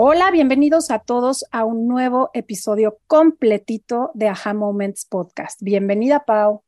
Hola, 0.00 0.30
bienvenidos 0.30 0.92
a 0.92 1.00
todos 1.00 1.44
a 1.50 1.64
un 1.64 1.88
nuevo 1.88 2.30
episodio 2.32 3.00
completito 3.08 4.12
de 4.14 4.28
Aha 4.28 4.54
Moments 4.54 5.04
Podcast. 5.04 5.60
Bienvenida, 5.60 6.24
Pau. 6.24 6.62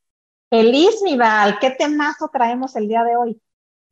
Feliz, 0.51 1.01
mi 1.05 1.17
Val. 1.17 1.61
¿Qué 1.61 1.71
temazo 1.71 2.29
traemos 2.33 2.75
el 2.75 2.89
día 2.89 3.05
de 3.05 3.15
hoy? 3.15 3.41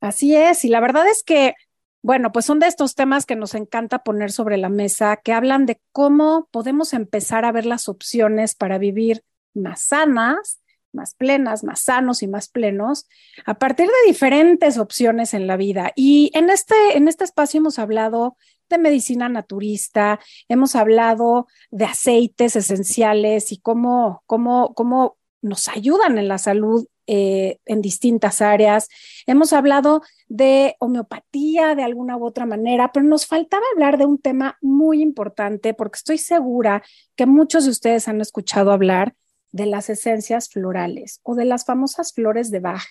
Así 0.01 0.35
es, 0.35 0.65
y 0.65 0.67
la 0.67 0.81
verdad 0.81 1.07
es 1.07 1.23
que, 1.23 1.53
bueno, 2.01 2.33
pues 2.33 2.43
son 2.43 2.59
de 2.59 2.67
estos 2.67 2.95
temas 2.95 3.25
que 3.25 3.37
nos 3.37 3.55
encanta 3.55 4.03
poner 4.03 4.33
sobre 4.33 4.57
la 4.57 4.67
mesa, 4.67 5.15
que 5.23 5.31
hablan 5.31 5.65
de 5.65 5.79
cómo 5.93 6.49
podemos 6.51 6.91
empezar 6.91 7.45
a 7.45 7.53
ver 7.53 7.65
las 7.65 7.87
opciones 7.87 8.55
para 8.55 8.77
vivir 8.77 9.23
más 9.53 9.79
sanas, 9.79 10.59
más 10.91 11.15
plenas, 11.15 11.63
más 11.63 11.79
sanos 11.79 12.23
y 12.23 12.27
más 12.27 12.49
plenos, 12.49 13.07
a 13.45 13.53
partir 13.53 13.87
de 13.87 14.07
diferentes 14.07 14.77
opciones 14.77 15.33
en 15.33 15.47
la 15.47 15.55
vida. 15.55 15.93
Y 15.95 16.29
en 16.33 16.49
este, 16.49 16.75
en 16.97 17.07
este 17.07 17.23
espacio 17.23 17.59
hemos 17.59 17.79
hablado 17.79 18.35
de 18.69 18.77
medicina 18.77 19.29
naturista, 19.29 20.19
hemos 20.47 20.75
hablado 20.75 21.47
de 21.71 21.85
aceites 21.85 22.55
esenciales 22.55 23.51
y 23.51 23.57
cómo, 23.57 24.23
cómo, 24.25 24.73
cómo 24.73 25.17
nos 25.41 25.67
ayudan 25.67 26.17
en 26.17 26.27
la 26.27 26.37
salud 26.37 26.85
eh, 27.07 27.57
en 27.65 27.81
distintas 27.81 28.39
áreas. 28.39 28.87
Hemos 29.25 29.51
hablado 29.51 30.03
de 30.27 30.75
homeopatía 30.79 31.73
de 31.73 31.83
alguna 31.83 32.17
u 32.17 32.25
otra 32.25 32.45
manera, 32.45 32.91
pero 32.91 33.05
nos 33.05 33.25
faltaba 33.25 33.63
hablar 33.73 33.97
de 33.97 34.05
un 34.05 34.19
tema 34.19 34.57
muy 34.61 35.01
importante 35.01 35.73
porque 35.73 35.97
estoy 35.97 36.19
segura 36.19 36.83
que 37.15 37.25
muchos 37.25 37.65
de 37.65 37.71
ustedes 37.71 38.07
han 38.07 38.21
escuchado 38.21 38.71
hablar 38.71 39.15
de 39.51 39.65
las 39.65 39.89
esencias 39.89 40.49
florales 40.49 41.19
o 41.23 41.33
de 41.33 41.45
las 41.45 41.65
famosas 41.65 42.13
flores 42.13 42.51
de 42.51 42.59
Bach. 42.59 42.85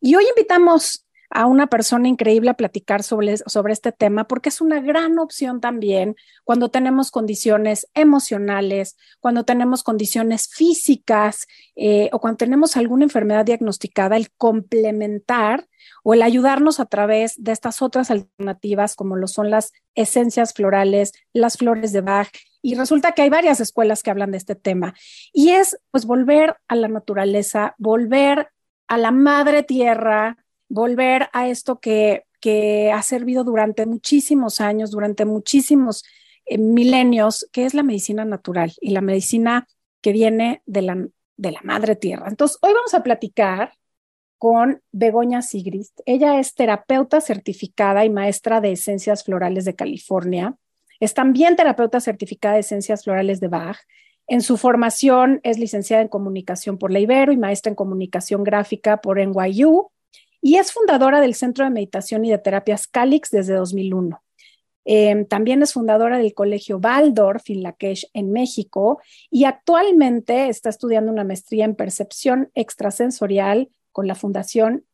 Y 0.00 0.14
hoy 0.14 0.24
invitamos 0.30 1.06
a 1.30 1.46
una 1.46 1.68
persona 1.68 2.08
increíble 2.08 2.50
a 2.50 2.54
platicar 2.54 3.04
sobre, 3.04 3.36
sobre 3.38 3.72
este 3.72 3.92
tema, 3.92 4.26
porque 4.26 4.48
es 4.48 4.60
una 4.60 4.80
gran 4.80 5.18
opción 5.18 5.60
también 5.60 6.16
cuando 6.44 6.70
tenemos 6.70 7.12
condiciones 7.12 7.86
emocionales, 7.94 8.96
cuando 9.20 9.44
tenemos 9.44 9.84
condiciones 9.84 10.48
físicas 10.48 11.46
eh, 11.76 12.10
o 12.12 12.20
cuando 12.20 12.38
tenemos 12.38 12.76
alguna 12.76 13.04
enfermedad 13.04 13.44
diagnosticada, 13.44 14.16
el 14.16 14.30
complementar 14.32 15.68
o 16.02 16.14
el 16.14 16.22
ayudarnos 16.22 16.80
a 16.80 16.86
través 16.86 17.42
de 17.42 17.52
estas 17.52 17.80
otras 17.80 18.10
alternativas, 18.10 18.96
como 18.96 19.16
lo 19.16 19.28
son 19.28 19.50
las 19.50 19.72
esencias 19.94 20.52
florales, 20.52 21.12
las 21.32 21.56
flores 21.56 21.92
de 21.92 22.00
Bach. 22.00 22.30
Y 22.62 22.74
resulta 22.74 23.12
que 23.12 23.22
hay 23.22 23.30
varias 23.30 23.60
escuelas 23.60 24.02
que 24.02 24.10
hablan 24.10 24.32
de 24.32 24.38
este 24.38 24.54
tema. 24.54 24.94
Y 25.32 25.50
es 25.50 25.78
pues 25.90 26.06
volver 26.06 26.56
a 26.68 26.76
la 26.76 26.88
naturaleza, 26.88 27.74
volver 27.78 28.50
a 28.88 28.98
la 28.98 29.12
madre 29.12 29.62
tierra, 29.62 30.36
volver 30.70 31.28
a 31.34 31.48
esto 31.48 31.80
que, 31.80 32.24
que 32.40 32.90
ha 32.92 33.02
servido 33.02 33.44
durante 33.44 33.84
muchísimos 33.84 34.62
años, 34.62 34.90
durante 34.90 35.26
muchísimos 35.26 36.04
eh, 36.46 36.56
milenios, 36.56 37.46
que 37.52 37.66
es 37.66 37.74
la 37.74 37.82
medicina 37.82 38.24
natural 38.24 38.72
y 38.80 38.90
la 38.90 39.02
medicina 39.02 39.66
que 40.00 40.12
viene 40.12 40.62
de 40.64 40.82
la, 40.82 41.06
de 41.36 41.50
la 41.52 41.60
madre 41.64 41.96
tierra. 41.96 42.28
Entonces, 42.28 42.56
hoy 42.62 42.72
vamos 42.72 42.94
a 42.94 43.02
platicar 43.02 43.74
con 44.38 44.80
Begoña 44.92 45.42
Sigrist. 45.42 46.00
Ella 46.06 46.38
es 46.38 46.54
terapeuta 46.54 47.20
certificada 47.20 48.06
y 48.06 48.10
maestra 48.10 48.62
de 48.62 48.72
esencias 48.72 49.24
florales 49.24 49.66
de 49.66 49.74
California. 49.74 50.56
Es 51.00 51.12
también 51.12 51.56
terapeuta 51.56 52.00
certificada 52.00 52.54
de 52.54 52.60
esencias 52.60 53.04
florales 53.04 53.40
de 53.40 53.48
Bach. 53.48 53.76
En 54.28 54.40
su 54.40 54.56
formación 54.56 55.40
es 55.42 55.58
licenciada 55.58 56.02
en 56.02 56.08
comunicación 56.08 56.78
por 56.78 56.92
la 56.92 57.00
Ibero 57.00 57.32
y 57.32 57.36
maestra 57.36 57.70
en 57.70 57.76
comunicación 57.76 58.44
gráfica 58.44 59.00
por 59.00 59.18
NYU 59.18 59.90
y 60.40 60.56
es 60.56 60.72
fundadora 60.72 61.20
del 61.20 61.34
Centro 61.34 61.64
de 61.64 61.70
Meditación 61.70 62.24
y 62.24 62.30
de 62.30 62.38
Terapias 62.38 62.86
Calix 62.86 63.30
desde 63.30 63.54
2001. 63.54 64.22
Em, 64.84 65.26
también 65.26 65.62
es 65.62 65.74
fundadora 65.74 66.18
del 66.18 66.34
Colegio 66.34 66.78
Waldorf 66.78 67.50
en 67.50 67.62
Lakesh, 67.62 68.08
en 68.14 68.32
México, 68.32 69.00
y 69.30 69.44
actualmente 69.44 70.48
está 70.48 70.70
estudiando 70.70 71.12
una 71.12 71.24
maestría 71.24 71.64
en 71.64 71.76
percepción 71.76 72.50
extrasensorial 72.54 73.68
con 73.92 74.06
la 74.06 74.14
Fundación 74.14 74.86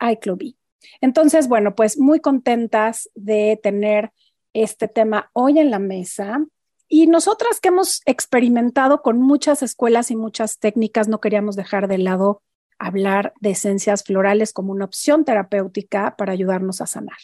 iClubby. 0.00 0.56
Entonces, 1.00 1.48
bueno, 1.48 1.74
pues 1.74 1.98
muy 1.98 2.20
contentas 2.20 3.10
de 3.14 3.58
tener 3.62 4.12
este 4.52 4.88
tema 4.88 5.30
hoy 5.32 5.58
en 5.58 5.70
la 5.70 5.78
mesa. 5.78 6.44
Y 6.88 7.08
nosotras 7.08 7.60
que 7.60 7.68
hemos 7.68 8.00
experimentado 8.06 9.02
con 9.02 9.20
muchas 9.20 9.62
escuelas 9.62 10.10
y 10.10 10.16
muchas 10.16 10.58
técnicas, 10.58 11.08
no 11.08 11.20
queríamos 11.20 11.56
dejar 11.56 11.88
de 11.88 11.98
lado 11.98 12.42
hablar 12.78 13.32
de 13.40 13.50
esencias 13.50 14.04
florales 14.04 14.52
como 14.52 14.72
una 14.72 14.84
opción 14.84 15.24
terapéutica 15.24 16.16
para 16.16 16.32
ayudarnos 16.32 16.80
a 16.80 16.86
sanar. 16.86 17.18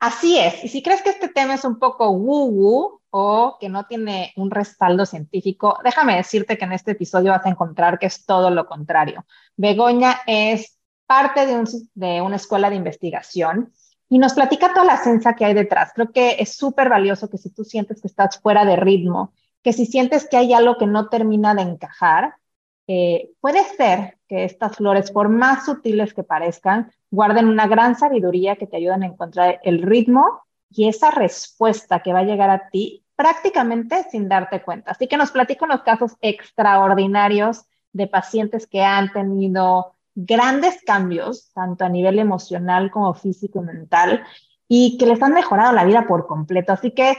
Así 0.00 0.38
es. 0.38 0.62
Y 0.64 0.68
si 0.68 0.82
crees 0.82 1.02
que 1.02 1.10
este 1.10 1.28
tema 1.28 1.54
es 1.54 1.64
un 1.64 1.78
poco 1.78 2.10
woo-woo 2.10 3.00
o 3.10 3.56
que 3.58 3.68
no 3.68 3.86
tiene 3.86 4.32
un 4.36 4.50
respaldo 4.50 5.06
científico, 5.06 5.78
déjame 5.82 6.16
decirte 6.16 6.58
que 6.58 6.64
en 6.64 6.72
este 6.72 6.92
episodio 6.92 7.30
vas 7.30 7.46
a 7.46 7.48
encontrar 7.48 7.98
que 7.98 8.06
es 8.06 8.26
todo 8.26 8.50
lo 8.50 8.66
contrario. 8.66 9.24
Begoña 9.56 10.20
es 10.26 10.78
parte 11.06 11.46
de, 11.46 11.64
de 11.94 12.20
una 12.20 12.36
escuela 12.36 12.68
de 12.68 12.76
investigación 12.76 13.72
y 14.08 14.18
nos 14.18 14.34
platica 14.34 14.74
toda 14.74 14.84
la 14.84 14.94
esencia 14.96 15.34
que 15.34 15.44
hay 15.44 15.54
detrás. 15.54 15.92
Creo 15.94 16.12
que 16.12 16.36
es 16.38 16.54
súper 16.54 16.88
valioso 16.88 17.30
que 17.30 17.38
si 17.38 17.50
tú 17.50 17.64
sientes 17.64 18.00
que 18.00 18.08
estás 18.08 18.38
fuera 18.38 18.64
de 18.64 18.76
ritmo, 18.76 19.32
que 19.62 19.72
si 19.72 19.86
sientes 19.86 20.28
que 20.28 20.36
hay 20.36 20.52
algo 20.52 20.76
que 20.76 20.86
no 20.86 21.08
termina 21.08 21.54
de 21.54 21.62
encajar, 21.62 22.36
eh, 22.86 23.30
puede 23.40 23.64
ser 23.76 24.18
que 24.28 24.44
estas 24.44 24.76
flores, 24.76 25.10
por 25.10 25.28
más 25.28 25.64
sutiles 25.64 26.12
que 26.12 26.22
parezcan, 26.22 26.92
guarden 27.10 27.48
una 27.48 27.66
gran 27.66 27.96
sabiduría 27.96 28.56
que 28.56 28.66
te 28.66 28.76
ayudan 28.76 29.02
a 29.02 29.06
encontrar 29.06 29.60
el 29.62 29.82
ritmo 29.82 30.42
y 30.70 30.88
esa 30.88 31.10
respuesta 31.10 32.00
que 32.00 32.12
va 32.12 32.20
a 32.20 32.24
llegar 32.24 32.50
a 32.50 32.68
ti 32.68 33.04
prácticamente 33.16 34.04
sin 34.10 34.28
darte 34.28 34.62
cuenta. 34.62 34.90
Así 34.90 35.06
que 35.06 35.16
nos 35.16 35.30
platico 35.30 35.64
unos 35.64 35.82
casos 35.82 36.16
extraordinarios 36.20 37.64
de 37.92 38.08
pacientes 38.08 38.66
que 38.66 38.82
han 38.82 39.12
tenido 39.12 39.94
grandes 40.14 40.82
cambios, 40.84 41.52
tanto 41.52 41.84
a 41.84 41.88
nivel 41.88 42.18
emocional 42.18 42.90
como 42.90 43.14
físico 43.14 43.60
y 43.62 43.66
mental, 43.66 44.24
y 44.68 44.98
que 44.98 45.06
les 45.06 45.22
han 45.22 45.32
mejorado 45.32 45.72
la 45.72 45.84
vida 45.84 46.06
por 46.06 46.26
completo. 46.26 46.72
Así 46.72 46.90
que 46.90 47.16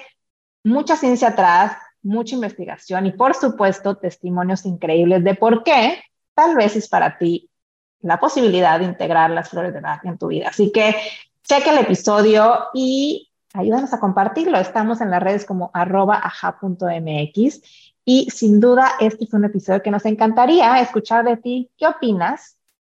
mucha 0.64 0.96
ciencia 0.96 1.30
atrás, 1.30 1.78
mucha 2.06 2.36
investigación 2.36 3.08
y 3.08 3.12
por 3.12 3.34
supuesto 3.34 3.98
testimonios 3.98 4.66
increíbles 4.66 5.24
de 5.24 5.36
por 5.36 5.64
qué 5.64 6.04
tal 6.36 6.56
vez 6.56 6.76
es 6.76 6.88
para 6.88 7.18
ti 7.18 7.50
la 8.02 8.20
posibilidad 8.20 8.80
de 8.80 8.86
integrar 8.86 9.32
las 9.32 9.50
flores 9.50 9.74
de 9.74 9.82
Bach 9.82 10.06
en 10.06 10.18
tu 10.18 10.28
vida. 10.28 10.50
Así 10.50 10.72
que 10.72 10.96
cheque 11.44 11.72
el 11.72 11.80
episodio 11.80 12.68
y 12.74 13.32
ayúdanos 13.54 13.92
a 13.94 14.00
compartirlo. 14.00 14.60
Estamos 14.60 15.02
en 15.02 15.10
las 15.10 15.24
redes 15.24 15.46
como 15.46 15.72
arroba 15.74 16.20
aja.mx 16.24 17.62
y 18.06 18.30
sin 18.30 18.60
duda 18.60 18.92
este 19.00 19.24
es 19.24 19.34
un 19.34 19.46
episodio 19.46 19.82
que 19.82 19.90
nos 19.90 20.06
encantaría 20.06 20.80
escuchar 20.80 21.26
de 21.26 21.38
ti. 21.38 21.72
¿Qué 21.76 21.88
opinas? 21.88 22.55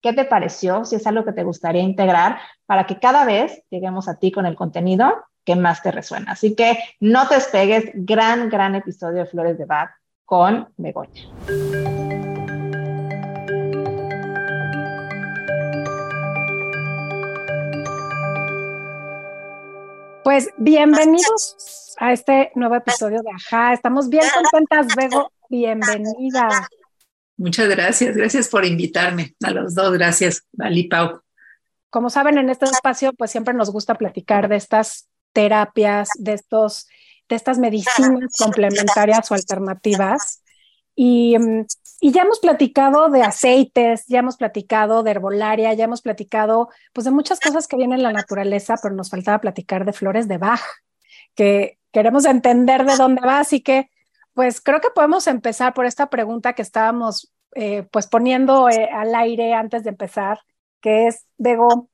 ¿Qué 0.06 0.12
te 0.12 0.24
pareció? 0.24 0.84
Si 0.84 0.94
es 0.94 1.04
algo 1.08 1.24
que 1.24 1.32
te 1.32 1.42
gustaría 1.42 1.82
integrar 1.82 2.38
para 2.64 2.86
que 2.86 3.00
cada 3.00 3.24
vez 3.24 3.64
lleguemos 3.70 4.06
a 4.06 4.20
ti 4.20 4.30
con 4.30 4.46
el 4.46 4.54
contenido 4.54 5.12
que 5.44 5.56
más 5.56 5.82
te 5.82 5.90
resuena. 5.90 6.30
Así 6.30 6.54
que 6.54 6.78
no 7.00 7.26
te 7.26 7.34
despegues, 7.34 7.90
gran, 7.92 8.48
gran 8.48 8.76
episodio 8.76 9.24
de 9.24 9.26
Flores 9.26 9.58
de 9.58 9.64
Bach 9.64 9.90
con 10.24 10.68
Begoña. 10.76 11.24
Pues 20.22 20.50
bienvenidos 20.56 21.96
a 21.98 22.12
este 22.12 22.52
nuevo 22.54 22.76
episodio 22.76 23.22
de 23.22 23.30
Ajá. 23.32 23.72
Estamos 23.72 24.08
bien 24.08 24.22
contentas, 24.32 24.86
Bego. 24.94 25.32
Bienvenida. 25.48 26.68
Muchas 27.36 27.68
gracias, 27.68 28.16
gracias 28.16 28.48
por 28.48 28.64
invitarme. 28.64 29.34
A 29.42 29.50
los 29.50 29.74
dos, 29.74 29.92
gracias, 29.92 30.42
Vali 30.52 30.84
Pau. 30.84 31.20
Como 31.90 32.10
saben, 32.10 32.38
en 32.38 32.50
este 32.50 32.64
espacio, 32.66 33.12
pues 33.12 33.30
siempre 33.30 33.54
nos 33.54 33.70
gusta 33.70 33.94
platicar 33.96 34.48
de 34.48 34.56
estas 34.56 35.08
terapias, 35.32 36.08
de, 36.18 36.32
estos, 36.32 36.88
de 37.28 37.36
estas 37.36 37.58
medicinas 37.58 38.32
complementarias 38.38 39.30
o 39.30 39.34
alternativas. 39.34 40.42
Y, 40.94 41.38
mm, 41.38 41.66
y, 42.00 42.12
ya 42.12 42.22
hemos 42.22 42.40
platicado 42.40 43.10
de 43.10 43.22
aceites, 43.22 44.06
ya 44.08 44.20
hemos 44.20 44.38
platicado 44.38 45.02
de 45.02 45.10
herbolaria, 45.10 45.74
ya 45.74 45.84
hemos 45.84 46.00
platicado 46.00 46.70
pues 46.94 47.04
de 47.04 47.10
muchas 47.10 47.38
cosas 47.38 47.68
que 47.68 47.76
vienen 47.76 47.98
en 47.98 48.02
la 48.02 48.12
naturaleza, 48.12 48.76
pero 48.82 48.94
nos 48.94 49.10
faltaba 49.10 49.40
platicar 49.40 49.84
de 49.84 49.92
flores 49.92 50.26
de 50.26 50.38
Bach. 50.38 50.62
que 51.34 51.78
queremos 51.92 52.24
entender 52.24 52.84
de 52.84 52.96
dónde 52.96 53.20
va, 53.20 53.40
así 53.40 53.60
que 53.60 53.90
pues 54.36 54.60
creo 54.60 54.82
que 54.82 54.90
podemos 54.90 55.26
empezar 55.28 55.72
por 55.72 55.86
esta 55.86 56.10
pregunta 56.10 56.52
que 56.52 56.60
estábamos 56.60 57.32
eh, 57.54 57.84
pues 57.90 58.06
poniendo 58.06 58.68
eh, 58.68 58.86
al 58.92 59.14
aire 59.14 59.54
antes 59.54 59.82
de 59.82 59.88
empezar, 59.88 60.40
que 60.82 61.06
es, 61.06 61.24
Bego, 61.38 61.88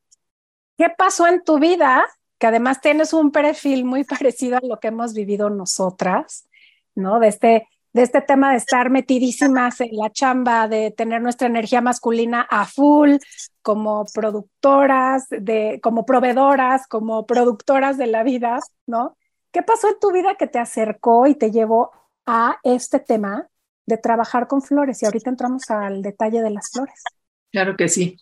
¿qué 0.76 0.88
pasó 0.90 1.28
en 1.28 1.44
tu 1.44 1.60
vida? 1.60 2.04
Que 2.38 2.48
además 2.48 2.80
tienes 2.80 3.12
un 3.12 3.30
perfil 3.30 3.84
muy 3.84 4.02
parecido 4.18 4.56
a 4.56 4.66
lo 4.66 4.80
que 4.80 4.88
hemos 4.88 5.14
vivido 5.14 5.50
nosotras, 5.50 6.48
¿no? 6.96 7.20
De 7.20 7.28
este, 7.28 7.68
de 7.92 8.02
este 8.02 8.20
tema 8.22 8.50
de 8.50 8.56
estar 8.56 8.90
metidísimas 8.90 9.80
en 9.80 9.96
la 9.96 10.10
chamba, 10.10 10.66
de 10.66 10.90
tener 10.90 11.22
nuestra 11.22 11.46
energía 11.46 11.80
masculina 11.80 12.44
a 12.50 12.66
full, 12.66 13.18
como 13.62 14.04
productoras, 14.12 15.28
de, 15.30 15.78
como 15.80 16.04
proveedoras, 16.04 16.88
como 16.88 17.24
productoras 17.24 17.98
de 17.98 18.08
la 18.08 18.24
vida, 18.24 18.58
¿no? 18.88 19.16
¿Qué 19.52 19.62
pasó 19.62 19.90
en 19.90 20.00
tu 20.00 20.10
vida 20.10 20.34
que 20.34 20.48
te 20.48 20.58
acercó 20.58 21.28
y 21.28 21.36
te 21.36 21.52
llevó 21.52 21.92
a 22.26 22.58
este 22.62 23.00
tema 23.00 23.48
de 23.86 23.96
trabajar 23.98 24.46
con 24.46 24.62
flores 24.62 25.02
y 25.02 25.06
ahorita 25.06 25.30
entramos 25.30 25.70
al 25.70 26.02
detalle 26.02 26.42
de 26.42 26.50
las 26.50 26.70
flores. 26.70 27.02
Claro 27.50 27.76
que 27.76 27.88
sí. 27.88 28.16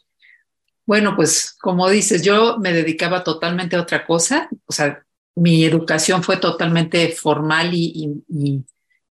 Bueno, 0.87 1.15
pues 1.15 1.57
como 1.61 1.89
dices, 1.89 2.23
yo 2.23 2.59
me 2.59 2.73
dedicaba 2.73 3.23
totalmente 3.23 3.77
a 3.77 3.83
otra 3.83 4.07
cosa, 4.07 4.49
o 4.67 4.73
sea, 4.73 5.05
mi 5.37 5.65
educación 5.65 6.23
fue 6.23 6.37
totalmente 6.37 7.09
formal 7.11 7.71
y, 7.73 8.11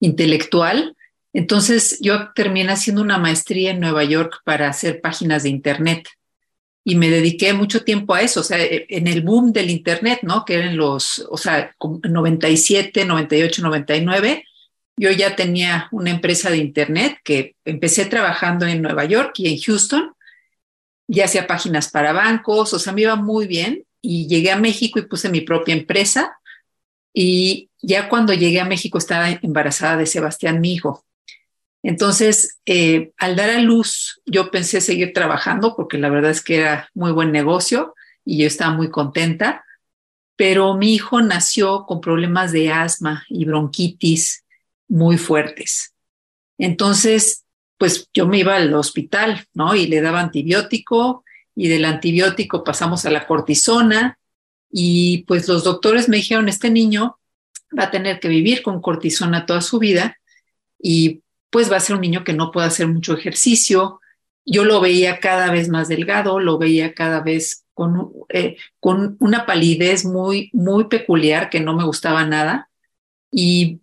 intelectual. 0.00 0.96
Entonces 1.32 1.98
yo 2.00 2.32
terminé 2.32 2.72
haciendo 2.72 3.02
una 3.02 3.18
maestría 3.18 3.70
en 3.70 3.80
Nueva 3.80 4.02
York 4.04 4.40
para 4.44 4.68
hacer 4.68 5.00
páginas 5.00 5.44
de 5.44 5.50
Internet 5.50 6.08
y 6.82 6.96
me 6.96 7.10
dediqué 7.10 7.52
mucho 7.52 7.84
tiempo 7.84 8.14
a 8.14 8.22
eso, 8.22 8.40
o 8.40 8.42
sea, 8.42 8.58
en 8.60 9.06
el 9.06 9.22
boom 9.22 9.52
del 9.52 9.70
Internet, 9.70 10.20
¿no? 10.22 10.44
Que 10.44 10.54
eran 10.54 10.76
los, 10.76 11.24
o 11.30 11.36
sea, 11.36 11.74
97, 11.78 13.04
98, 13.04 13.62
99 13.62 14.44
yo 14.98 15.12
ya 15.12 15.36
tenía 15.36 15.88
una 15.92 16.10
empresa 16.10 16.50
de 16.50 16.56
Internet 16.56 17.18
que 17.22 17.54
empecé 17.64 18.04
trabajando 18.06 18.66
en 18.66 18.82
Nueva 18.82 19.04
York 19.04 19.32
y 19.36 19.48
en 19.48 19.60
Houston. 19.60 20.12
Ya 21.06 21.26
hacía 21.26 21.46
páginas 21.46 21.88
para 21.88 22.12
bancos, 22.12 22.74
o 22.74 22.78
sea, 22.80 22.92
me 22.92 23.02
iba 23.02 23.14
muy 23.14 23.46
bien. 23.46 23.84
Y 24.02 24.26
llegué 24.26 24.50
a 24.50 24.58
México 24.58 24.98
y 24.98 25.06
puse 25.06 25.28
mi 25.28 25.40
propia 25.40 25.74
empresa. 25.74 26.36
Y 27.14 27.70
ya 27.80 28.08
cuando 28.08 28.34
llegué 28.34 28.60
a 28.60 28.64
México 28.64 28.98
estaba 28.98 29.30
embarazada 29.30 29.96
de 29.96 30.06
Sebastián, 30.06 30.60
mi 30.60 30.74
hijo. 30.74 31.04
Entonces, 31.84 32.58
eh, 32.66 33.12
al 33.18 33.36
dar 33.36 33.50
a 33.50 33.60
luz, 33.60 34.20
yo 34.26 34.50
pensé 34.50 34.80
seguir 34.80 35.12
trabajando 35.12 35.76
porque 35.76 35.96
la 35.96 36.10
verdad 36.10 36.32
es 36.32 36.42
que 36.42 36.56
era 36.56 36.90
muy 36.92 37.12
buen 37.12 37.30
negocio 37.30 37.94
y 38.24 38.38
yo 38.38 38.48
estaba 38.48 38.74
muy 38.74 38.90
contenta, 38.90 39.64
pero 40.34 40.74
mi 40.74 40.92
hijo 40.92 41.22
nació 41.22 41.86
con 41.86 42.00
problemas 42.00 42.50
de 42.50 42.72
asma 42.72 43.24
y 43.28 43.44
bronquitis 43.44 44.44
muy 44.88 45.18
fuertes. 45.18 45.94
Entonces, 46.58 47.44
pues 47.78 48.08
yo 48.12 48.26
me 48.26 48.38
iba 48.38 48.56
al 48.56 48.74
hospital, 48.74 49.46
¿no? 49.54 49.74
Y 49.74 49.86
le 49.86 50.00
daba 50.00 50.20
antibiótico 50.20 51.24
y 51.54 51.68
del 51.68 51.84
antibiótico 51.84 52.64
pasamos 52.64 53.04
a 53.04 53.10
la 53.10 53.26
cortisona 53.26 54.18
y 54.70 55.24
pues 55.26 55.48
los 55.48 55.64
doctores 55.64 56.08
me 56.08 56.16
dijeron, 56.16 56.48
este 56.48 56.70
niño 56.70 57.18
va 57.76 57.84
a 57.84 57.90
tener 57.90 58.20
que 58.20 58.28
vivir 58.28 58.62
con 58.62 58.80
cortisona 58.80 59.46
toda 59.46 59.60
su 59.60 59.78
vida 59.78 60.16
y 60.78 61.22
pues 61.50 61.70
va 61.70 61.76
a 61.76 61.80
ser 61.80 61.96
un 61.96 62.02
niño 62.02 62.24
que 62.24 62.32
no 62.32 62.50
puede 62.50 62.66
hacer 62.66 62.86
mucho 62.88 63.14
ejercicio. 63.14 64.00
Yo 64.44 64.64
lo 64.64 64.80
veía 64.80 65.20
cada 65.20 65.50
vez 65.50 65.68
más 65.68 65.88
delgado, 65.88 66.40
lo 66.40 66.58
veía 66.58 66.94
cada 66.94 67.20
vez 67.20 67.64
con, 67.74 68.12
eh, 68.28 68.56
con 68.80 69.16
una 69.20 69.46
palidez 69.46 70.04
muy, 70.04 70.50
muy 70.52 70.84
peculiar 70.84 71.48
que 71.48 71.60
no 71.60 71.74
me 71.74 71.84
gustaba 71.84 72.24
nada. 72.24 72.70
Y 73.30 73.80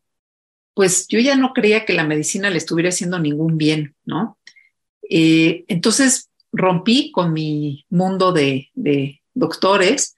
pues 0.76 1.08
yo 1.08 1.20
ya 1.20 1.36
no 1.36 1.54
creía 1.54 1.86
que 1.86 1.94
la 1.94 2.04
medicina 2.04 2.50
le 2.52 2.58
estuviera 2.58 2.90
haciendo 2.90 3.18
ningún 3.18 3.58
bien, 3.58 3.96
¿no? 4.04 4.38
Eh, 5.10 5.64
entonces 5.68 6.30
rompí 6.52 7.12
con 7.12 7.34
mi 7.34 7.86
mundo 7.90 8.32
de, 8.32 8.70
doctores 9.38 10.16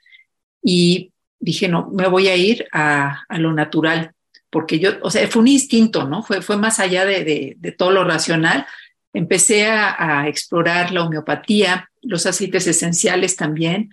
y 0.61 1.11
dije, 1.39 1.67
no, 1.67 1.89
me 1.91 2.07
voy 2.07 2.27
a 2.27 2.35
ir 2.35 2.67
a, 2.71 3.25
lo 3.29 3.51
natural, 3.53 4.11
porque 4.49 4.77
yo, 4.79 4.91
o 5.01 5.09
sea, 5.09 5.27
fue 5.27 5.41
un 5.41 5.47
instinto, 5.47 6.03
¿no? 6.05 6.21
Fue, 6.23 6.41
fue 6.41 6.57
más 6.57 6.79
allá 6.79 7.05
de, 7.05 7.57
todo 7.77 7.91
lo 7.91 8.03
racional. 8.03 8.67
Empecé 9.13 9.67
a, 9.67 10.21
a, 10.21 10.27
explorar 10.27 10.91
la 10.91 11.03
homeopatía, 11.03 11.89
los 12.01 12.25
aceites 12.25 12.67
esenciales 12.67 13.35
también, 13.35 13.91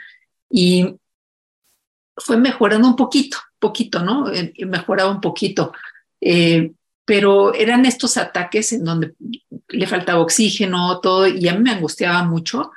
y 0.50 0.94
fue 2.16 2.36
mejorando 2.36 2.88
un 2.88 2.96
poquito, 2.96 3.38
poquito, 3.58 4.02
¿no? 4.02 4.30
Eh, 4.30 4.52
mejoraba 4.66 5.10
un 5.10 5.20
poquito. 5.20 5.72
Eh, 6.20 6.72
pero 7.04 7.54
eran 7.54 7.84
estos 7.84 8.16
ataques 8.16 8.72
en 8.72 8.84
donde 8.84 9.14
le 9.68 9.86
faltaba 9.86 10.20
oxígeno, 10.20 11.00
todo, 11.00 11.26
y 11.26 11.48
a 11.48 11.54
me 11.54 11.70
angustiaba 11.70 12.22
mucho. 12.24 12.70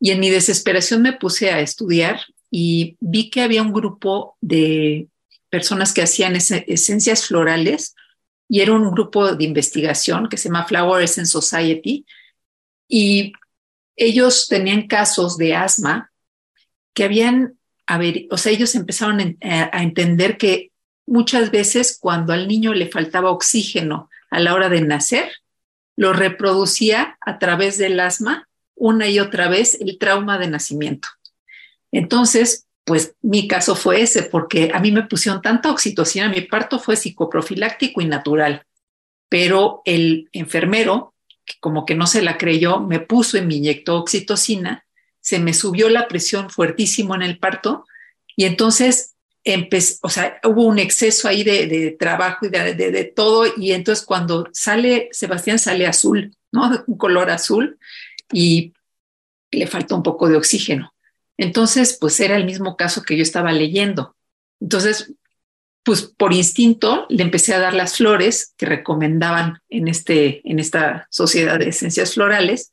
Y 0.00 0.10
en 0.10 0.20
mi 0.20 0.30
desesperación 0.30 1.02
me 1.02 1.12
puse 1.12 1.50
a 1.50 1.60
estudiar 1.60 2.20
y 2.50 2.96
vi 3.00 3.30
que 3.30 3.42
había 3.42 3.62
un 3.62 3.72
grupo 3.72 4.36
de 4.40 5.08
personas 5.50 5.92
que 5.92 6.02
hacían 6.02 6.36
esencias 6.36 7.26
florales 7.26 7.94
y 8.48 8.60
era 8.60 8.72
un 8.72 8.90
grupo 8.90 9.34
de 9.34 9.44
investigación 9.44 10.28
que 10.28 10.36
se 10.36 10.48
llama 10.48 10.64
Flower 10.64 11.02
Essence 11.02 11.30
Society 11.30 12.06
y 12.88 13.32
ellos 13.94 14.48
tenían 14.48 14.86
casos 14.86 15.36
de 15.36 15.54
asma 15.54 16.10
que 16.94 17.04
habían, 17.04 17.58
o 18.30 18.36
sea, 18.36 18.52
ellos 18.52 18.74
empezaron 18.74 19.38
a 19.42 19.82
entender 19.82 20.38
que 20.38 20.69
muchas 21.10 21.50
veces 21.50 21.98
cuando 22.00 22.32
al 22.32 22.46
niño 22.46 22.72
le 22.72 22.88
faltaba 22.88 23.30
oxígeno 23.30 24.08
a 24.30 24.38
la 24.38 24.54
hora 24.54 24.68
de 24.68 24.80
nacer, 24.80 25.30
lo 25.96 26.12
reproducía 26.12 27.18
a 27.20 27.38
través 27.38 27.76
del 27.78 27.98
asma 27.98 28.48
una 28.76 29.08
y 29.08 29.18
otra 29.18 29.48
vez 29.48 29.78
el 29.80 29.98
trauma 29.98 30.38
de 30.38 30.46
nacimiento. 30.46 31.08
Entonces, 31.90 32.68
pues 32.84 33.16
mi 33.20 33.48
caso 33.48 33.74
fue 33.74 34.00
ese, 34.00 34.22
porque 34.22 34.70
a 34.72 34.78
mí 34.78 34.92
me 34.92 35.02
pusieron 35.02 35.42
tanta 35.42 35.70
oxitocina, 35.70 36.28
mi 36.28 36.42
parto 36.42 36.78
fue 36.78 36.96
psicoprofiláctico 36.96 38.00
y 38.00 38.06
natural, 38.06 38.64
pero 39.28 39.82
el 39.84 40.28
enfermero, 40.32 41.14
que 41.44 41.54
como 41.60 41.84
que 41.84 41.96
no 41.96 42.06
se 42.06 42.22
la 42.22 42.38
creyó, 42.38 42.80
me 42.80 43.00
puso 43.00 43.36
y 43.36 43.42
me 43.42 43.56
inyectó 43.56 43.96
oxitocina, 43.98 44.86
se 45.20 45.40
me 45.40 45.54
subió 45.54 45.88
la 45.88 46.06
presión 46.06 46.50
fuertísimo 46.50 47.16
en 47.16 47.22
el 47.22 47.38
parto 47.38 47.84
y 48.36 48.44
entonces 48.44 49.16
o 50.02 50.08
sea, 50.08 50.40
hubo 50.44 50.64
un 50.64 50.78
exceso 50.78 51.28
ahí 51.28 51.42
de, 51.44 51.96
trabajo 51.98 52.46
y 52.46 52.48
de, 52.48 53.12
todo, 53.14 53.46
y 53.56 53.72
entonces 53.72 54.04
cuando 54.04 54.48
sale, 54.52 55.08
Sebastián 55.12 55.58
sale 55.58 55.86
azul, 55.86 56.34
¿no? 56.52 56.70
Un 56.86 56.96
color 56.96 57.30
azul, 57.30 57.78
y 58.32 58.72
le 59.50 59.66
falta 59.66 59.94
un 59.94 60.02
poco 60.02 60.28
de 60.28 60.36
oxígeno. 60.36 60.94
Entonces, 61.36 61.96
pues 62.00 62.20
era 62.20 62.36
el 62.36 62.44
mismo 62.44 62.76
caso 62.76 63.02
que 63.02 63.16
yo 63.16 63.22
estaba 63.22 63.50
leyendo. 63.52 64.14
Entonces, 64.60 65.12
pues 65.82 66.02
por 66.02 66.32
instinto 66.32 67.06
le 67.08 67.22
empecé 67.22 67.54
a 67.54 67.58
dar 67.58 67.74
las 67.74 67.96
flores 67.96 68.54
que 68.56 68.66
recomendaban 68.66 69.60
en, 69.70 69.88
este, 69.88 70.48
en 70.48 70.58
esta 70.58 71.08
sociedad 71.10 71.58
de 71.58 71.70
esencias 71.70 72.14
florales, 72.14 72.72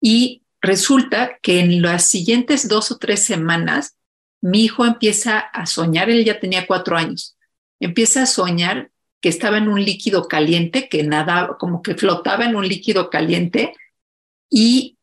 y 0.00 0.42
resulta 0.60 1.38
que 1.42 1.60
en 1.60 1.82
las 1.82 2.06
siguientes 2.06 2.68
dos 2.68 2.90
o 2.90 2.98
tres 2.98 3.24
semanas 3.24 3.97
mi 4.40 4.64
hijo 4.64 4.84
empieza 4.84 5.38
a 5.38 5.66
soñar, 5.66 6.10
él 6.10 6.24
ya 6.24 6.40
tenía 6.40 6.66
cuatro 6.66 6.96
años, 6.96 7.36
empieza 7.80 8.22
a 8.22 8.26
soñar 8.26 8.90
que 9.20 9.28
estaba 9.28 9.58
en 9.58 9.68
un 9.68 9.84
líquido 9.84 10.28
caliente, 10.28 10.88
que 10.88 11.02
nadaba, 11.02 11.58
como 11.58 11.82
que 11.82 11.94
flotaba 11.94 12.44
en 12.44 12.54
un 12.54 12.68
líquido 12.68 13.10
caliente, 13.10 13.74
y 14.48 14.96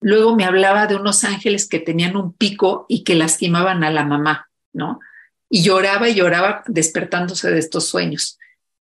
luego 0.00 0.36
me 0.36 0.44
hablaba 0.44 0.86
de 0.86 0.96
unos 0.96 1.24
ángeles 1.24 1.68
que 1.68 1.78
tenían 1.78 2.16
un 2.16 2.32
pico 2.34 2.86
y 2.88 3.04
que 3.04 3.14
lastimaban 3.14 3.82
a 3.84 3.90
la 3.90 4.04
mamá, 4.04 4.50
¿no? 4.72 5.00
Y 5.48 5.62
lloraba 5.62 6.08
y 6.08 6.14
lloraba 6.14 6.64
despertándose 6.66 7.50
de 7.50 7.58
estos 7.58 7.88
sueños. 7.88 8.38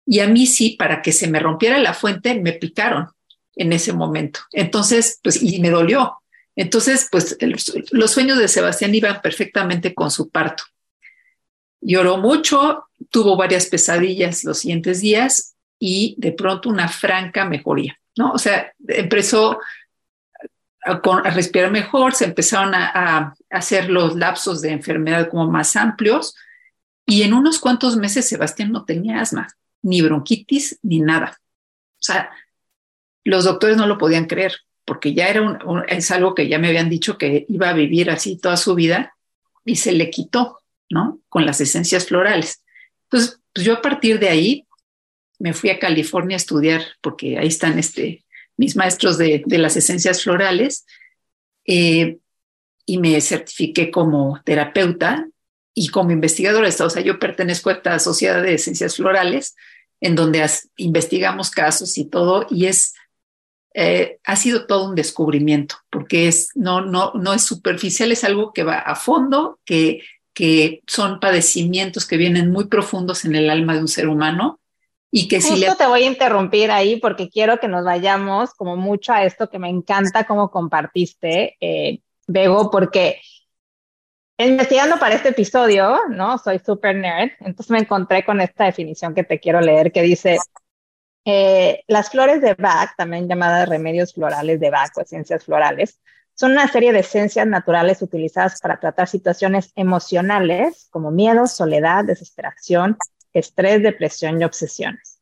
Y 0.06 0.20
a 0.22 0.28
mí 0.28 0.48
sí, 0.48 0.76
para 0.78 1.02
que 1.02 1.12
se 1.12 1.28
me 1.28 1.40
rompiera 1.40 1.78
la 1.78 1.94
fuente, 1.94 2.40
me 2.40 2.54
picaron 2.54 3.10
en 3.56 3.74
ese 3.74 3.94
momento. 3.94 4.40
Entonces, 4.54 5.20
pues, 5.24 5.42
y 5.42 5.60
me 5.60 5.70
dolió, 5.70 6.19
entonces, 6.60 7.08
pues 7.10 7.38
los 7.92 8.12
sueños 8.12 8.38
de 8.38 8.50
Sebastián 8.50 8.94
iban 8.94 9.22
perfectamente 9.22 9.96
con 9.96 10.12
su 10.12 10.30
parto. 10.30 10.66
Lloró 11.80 12.18
mucho, 12.18 12.84
tuvo 13.10 13.38
varias 13.38 13.68
pesadillas 13.68 14.44
los 14.44 14.60
siguientes 14.60 15.00
días 15.00 15.56
y 15.80 16.16
de 16.18 16.34
pronto 16.34 16.68
una 16.68 16.90
franca 16.90 17.46
mejoría, 17.46 17.98
¿no? 18.18 18.34
O 18.34 18.38
sea, 18.38 18.74
empezó 18.90 19.62
a, 20.84 21.30
respirar 21.30 21.72
mejor, 21.72 22.14
se 22.14 22.26
empezaron 22.26 22.76
a, 22.76 23.34
hacer 23.50 23.90
los 23.90 24.18
lapsos 24.18 24.62
de 24.62 24.72
enfermedad 24.72 25.30
como 25.30 25.50
más 25.50 25.78
amplios 25.78 26.36
y 27.06 27.24
en 27.24 27.34
unos 27.34 27.60
cuantos 27.60 27.96
meses 27.96 28.28
Sebastián 28.28 28.74
no 28.74 28.84
tenía 28.84 29.22
asma, 29.22 29.48
ni 29.82 30.02
bronquitis, 30.02 30.78
ni 30.82 31.00
nada. 31.00 31.40
O 32.00 32.04
sea, 32.04 32.30
los 33.24 33.46
doctores 33.46 33.78
no 33.78 33.88
lo 33.88 33.98
podían 33.98 34.26
creer 34.26 34.58
porque 34.90 35.14
ya 35.14 35.28
era 35.28 35.44
un, 35.44 35.84
es 35.88 36.10
algo 36.10 36.34
que 36.34 36.48
ya 36.48 36.58
me 36.58 36.70
habían 36.70 36.90
dicho 36.90 37.20
que 37.20 37.46
iba 37.48 37.70
a 37.70 37.74
vivir 37.74 38.10
así 38.10 38.38
toda 38.38 38.58
su 38.58 38.74
vida 38.74 39.16
y 39.64 39.76
se 39.76 39.92
le 39.92 40.10
quitó, 40.10 40.62
¿no? 40.90 41.22
Con 41.30 41.46
las 41.46 41.62
esencias 41.62 42.08
florales. 42.08 42.64
Entonces, 43.04 43.40
pues 43.54 43.68
yo 43.68 43.74
a 43.76 43.82
partir 43.84 44.18
de 44.18 44.30
ahí 44.30 44.66
me 45.38 45.54
fui 45.54 45.70
a 45.70 45.78
California 45.78 46.38
a 46.38 46.38
estudiar, 46.38 46.82
porque 47.02 47.38
ahí 47.38 47.50
están 47.50 47.78
este, 47.78 48.26
mis 48.58 48.76
maestros 48.76 49.20
de, 49.20 49.44
las 49.46 49.78
esencias 49.78 50.24
florales, 50.24 50.88
eh, 51.66 52.18
y 52.88 52.98
me 52.98 53.22
certifiqué 53.22 53.92
como 53.92 54.42
terapeuta 54.44 55.28
y 55.76 55.90
como 55.90 56.10
investigadora. 56.10 56.68
O 56.68 56.90
sea, 56.90 57.04
yo 57.04 57.20
pertenezco 57.20 57.70
a 57.70 57.74
esta 57.74 58.00
sociedad 58.00 58.42
de 58.42 58.56
esencias 58.56 58.96
florales, 58.96 59.56
en 60.02 60.16
donde 60.16 60.44
investigamos 60.78 61.52
casos 61.52 61.96
y 62.00 62.06
todo, 62.06 62.48
y 62.50 62.66
es 62.66 62.96
eh, 63.74 64.20
ha 64.24 64.36
sido 64.36 64.66
todo 64.66 64.90
un 64.90 64.96
descubrimiento, 64.96 65.76
porque 65.90 66.28
es, 66.28 66.50
no, 66.56 66.82
no, 66.82 67.12
no 67.14 67.34
es 67.34 67.44
superficial, 67.44 68.12
es 68.12 68.24
algo 68.24 68.52
que 68.54 68.64
va 68.64 68.80
a 68.80 68.96
fondo, 68.96 69.60
que, 69.66 70.02
que 70.34 70.82
son 70.88 71.20
padecimientos 71.20 72.08
que 72.08 72.18
vienen 72.18 72.52
muy 72.52 72.66
profundos 72.68 73.26
en 73.26 73.36
el 73.36 73.50
alma 73.50 73.76
de 73.76 73.82
un 73.82 73.88
ser 73.88 74.08
humano 74.08 74.60
y 75.12 75.28
que 75.28 75.42
si 75.42 75.58
le... 75.58 75.74
te 75.76 75.88
voy 75.88 76.04
a 76.04 76.08
interrumpir 76.08 76.72
ahí 76.72 76.98
porque 76.98 77.30
quiero 77.30 77.60
que 77.60 77.68
nos 77.68 77.84
vayamos 77.84 78.54
como 78.54 78.76
mucho 78.76 79.12
a 79.12 79.24
esto 79.24 79.50
que 79.50 79.60
me 79.60 79.70
encanta 79.70 80.26
como 80.26 80.52
compartiste, 80.52 81.58
eh, 81.60 82.02
porque 82.72 83.20
investigando 84.38 85.00
para 85.00 85.16
este 85.16 85.30
episodio, 85.30 86.00
¿no? 86.10 86.38
Soy 86.38 86.60
super 86.60 86.96
nerd, 86.96 87.32
entonces 87.40 87.72
me 87.72 87.80
encontré 87.80 88.24
con 88.24 88.40
esta 88.40 88.66
definición 88.66 89.14
que 89.14 89.24
te 89.24 89.40
quiero 89.40 89.62
leer 89.62 89.92
que 89.92 90.04
dice, 90.04 90.38
eh, 91.26 91.84
las 91.88 92.10
flores 92.10 92.42
de 92.42 92.54
Bach, 92.54 92.92
también 92.98 93.28
llamadas 93.28 93.68
remedios 93.68 94.14
florales 94.14 94.60
de 94.60 94.70
Bach 94.70 94.92
o 94.96 95.02
esencias 95.02 95.44
florales, 95.44 96.00
son 96.34 96.52
una 96.52 96.68
serie 96.70 96.94
de 96.94 97.00
esencias 97.00 97.46
naturales 97.46 98.02
utilizadas 98.02 98.60
para 98.62 98.80
tratar 98.80 99.10
situaciones 99.10 99.72
emocionales 99.76 100.88
como 100.90 101.12
miedo, 101.12 101.48
soledad, 101.48 102.06
desesperación, 102.06 102.98
estrés, 103.34 103.84
depresión 103.84 104.40
y 104.40 104.46
obsesiones. 104.46 105.20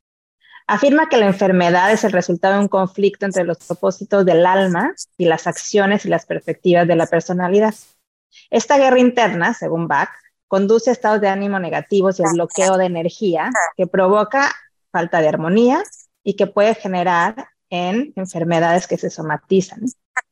Afirma 0.67 1.09
que 1.09 1.17
la 1.17 1.25
enfermedad 1.25 1.91
es 1.91 2.03
el 2.03 2.11
resultado 2.11 2.55
de 2.55 2.59
un 2.59 2.67
conflicto 2.67 3.25
entre 3.25 3.45
los 3.45 3.57
propósitos 3.57 4.25
del 4.25 4.45
alma 4.45 4.93
y 5.17 5.25
las 5.25 5.47
acciones 5.47 6.05
y 6.05 6.09
las 6.09 6.25
perspectivas 6.25 6.87
de 6.87 6.95
la 6.95 7.07
personalidad. 7.07 7.73
Esta 8.49 8.77
guerra 8.77 8.99
interna, 8.99 9.53
según 9.53 9.87
Bach, 9.87 10.09
conduce 10.47 10.89
a 10.89 10.93
estados 10.93 11.21
de 11.21 11.29
ánimo 11.29 11.59
negativos 11.59 12.19
y 12.19 12.23
al 12.23 12.33
bloqueo 12.33 12.77
de 12.77 12.85
energía 12.85 13.49
que 13.75 13.87
provoca 13.87 14.53
falta 14.97 15.21
de 15.21 15.27
armonía 15.27 15.83
y 16.23 16.35
que 16.35 16.47
puede 16.47 16.73
generar 16.73 17.49
en 17.69 18.13
enfermedades 18.15 18.87
que 18.87 18.97
se 18.97 19.11
somatizan 19.11 19.81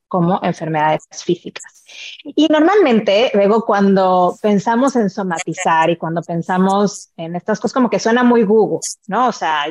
como 0.08 0.40
enfermedades 0.44 1.04
físicas. 1.24 1.84
Y 2.24 2.48
normalmente, 2.48 3.32
luego 3.34 3.64
cuando 3.64 4.36
pensamos 4.42 4.96
en 4.96 5.10
somatizar 5.10 5.90
y 5.90 5.98
cuando 5.98 6.22
pensamos 6.22 7.12
en 7.18 7.36
estas 7.36 7.60
cosas, 7.60 7.74
como 7.74 7.90
que 7.90 8.00
suena 8.00 8.24
muy 8.24 8.44
Google, 8.44 8.80
¿no? 9.08 9.28
O 9.28 9.32
sea, 9.32 9.66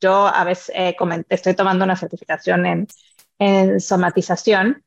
yo 0.00 0.26
a 0.26 0.44
veces 0.44 0.72
eh, 0.74 0.96
estoy 1.28 1.54
tomando 1.54 1.84
una 1.84 1.96
certificación 1.96 2.66
en, 2.66 3.80
somatización 3.80 4.84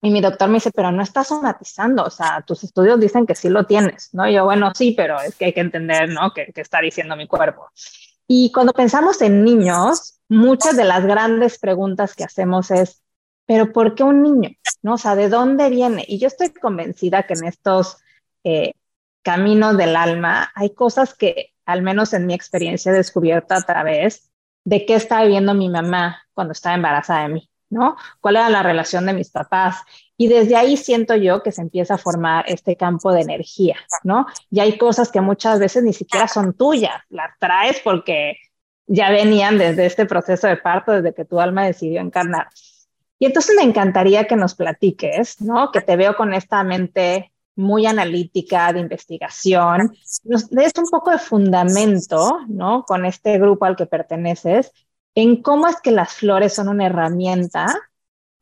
y 0.00 0.10
mi 0.10 0.20
doctor 0.20 0.48
me 0.48 0.54
dice, 0.54 0.70
pero 0.74 0.90
no 0.92 1.02
estás 1.02 1.28
somatizando, 1.28 2.04
o 2.04 2.10
sea, 2.10 2.42
tus 2.46 2.64
estudios 2.64 2.98
dicen 2.98 3.26
que 3.26 3.34
sí 3.34 3.48
lo 3.48 3.64
tienes, 3.64 4.10
¿no? 4.12 4.28
Yo, 4.28 4.44
bueno, 4.44 4.72
sí, 4.74 4.94
pero 4.96 5.20
es 5.20 5.36
que 5.36 5.46
hay 5.46 5.52
que 5.52 5.60
entender, 5.60 6.08
¿no? 6.08 6.32
¿Qué, 6.34 6.52
está 6.56 6.80
diciendo 6.80 7.16
mi 7.16 7.28
cuerpo? 7.28 7.70
Y 8.26 8.52
cuando 8.52 8.72
pensamos 8.72 9.20
en 9.22 9.44
niños, 9.44 10.20
muchas 10.28 10.76
de 10.76 10.84
las 10.84 11.04
grandes 11.04 11.58
preguntas 11.58 12.14
que 12.14 12.24
hacemos 12.24 12.70
es, 12.70 13.02
pero 13.46 13.72
¿por 13.72 13.94
qué 13.94 14.02
un 14.02 14.22
niño? 14.22 14.50
¿No? 14.82 14.94
O 14.94 14.98
sea, 14.98 15.14
¿de 15.16 15.28
dónde 15.28 15.68
viene? 15.68 16.04
Y 16.08 16.18
yo 16.18 16.28
estoy 16.28 16.52
convencida 16.52 17.24
que 17.24 17.34
en 17.34 17.44
estos 17.44 17.98
eh, 18.44 18.72
caminos 19.22 19.76
del 19.76 19.96
alma 19.96 20.50
hay 20.54 20.70
cosas 20.70 21.14
que, 21.14 21.52
al 21.66 21.82
menos 21.82 22.12
en 22.12 22.26
mi 22.26 22.34
experiencia, 22.34 22.92
he 22.92 22.94
descubierto 22.94 23.54
a 23.54 23.62
través 23.62 24.30
de 24.64 24.86
qué 24.86 24.94
estaba 24.94 25.24
viviendo 25.24 25.54
mi 25.54 25.68
mamá 25.68 26.22
cuando 26.32 26.52
estaba 26.52 26.74
embarazada 26.74 27.22
de 27.22 27.34
mí. 27.34 27.48
¿no? 27.72 27.96
¿Cuál 28.20 28.36
era 28.36 28.50
la 28.50 28.62
relación 28.62 29.06
de 29.06 29.14
mis 29.14 29.30
papás? 29.30 29.76
Y 30.22 30.28
desde 30.28 30.54
ahí 30.54 30.76
siento 30.76 31.16
yo 31.16 31.42
que 31.42 31.50
se 31.50 31.62
empieza 31.62 31.94
a 31.94 31.98
formar 31.98 32.44
este 32.46 32.76
campo 32.76 33.12
de 33.12 33.22
energía, 33.22 33.74
¿no? 34.04 34.24
Y 34.52 34.60
hay 34.60 34.78
cosas 34.78 35.10
que 35.10 35.20
muchas 35.20 35.58
veces 35.58 35.82
ni 35.82 35.92
siquiera 35.92 36.28
son 36.28 36.52
tuyas, 36.52 36.94
las 37.08 37.36
traes 37.40 37.80
porque 37.82 38.36
ya 38.86 39.10
venían 39.10 39.58
desde 39.58 39.84
este 39.84 40.06
proceso 40.06 40.46
de 40.46 40.58
parto, 40.58 40.92
desde 40.92 41.12
que 41.12 41.24
tu 41.24 41.40
alma 41.40 41.66
decidió 41.66 42.00
encarnar. 42.00 42.46
Y 43.18 43.26
entonces 43.26 43.56
me 43.56 43.64
encantaría 43.64 44.28
que 44.28 44.36
nos 44.36 44.54
platiques, 44.54 45.40
¿no? 45.40 45.72
Que 45.72 45.80
te 45.80 45.96
veo 45.96 46.14
con 46.14 46.34
esta 46.34 46.62
mente 46.62 47.32
muy 47.56 47.86
analítica 47.86 48.72
de 48.72 48.78
investigación, 48.78 49.92
nos 50.22 50.48
des 50.50 50.70
un 50.78 50.88
poco 50.88 51.10
de 51.10 51.18
fundamento, 51.18 52.38
¿no? 52.46 52.84
Con 52.84 53.06
este 53.06 53.40
grupo 53.40 53.64
al 53.64 53.74
que 53.74 53.86
perteneces 53.86 54.70
en 55.16 55.42
cómo 55.42 55.66
es 55.66 55.80
que 55.80 55.90
las 55.90 56.12
flores 56.12 56.54
son 56.54 56.68
una 56.68 56.86
herramienta 56.86 57.66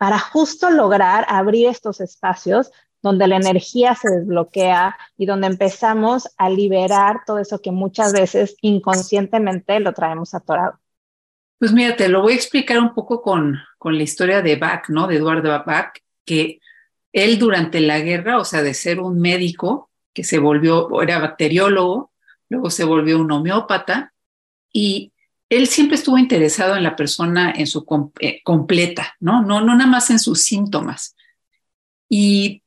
para 0.00 0.19
justo 0.19 0.71
lograr 0.71 1.26
abrir 1.28 1.66
estos 1.66 2.00
espacios 2.00 2.73
donde 3.02 3.26
la 3.26 3.37
energía 3.37 3.95
se 3.95 4.09
desbloquea 4.09 4.97
y 5.19 5.26
donde 5.26 5.47
empezamos 5.47 6.26
a 6.38 6.49
liberar 6.49 7.19
todo 7.26 7.38
eso 7.38 7.61
que 7.61 7.71
muchas 7.71 8.14
veces 8.14 8.57
inconscientemente 8.62 9.78
lo 9.78 9.92
traemos 9.92 10.33
atorado. 10.33 10.78
Pues 11.59 11.75
mira, 11.75 11.97
te 11.97 12.09
lo 12.09 12.23
voy 12.23 12.33
a 12.33 12.37
explicar 12.37 12.78
un 12.78 12.95
poco 12.95 13.21
con, 13.21 13.59
con 13.76 13.99
la 13.99 14.02
historia 14.02 14.40
de 14.40 14.57
Bach, 14.57 14.88
¿no? 14.88 15.07
De 15.07 15.16
Eduardo 15.16 15.50
Bach, 15.66 15.92
que 16.25 16.61
él 17.12 17.38
durante 17.38 17.78
la 17.80 18.00
guerra, 18.00 18.38
o 18.38 18.45
sea, 18.47 18.62
de 18.62 18.73
ser 18.73 19.00
un 19.00 19.21
médico 19.21 19.90
que 20.14 20.25
se 20.25 20.38
volvió, 20.38 21.02
era 21.02 21.19
bacteriólogo, 21.19 22.11
luego 22.49 22.71
se 22.71 22.85
volvió 22.85 23.21
un 23.21 23.30
homeópata 23.30 24.14
y 24.73 25.12
él 25.50 25.66
siempre 25.66 25.97
estuvo 25.97 26.16
interesado 26.16 26.76
en 26.76 26.85
la 26.85 26.97
persona 26.97 27.52
en 27.54 27.66
su 27.66 27.85
eh, 28.21 28.40
completa, 28.42 29.16
¿no? 29.19 29.42
¿no? 29.42 29.61
No 29.61 29.75
nada 29.76 29.90
más 29.90 30.09
en 30.11 30.21
sus 30.21 30.42
síntomas. 30.45 31.16
Y 32.09 32.62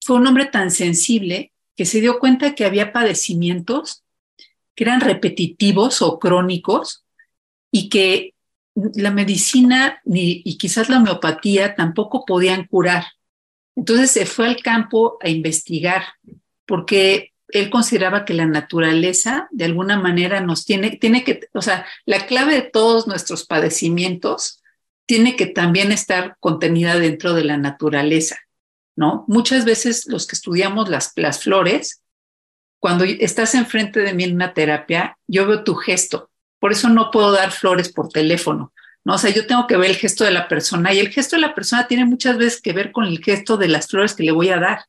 fue 0.00 0.16
un 0.16 0.26
hombre 0.26 0.46
tan 0.46 0.70
sensible 0.70 1.52
que 1.76 1.84
se 1.84 2.00
dio 2.00 2.18
cuenta 2.18 2.54
que 2.54 2.64
había 2.64 2.92
padecimientos 2.92 4.04
que 4.74 4.84
eran 4.84 5.00
repetitivos 5.00 6.02
o 6.02 6.20
crónicos 6.20 7.04
y 7.72 7.88
que 7.88 8.34
la 8.94 9.10
medicina 9.10 10.00
ni, 10.04 10.40
y 10.44 10.56
quizás 10.56 10.88
la 10.88 10.98
homeopatía 10.98 11.74
tampoco 11.74 12.24
podían 12.24 12.66
curar. 12.68 13.04
Entonces 13.74 14.12
se 14.12 14.24
fue 14.24 14.46
al 14.46 14.62
campo 14.62 15.18
a 15.20 15.28
investigar, 15.28 16.04
porque 16.64 17.32
él 17.48 17.70
consideraba 17.70 18.24
que 18.24 18.34
la 18.34 18.46
naturaleza 18.46 19.48
de 19.50 19.64
alguna 19.64 19.98
manera 19.98 20.40
nos 20.40 20.64
tiene, 20.64 20.96
tiene 20.96 21.24
que, 21.24 21.48
o 21.54 21.62
sea, 21.62 21.86
la 22.04 22.26
clave 22.26 22.54
de 22.54 22.62
todos 22.62 23.06
nuestros 23.06 23.46
padecimientos 23.46 24.62
tiene 25.06 25.36
que 25.36 25.46
también 25.46 25.90
estar 25.90 26.36
contenida 26.40 26.98
dentro 26.98 27.32
de 27.32 27.44
la 27.44 27.56
naturaleza, 27.56 28.36
¿no? 28.94 29.24
Muchas 29.26 29.64
veces 29.64 30.06
los 30.06 30.26
que 30.26 30.36
estudiamos 30.36 30.90
las, 30.90 31.12
las 31.16 31.42
flores, 31.42 32.02
cuando 32.78 33.04
estás 33.04 33.54
enfrente 33.54 34.00
de 34.00 34.12
mí 34.12 34.24
en 34.24 34.34
una 34.34 34.52
terapia, 34.52 35.16
yo 35.26 35.46
veo 35.46 35.64
tu 35.64 35.74
gesto, 35.74 36.30
por 36.58 36.72
eso 36.72 36.90
no 36.90 37.10
puedo 37.10 37.32
dar 37.32 37.52
flores 37.52 37.90
por 37.90 38.10
teléfono, 38.10 38.74
¿no? 39.04 39.14
O 39.14 39.18
sea, 39.18 39.30
yo 39.30 39.46
tengo 39.46 39.66
que 39.66 39.78
ver 39.78 39.90
el 39.90 39.96
gesto 39.96 40.24
de 40.24 40.32
la 40.32 40.46
persona 40.46 40.92
y 40.92 40.98
el 40.98 41.08
gesto 41.08 41.36
de 41.36 41.42
la 41.42 41.54
persona 41.54 41.86
tiene 41.86 42.04
muchas 42.04 42.36
veces 42.36 42.60
que 42.60 42.74
ver 42.74 42.92
con 42.92 43.06
el 43.06 43.24
gesto 43.24 43.56
de 43.56 43.68
las 43.68 43.88
flores 43.88 44.12
que 44.12 44.24
le 44.24 44.32
voy 44.32 44.50
a 44.50 44.60
dar, 44.60 44.84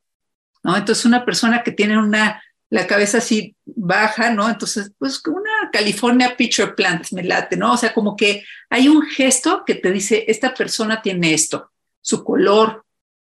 ¿no? 0.63 0.75
Entonces, 0.75 1.05
una 1.05 1.23
persona 1.23 1.63
que 1.63 1.71
tiene 1.71 1.97
una 1.97 2.43
la 2.69 2.85
cabeza 2.85 3.17
así 3.17 3.55
baja, 3.65 4.31
¿no? 4.31 4.47
Entonces, 4.47 4.91
pues 4.97 5.21
una 5.25 5.69
California 5.71 6.35
Picture 6.37 6.73
Plant 6.73 7.11
me 7.11 7.23
late, 7.23 7.57
¿no? 7.57 7.73
O 7.73 7.77
sea, 7.77 7.93
como 7.93 8.15
que 8.15 8.43
hay 8.69 8.87
un 8.87 9.01
gesto 9.03 9.63
que 9.65 9.75
te 9.75 9.91
dice, 9.91 10.25
esta 10.27 10.53
persona 10.53 11.01
tiene 11.01 11.33
esto, 11.33 11.71
su 12.01 12.23
color, 12.23 12.85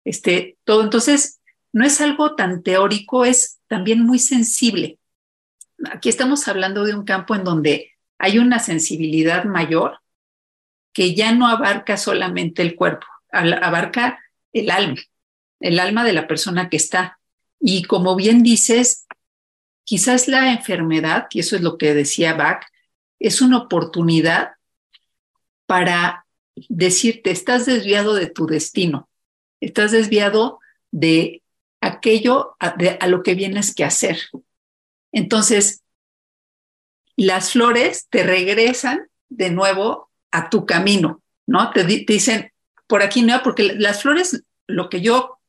este, 0.03 0.57
todo. 0.63 0.83
Entonces, 0.83 1.39
no 1.71 1.86
es 1.86 2.01
algo 2.01 2.36
tan 2.36 2.63
teórico, 2.63 3.25
es 3.25 3.59
también 3.67 4.03
muy 4.03 4.17
sensible. 4.17 4.98
Aquí 5.91 6.09
estamos 6.09 6.48
hablando 6.48 6.83
de 6.83 6.95
un 6.95 7.05
campo 7.05 7.36
en 7.36 7.43
donde 7.43 7.91
hay 8.17 8.39
una 8.39 8.59
sensibilidad 8.59 9.45
mayor 9.45 10.00
que 10.91 11.13
ya 11.13 11.33
no 11.33 11.48
abarca 11.48 11.98
solamente 11.98 12.63
el 12.63 12.75
cuerpo, 12.75 13.05
abarca 13.31 14.19
el 14.51 14.71
alma, 14.71 14.98
el 15.59 15.79
alma 15.79 16.03
de 16.03 16.13
la 16.13 16.27
persona 16.27 16.67
que 16.67 16.77
está. 16.77 17.19
Y 17.59 17.83
como 17.83 18.15
bien 18.15 18.41
dices, 18.41 19.05
Quizás 19.89 20.27
la 20.27 20.51
enfermedad, 20.51 21.25
y 21.31 21.39
eso 21.39 21.55
es 21.55 21.63
lo 21.63 21.79
que 21.79 21.96
decía 21.96 22.36
Bach, 22.36 22.63
es 23.17 23.41
una 23.41 23.58
oportunidad 23.58 24.51
para 25.65 26.27
decirte, 26.67 27.31
estás 27.31 27.65
desviado 27.65 28.13
de 28.13 28.27
tu 28.27 28.46
destino, 28.46 29.10
estás 29.60 29.91
desviado 29.91 30.60
de 30.91 31.41
aquello 31.81 32.55
a, 32.60 33.08
lo 33.08 33.24
que 33.24 33.34
vienes 33.34 33.74
que 33.74 33.84
hacer. 33.84 34.19
Entonces, 35.12 35.81
las 37.15 37.53
flores 37.53 38.05
te 38.12 38.22
regresan 38.22 39.10
de 39.29 39.50
nuevo 39.50 40.12
a 40.29 40.51
tu 40.51 40.67
camino, 40.67 41.24
¿no? 41.48 41.72
Te, 41.72 41.84
dicen, 41.84 42.51
por 42.86 43.01
aquí 43.01 43.24
no, 43.24 43.41
porque 43.41 43.74
las 43.74 44.03
flores, 44.03 44.43
lo 44.67 44.88
que 44.88 45.01
yo 45.01 45.39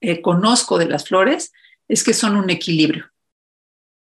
eh, 0.00 0.22
conozco 0.22 0.78
de 0.78 0.86
las 0.86 1.08
flores 1.08 1.52
es 1.88 2.04
que 2.04 2.14
son 2.14 2.36
un 2.36 2.48
equilibrio. 2.48 3.12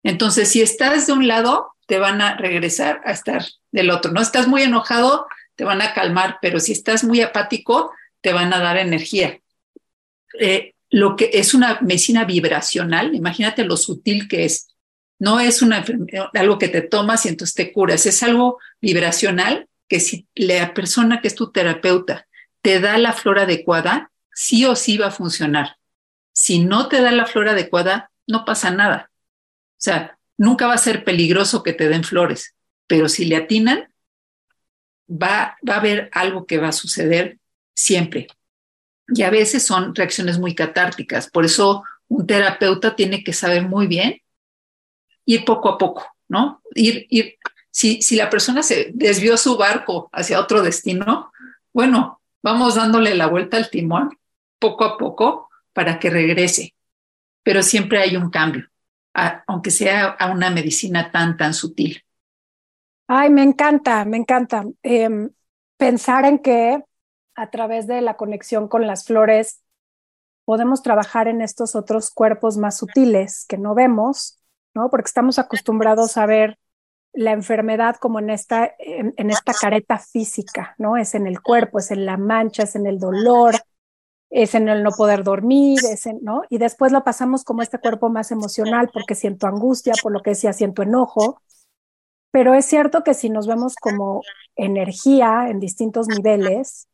Entonces, 0.04 0.50
si 0.50 0.62
estás 0.62 1.08
de 1.08 1.14
un 1.14 1.28
lado, 1.28 1.74
te 1.88 1.98
van 1.98 2.22
a 2.22 2.36
regresar 2.36 3.02
a 3.06 3.12
estar 3.12 3.46
del 3.72 3.90
otro. 3.90 4.12
No 4.12 4.22
estás 4.22 4.48
muy 4.48 4.62
enojado, 4.64 5.28
te 5.56 5.64
van 5.64 5.82
a 5.82 5.94
calmar, 5.94 6.38
pero 6.42 6.60
si 6.60 6.74
estás 6.74 7.04
muy 7.04 7.22
apático, 7.22 7.92
te 8.22 8.34
van 8.34 8.54
a 8.54 8.60
dar 8.60 8.78
energía. 8.78 9.40
Eh, 10.40 10.74
lo 10.90 11.16
que 11.16 11.32
es 11.34 11.54
una 11.54 11.80
medicina 11.82 12.26
vibracional, 12.26 13.16
imagínate 13.16 13.66
lo 13.66 13.78
sutil 13.78 14.28
que 14.28 14.46
es. 14.46 14.68
No 15.20 15.40
es 15.40 15.62
una 15.62 15.84
algo 16.34 16.58
que 16.58 16.68
te 16.68 16.82
tomas 16.82 17.26
y 17.26 17.30
entonces 17.30 17.56
te 17.56 17.72
curas, 17.72 18.06
es 18.06 18.22
algo 18.24 18.60
vibracional 18.82 19.68
que 19.88 20.00
si 20.00 20.28
la 20.36 20.74
persona 20.74 21.22
que 21.22 21.28
es 21.28 21.36
tu 21.36 21.52
terapeuta 21.52 22.28
te 22.62 22.80
da 22.80 22.98
la 22.98 23.14
flor 23.14 23.40
adecuada, 23.40 24.12
sí 24.34 24.66
o 24.66 24.76
sí 24.76 24.98
va 24.98 25.08
a 25.08 25.12
funcionar. 25.12 25.78
Si 26.34 26.60
no 26.60 26.88
te 26.88 27.02
da 27.02 27.12
la 27.12 27.26
flor 27.26 27.50
adecuada, 27.50 28.12
no 28.28 28.46
pasa 28.46 28.72
nada. 28.72 29.12
Sea, 29.84 30.18
nunca 30.38 30.66
va 30.66 30.76
a 30.76 30.78
ser 30.78 31.04
peligroso 31.04 31.62
que 31.62 31.74
te 31.74 31.90
den 31.90 32.06
flores, 32.06 32.56
pero 32.88 33.10
si 33.10 33.26
le 33.26 33.36
atinan, 33.36 33.94
va, 35.10 35.58
va 35.68 35.74
a 35.74 35.80
haber 35.80 36.10
algo 36.14 36.46
que 36.46 36.58
va 36.58 36.70
a 36.70 36.72
suceder 36.72 37.38
siempre. 37.76 38.28
Y 39.10 39.24
a 39.24 39.30
veces 39.30 39.64
son 39.64 39.94
reacciones 39.94 40.40
muy 40.40 40.56
catárticas. 40.56 41.30
Por 41.30 41.44
eso 41.44 41.84
un 42.08 42.26
terapeuta 42.26 42.96
tiene 42.96 43.26
que 43.26 43.34
saber 43.34 43.68
muy 43.68 43.88
bien 43.88 44.22
ir 45.26 45.44
poco 45.44 45.68
a 45.68 45.78
poco, 45.78 46.08
¿no? 46.30 46.62
Ir, 46.76 47.06
ir, 47.10 47.36
si, 47.70 48.02
si 48.02 48.16
la 48.16 48.30
persona 48.30 48.64
se 48.64 48.90
desvió 48.94 49.36
su 49.36 49.58
barco 49.58 50.10
hacia 50.14 50.40
otro 50.40 50.62
destino, 50.62 51.34
bueno, 51.74 52.22
vamos 52.42 52.76
dándole 52.76 53.16
la 53.16 53.28
vuelta 53.28 53.58
al 53.58 53.70
timón 53.70 54.18
poco 54.60 54.86
a 54.86 54.98
poco 54.98 55.50
para 55.74 56.00
que 56.00 56.10
regrese. 56.10 56.74
Pero 57.44 57.62
siempre 57.62 58.00
hay 58.00 58.16
un 58.16 58.30
cambio, 58.30 58.70
aunque 59.14 59.72
sea 59.72 60.08
a 60.08 60.32
una 60.32 60.50
medicina 60.50 61.12
tan, 61.12 61.38
tan 61.38 61.54
sutil. 61.54 62.04
Ay, 63.08 63.30
me 63.30 63.44
encanta, 63.44 64.06
me 64.06 64.18
encanta 64.18 64.66
em, 64.82 65.30
pensar 65.78 66.26
en 66.26 66.40
que 66.40 66.84
a 67.36 67.50
través 67.50 67.88
de 67.88 68.02
la 68.02 68.16
conexión 68.16 68.68
con 68.68 68.88
las 68.88 69.06
flores 69.06 69.62
podemos 70.46 70.82
trabajar 70.82 71.28
en 71.28 71.42
estos 71.42 71.76
otros 71.76 72.12
cuerpos 72.12 72.58
más 72.58 72.78
sutiles 72.78 73.46
que 73.48 73.58
no 73.58 73.76
vemos, 73.76 74.40
¿no? 74.74 74.90
Porque 74.90 75.08
estamos 75.08 75.40
acostumbrados 75.40 76.18
a 76.18 76.26
ver 76.26 76.58
la 77.14 77.32
enfermedad 77.32 77.96
como 77.98 78.20
en 78.20 78.32
esta, 78.32 78.74
en, 78.80 79.30
esta 79.30 79.54
careta 79.54 80.00
física, 80.00 80.76
¿no? 80.78 80.98
Es 80.98 81.14
en 81.14 81.28
el 81.28 81.42
cuerpo, 81.42 81.80
es 81.80 81.92
en 81.92 82.06
la 82.06 82.18
mancha, 82.18 82.64
es 82.64 82.76
en 82.76 82.88
el 82.88 83.00
dolor, 83.00 83.56
es 84.36 84.56
en 84.56 84.68
el 84.68 84.82
no 84.82 84.90
poder 84.92 85.24
dormir, 85.24 85.80
es 85.92 86.08
en, 86.08 86.20
¿no? 86.24 86.42
Y 86.50 86.58
después 86.58 86.92
lo 86.92 87.04
pasamos 87.04 87.44
como 87.44 87.62
este 87.62 87.78
cuerpo 87.78 88.10
más 88.10 88.32
emocional 88.32 88.90
porque 88.92 89.14
siento 89.14 89.46
angustia, 89.46 89.94
por 90.02 90.12
lo 90.12 90.22
que 90.22 90.32
decía, 90.32 90.54
siento 90.54 90.82
enojo. 90.82 91.40
Pero 92.32 92.56
es 92.56 92.66
cierto 92.66 93.04
que 93.04 93.14
si 93.14 93.30
nos 93.30 93.46
vemos 93.46 93.76
como 93.76 94.22
energía 94.56 95.50
en 95.50 95.60
distintos 95.60 96.08
niveles, 96.08 96.88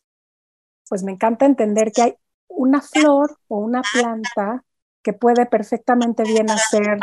pues 0.90 1.04
me 1.04 1.14
encanta 1.14 1.46
entender 1.46 1.94
que 1.94 2.02
hay 2.02 2.14
una 2.50 2.82
flor 2.82 3.38
o 3.48 3.60
una 3.60 3.84
planta 3.94 4.66
que 5.02 5.14
puede 5.14 5.46
perfectamente 5.46 6.24
bien 6.24 6.52
hacer 6.52 7.00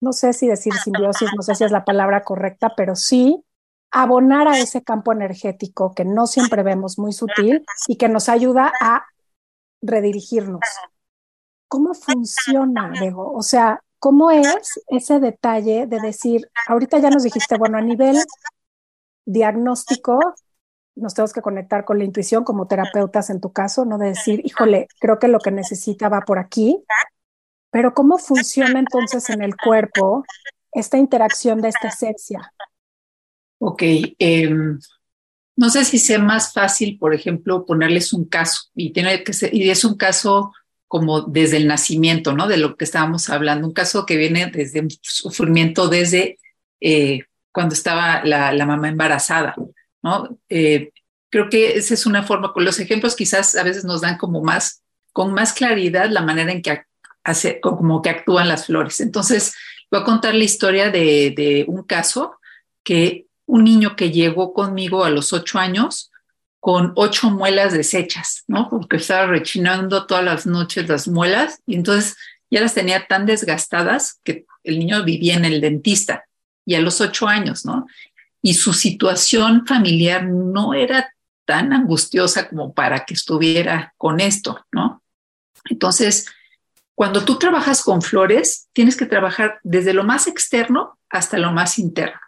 no 0.00 0.12
sé 0.12 0.34
si 0.34 0.46
decir 0.46 0.74
simbiosis, 0.74 1.30
no 1.34 1.42
sé 1.42 1.54
si 1.54 1.64
es 1.64 1.72
la 1.72 1.84
palabra 1.84 2.22
correcta, 2.22 2.74
pero 2.76 2.94
sí 2.94 3.42
abonar 3.90 4.46
a 4.48 4.58
ese 4.58 4.84
campo 4.84 5.12
energético 5.12 5.94
que 5.94 6.04
no 6.04 6.26
siempre 6.26 6.62
vemos 6.62 6.98
muy 6.98 7.12
sutil 7.12 7.64
y 7.88 7.96
que 7.96 8.10
nos 8.10 8.28
ayuda 8.28 8.70
a 8.82 9.06
redirigirnos. 9.84 10.60
¿Cómo 11.68 11.94
funciona, 11.94 12.90
Diego? 12.98 13.32
O 13.32 13.42
sea, 13.42 13.82
¿cómo 13.98 14.30
es 14.30 14.80
ese 14.88 15.20
detalle 15.20 15.86
de 15.86 16.00
decir, 16.00 16.48
ahorita 16.68 16.98
ya 16.98 17.10
nos 17.10 17.22
dijiste, 17.22 17.56
bueno, 17.56 17.78
a 17.78 17.82
nivel 17.82 18.16
diagnóstico, 19.24 20.34
nos 20.96 21.14
tenemos 21.14 21.32
que 21.32 21.42
conectar 21.42 21.84
con 21.84 21.98
la 21.98 22.04
intuición 22.04 22.44
como 22.44 22.66
terapeutas 22.66 23.30
en 23.30 23.40
tu 23.40 23.52
caso, 23.52 23.84
no 23.84 23.98
de 23.98 24.08
decir, 24.08 24.40
híjole, 24.44 24.88
creo 25.00 25.18
que 25.18 25.28
lo 25.28 25.38
que 25.38 25.50
necesita 25.50 26.08
va 26.08 26.20
por 26.20 26.38
aquí, 26.38 26.84
pero 27.70 27.94
¿cómo 27.94 28.18
funciona 28.18 28.78
entonces 28.78 29.28
en 29.30 29.42
el 29.42 29.56
cuerpo 29.56 30.24
esta 30.72 30.96
interacción 30.96 31.60
de 31.60 31.68
esta 31.68 31.88
esencia? 31.88 32.52
Ok, 33.58 33.82
em, 34.18 34.78
no 35.56 35.70
sé 35.70 35.84
si 35.84 35.98
sea 35.98 36.18
más 36.18 36.52
fácil, 36.52 36.98
por 36.98 37.14
ejemplo, 37.14 37.64
ponerles 37.64 38.12
un 38.12 38.24
caso 38.24 38.70
y 38.74 38.92
tiene 38.92 39.22
que 39.22 39.32
ser, 39.32 39.54
y 39.54 39.70
es 39.70 39.84
un 39.84 39.96
caso 39.96 40.52
como 40.88 41.22
desde 41.22 41.56
el 41.56 41.66
nacimiento, 41.66 42.34
¿no? 42.34 42.46
De 42.46 42.56
lo 42.56 42.76
que 42.76 42.84
estábamos 42.84 43.28
hablando, 43.30 43.66
un 43.66 43.72
caso 43.72 44.06
que 44.06 44.16
viene 44.16 44.46
desde 44.46 44.80
un 44.80 44.88
sufrimiento 45.00 45.88
desde 45.88 46.38
eh, 46.80 47.24
cuando 47.52 47.74
estaba 47.74 48.24
la, 48.24 48.66
mamá 48.66 48.88
embarazada, 48.88 49.54
¿no? 50.02 50.38
Eh, 50.48 50.90
creo 51.30 51.48
que 51.48 51.76
esa 51.78 51.94
es 51.94 52.06
una 52.06 52.22
forma, 52.22 52.52
con 52.52 52.64
los 52.64 52.78
ejemplos 52.78 53.16
quizás 53.16 53.56
a 53.56 53.64
veces 53.64 53.84
nos 53.84 54.02
dan 54.02 54.18
como 54.18 54.42
más, 54.42 54.82
con 55.12 55.32
más 55.34 55.52
claridad 55.52 56.08
la 56.10 56.22
manera 56.22 56.52
en 56.52 56.62
que 56.62 56.82
hace, 57.24 57.60
como 57.60 58.02
que 58.02 58.10
actúan 58.10 58.46
las 58.46 58.66
flores. 58.66 59.00
Entonces, 59.00 59.52
voy 59.90 60.00
a 60.00 60.04
contar 60.04 60.34
la 60.34 60.44
historia 60.44 60.90
de, 60.90 61.64
un 61.66 61.82
caso 61.82 62.38
que 62.84 63.23
un 63.46 63.64
niño 63.64 63.96
que 63.96 64.10
llegó 64.10 64.52
conmigo 64.52 65.04
a 65.04 65.10
los 65.10 65.32
ocho 65.32 65.58
años 65.58 66.10
con 66.60 66.92
ocho 66.96 67.30
muelas 67.30 67.74
deshechas, 67.74 68.44
¿no? 68.46 68.70
Porque 68.70 68.96
estaba 68.96 69.26
rechinando 69.26 70.06
todas 70.06 70.24
las 70.24 70.46
noches 70.46 70.88
las 70.88 71.06
muelas 71.08 71.60
y 71.66 71.74
entonces 71.74 72.16
ya 72.50 72.62
las 72.62 72.72
tenía 72.72 73.06
tan 73.06 73.26
desgastadas 73.26 74.20
que 74.24 74.46
el 74.62 74.78
niño 74.78 75.04
vivía 75.04 75.34
en 75.34 75.44
el 75.44 75.60
dentista 75.60 76.24
y 76.64 76.74
a 76.74 76.80
los 76.80 77.00
ocho 77.00 77.28
años, 77.28 77.66
¿no? 77.66 77.86
Y 78.40 78.54
su 78.54 78.72
situación 78.72 79.66
familiar 79.66 80.24
no 80.24 80.72
era 80.72 81.12
tan 81.44 81.72
angustiosa 81.72 82.48
como 82.48 82.72
para 82.72 83.04
que 83.04 83.14
estuviera 83.14 83.92
con 83.98 84.20
esto, 84.20 84.64
¿no? 84.72 85.02
Entonces, 85.68 86.26
cuando 86.94 87.24
tú 87.24 87.38
trabajas 87.38 87.82
con 87.82 88.02
flores, 88.02 88.68
tienes 88.72 88.96
que 88.96 89.06
trabajar 89.06 89.58
desde 89.62 89.92
lo 89.92 90.04
más 90.04 90.26
externo 90.26 90.98
hasta 91.10 91.38
lo 91.38 91.52
más 91.52 91.78
interno. 91.78 92.18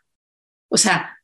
O 0.68 0.76
sea, 0.76 1.18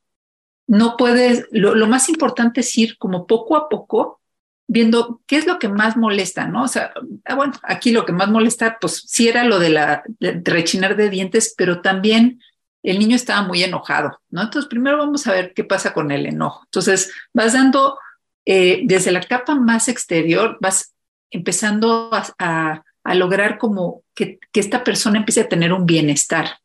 no 0.67 0.97
puedes, 0.97 1.47
lo, 1.51 1.87
más 1.87 2.09
importante 2.09 2.61
es 2.61 2.77
ir 2.79 2.97
como 2.99 3.27
poco 3.27 3.57
a 3.57 3.69
poco 3.69 4.21
viendo 4.67 5.21
qué 5.27 5.37
es 5.37 5.47
lo 5.47 5.59
que 5.59 5.69
más 5.69 5.97
molesta, 5.97 6.47
¿no? 6.47 6.63
O 6.63 6.69
sea, 6.69 6.93
ah, 7.25 7.35
bueno, 7.35 7.53
aquí 7.63 7.91
lo 7.91 8.07
que 8.07 8.13
más 8.13 8.29
molesta, 8.29 8.79
pues 8.81 9.05
sí 9.07 9.29
era 9.29 9.45
lo 9.45 9.59
de 9.59 9.71
la 9.71 10.03
rechinar 10.21 10.97
de 10.97 11.11
dientes, 11.11 11.55
pero 11.57 11.83
también 11.83 12.41
el 12.83 12.99
niño 12.99 13.17
estaba 13.17 13.43
muy 13.47 13.63
enojado, 13.63 14.21
¿no? 14.31 14.43
Entonces, 14.43 14.69
primero 14.69 14.99
vamos 14.99 15.27
a 15.27 15.33
ver 15.33 15.53
qué 15.55 15.65
pasa 15.65 15.93
con 15.93 16.11
el 16.11 16.27
enojo. 16.27 16.63
Entonces, 16.65 17.13
vas 17.35 17.53
dando 17.53 17.99
eh, 18.47 18.83
desde 18.85 19.13
la 19.13 19.21
capa 19.21 19.55
más 19.55 19.89
exterior, 19.89 20.57
vas 20.61 20.95
empezando 21.31 22.11
a 22.39 22.83
a 23.05 23.15
lograr 23.15 23.59
como 23.59 24.05
que, 24.15 24.39
esta 24.53 24.85
persona 24.85 25.19
empiece 25.19 25.41
a 25.41 25.49
tener 25.49 25.73
un 25.73 25.87
bienestar. 25.87 26.59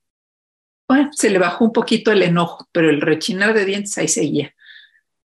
Bueno, 0.88 1.10
se 1.14 1.30
le 1.30 1.40
bajó 1.40 1.66
un 1.66 1.74
poquito 1.74 2.12
el 2.12 2.24
enojo, 2.24 2.68
pero 2.72 2.90
el 2.90 3.02
rechinar 3.02 3.54
de 3.54 3.66
dientes 3.66 3.98
ahí 3.98 4.08
seguía. 4.08 4.54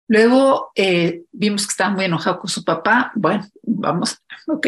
Luego 0.08 0.72
eh, 0.74 1.22
vimos 1.32 1.66
que 1.66 1.70
estaba 1.70 1.90
muy 1.90 2.04
enojado 2.04 2.38
con 2.38 2.50
su 2.50 2.64
papá. 2.64 3.12
Bueno, 3.14 3.46
vamos, 3.62 4.18
ok, 4.46 4.66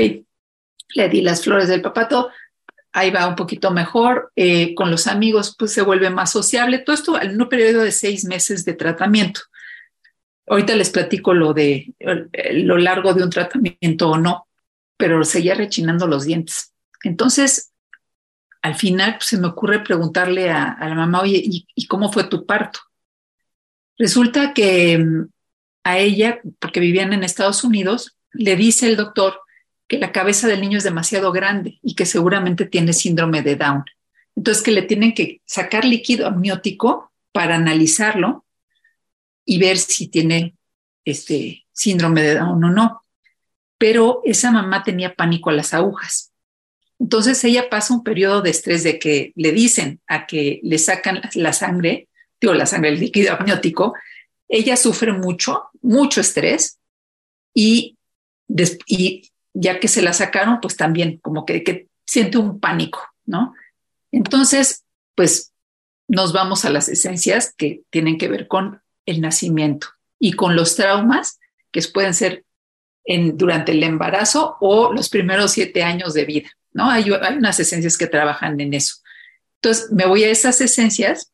le 0.94 1.08
di 1.08 1.20
las 1.20 1.42
flores 1.42 1.68
del 1.68 1.82
papato, 1.82 2.30
ahí 2.92 3.10
va 3.10 3.26
un 3.26 3.36
poquito 3.36 3.70
mejor. 3.70 4.32
Eh, 4.36 4.74
con 4.74 4.90
los 4.90 5.06
amigos, 5.06 5.54
pues 5.58 5.72
se 5.72 5.82
vuelve 5.82 6.08
más 6.10 6.30
sociable. 6.30 6.78
Todo 6.78 6.94
esto 6.94 7.20
en 7.20 7.40
un 7.40 7.48
periodo 7.48 7.82
de 7.82 7.92
seis 7.92 8.24
meses 8.24 8.64
de 8.64 8.74
tratamiento. 8.74 9.40
Ahorita 10.48 10.76
les 10.76 10.90
platico 10.90 11.34
lo 11.34 11.52
de 11.52 11.92
lo 12.52 12.78
largo 12.78 13.12
de 13.12 13.24
un 13.24 13.30
tratamiento 13.30 14.10
o 14.10 14.16
no 14.16 14.46
pero 14.96 15.24
seguía 15.24 15.54
rechinando 15.54 16.06
los 16.06 16.24
dientes. 16.24 16.72
Entonces, 17.02 17.72
al 18.66 18.74
final 18.74 19.16
pues, 19.16 19.26
se 19.26 19.38
me 19.38 19.48
ocurre 19.48 19.80
preguntarle 19.80 20.50
a, 20.50 20.76
la 20.80 20.94
mamá, 20.94 21.22
oye, 21.22 21.42
¿y, 21.42 21.86
cómo 21.86 22.12
fue 22.12 22.24
tu 22.24 22.46
parto? 22.46 22.80
Resulta 23.98 24.52
que 24.52 24.98
mm, 24.98 25.28
a 25.84 25.98
ella, 25.98 26.40
porque 26.58 26.80
vivían 26.80 27.12
en 27.12 27.24
Estados 27.24 27.64
Unidos, 27.64 28.16
le 28.32 28.56
dice 28.56 28.86
el 28.86 28.96
doctor 28.96 29.40
que 29.88 29.98
la 29.98 30.12
cabeza 30.12 30.48
del 30.48 30.60
niño 30.60 30.78
es 30.78 30.84
demasiado 30.84 31.32
grande 31.32 31.78
y 31.82 31.94
que 31.94 32.06
seguramente 32.06 32.66
tiene 32.66 32.92
síndrome 32.92 33.42
de 33.42 33.56
Down. 33.56 33.84
Entonces, 34.34 34.62
que 34.62 34.72
le 34.72 34.82
tienen 34.82 35.14
que 35.14 35.40
sacar 35.46 35.84
líquido 35.84 36.26
amniótico 36.26 37.12
para 37.32 37.54
analizarlo 37.54 38.44
y 39.44 39.58
ver 39.58 39.78
si 39.78 40.08
tiene 40.08 40.56
este 41.04 41.64
síndrome 41.72 42.22
de 42.22 42.34
Down 42.34 42.64
o 42.64 42.70
no 42.70 43.02
pero 43.78 44.22
esa 44.24 44.50
mamá 44.50 44.82
tenía 44.82 45.14
pánico 45.14 45.50
a 45.50 45.52
las 45.52 45.74
agujas. 45.74 46.32
Entonces 46.98 47.42
ella 47.44 47.68
pasa 47.68 47.94
un 47.94 48.02
periodo 48.02 48.42
de 48.42 48.50
estrés 48.50 48.82
de 48.82 48.98
que 48.98 49.32
le 49.36 49.52
dicen 49.52 50.00
a 50.06 50.26
que 50.26 50.60
le 50.62 50.78
sacan 50.78 51.20
la 51.34 51.52
sangre, 51.52 52.08
digo 52.40 52.54
la 52.54 52.66
sangre, 52.66 52.90
el 52.90 53.00
líquido 53.00 53.34
amniótico, 53.34 53.94
ella 54.48 54.76
sufre 54.76 55.12
mucho, 55.12 55.64
mucho 55.82 56.20
estrés 56.20 56.78
y, 57.54 57.96
ya 59.54 59.80
que 59.80 59.88
se 59.88 60.02
la 60.02 60.12
sacaron, 60.12 60.60
pues 60.60 60.76
también 60.76 61.18
como 61.18 61.44
que, 61.44 61.88
siente 62.06 62.38
un 62.38 62.60
pánico, 62.60 63.00
¿no? 63.24 63.52
Entonces, 64.12 64.84
pues 65.16 65.52
nos 66.06 66.32
vamos 66.32 66.64
a 66.64 66.70
las 66.70 66.88
esencias 66.88 67.52
que 67.56 67.82
tienen 67.90 68.16
que 68.16 68.28
ver 68.28 68.46
con 68.46 68.80
el 69.06 69.20
nacimiento 69.20 69.88
y 70.20 70.34
con 70.34 70.54
los 70.54 70.76
traumas 70.76 71.40
que 71.72 71.82
pueden 71.92 72.14
ser 72.14 72.44
durante 73.34 73.72
el 73.72 73.82
embarazo 73.82 74.56
o 74.60 74.92
los 74.92 75.08
primeros 75.08 75.52
siete 75.52 75.82
años 75.82 76.14
de 76.14 76.24
vida, 76.24 76.50
¿no? 76.76 76.90
Hay, 76.90 77.10
unas 77.10 77.58
esencias 77.58 77.96
que 77.96 78.06
trabajan 78.06 78.60
en 78.60 78.74
eso. 78.74 78.96
Entonces, 79.60 79.90
me 79.90 80.04
voy 80.04 80.24
a 80.24 80.30
esas 80.30 80.60
esencias 80.60 81.32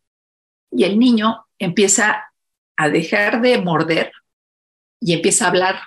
y 0.70 0.84
el 0.84 0.98
niño 0.98 1.44
empieza 1.58 2.32
a 2.76 2.88
dejar 2.88 3.40
de 3.42 3.58
morder 3.58 4.12
y 5.00 5.12
empieza 5.12 5.44
a 5.44 5.48
hablar 5.48 5.80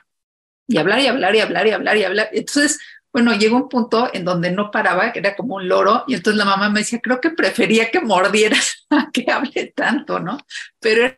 y 0.67 0.77
hablar 0.77 0.99
y 0.99 1.07
hablar 1.07 1.35
y 1.35 1.39
hablar 1.39 1.67
y 1.67 1.71
hablar 1.71 1.97
y 1.97 2.03
hablar. 2.03 2.29
Entonces, 2.33 2.79
bueno, 3.13 3.33
llegó 3.33 3.55
un 3.55 3.69
punto 3.69 4.09
en 4.13 4.25
donde 4.25 4.51
no 4.51 4.71
paraba, 4.71 5.13
que 5.13 5.19
era 5.19 5.37
como 5.37 5.55
un 5.55 5.69
loro, 5.69 6.03
y 6.05 6.15
entonces 6.15 6.37
la 6.37 6.43
mamá 6.43 6.69
me 6.69 6.81
decía, 6.81 6.99
creo 7.01 7.21
que 7.21 7.29
prefería 7.29 7.89
que 7.89 8.01
mordiera 8.01 8.57
a 8.89 9.09
que 9.09 9.25
hable 9.31 9.71
tanto, 9.73 10.19
¿no? 10.19 10.37
Pero 10.81 11.15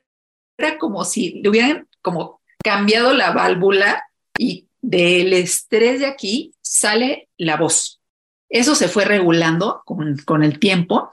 era 0.58 0.78
como 0.78 1.04
si 1.04 1.42
le 1.42 1.50
hubieran 1.50 1.88
como 2.04 2.40
cambiado 2.64 3.14
la 3.14 3.32
válvula 3.32 4.04
y 4.38 4.68
del 4.80 5.34
estrés 5.34 6.02
de 6.02 6.06
aquí 6.06 6.54
sale 6.62 7.30
la 7.38 7.58
voz. 7.58 7.97
Eso 8.50 8.76
se 8.76 8.88
fue 8.88 9.06
regulando 9.06 9.84
con, 9.86 10.44
el 10.44 10.60
tiempo 10.60 11.12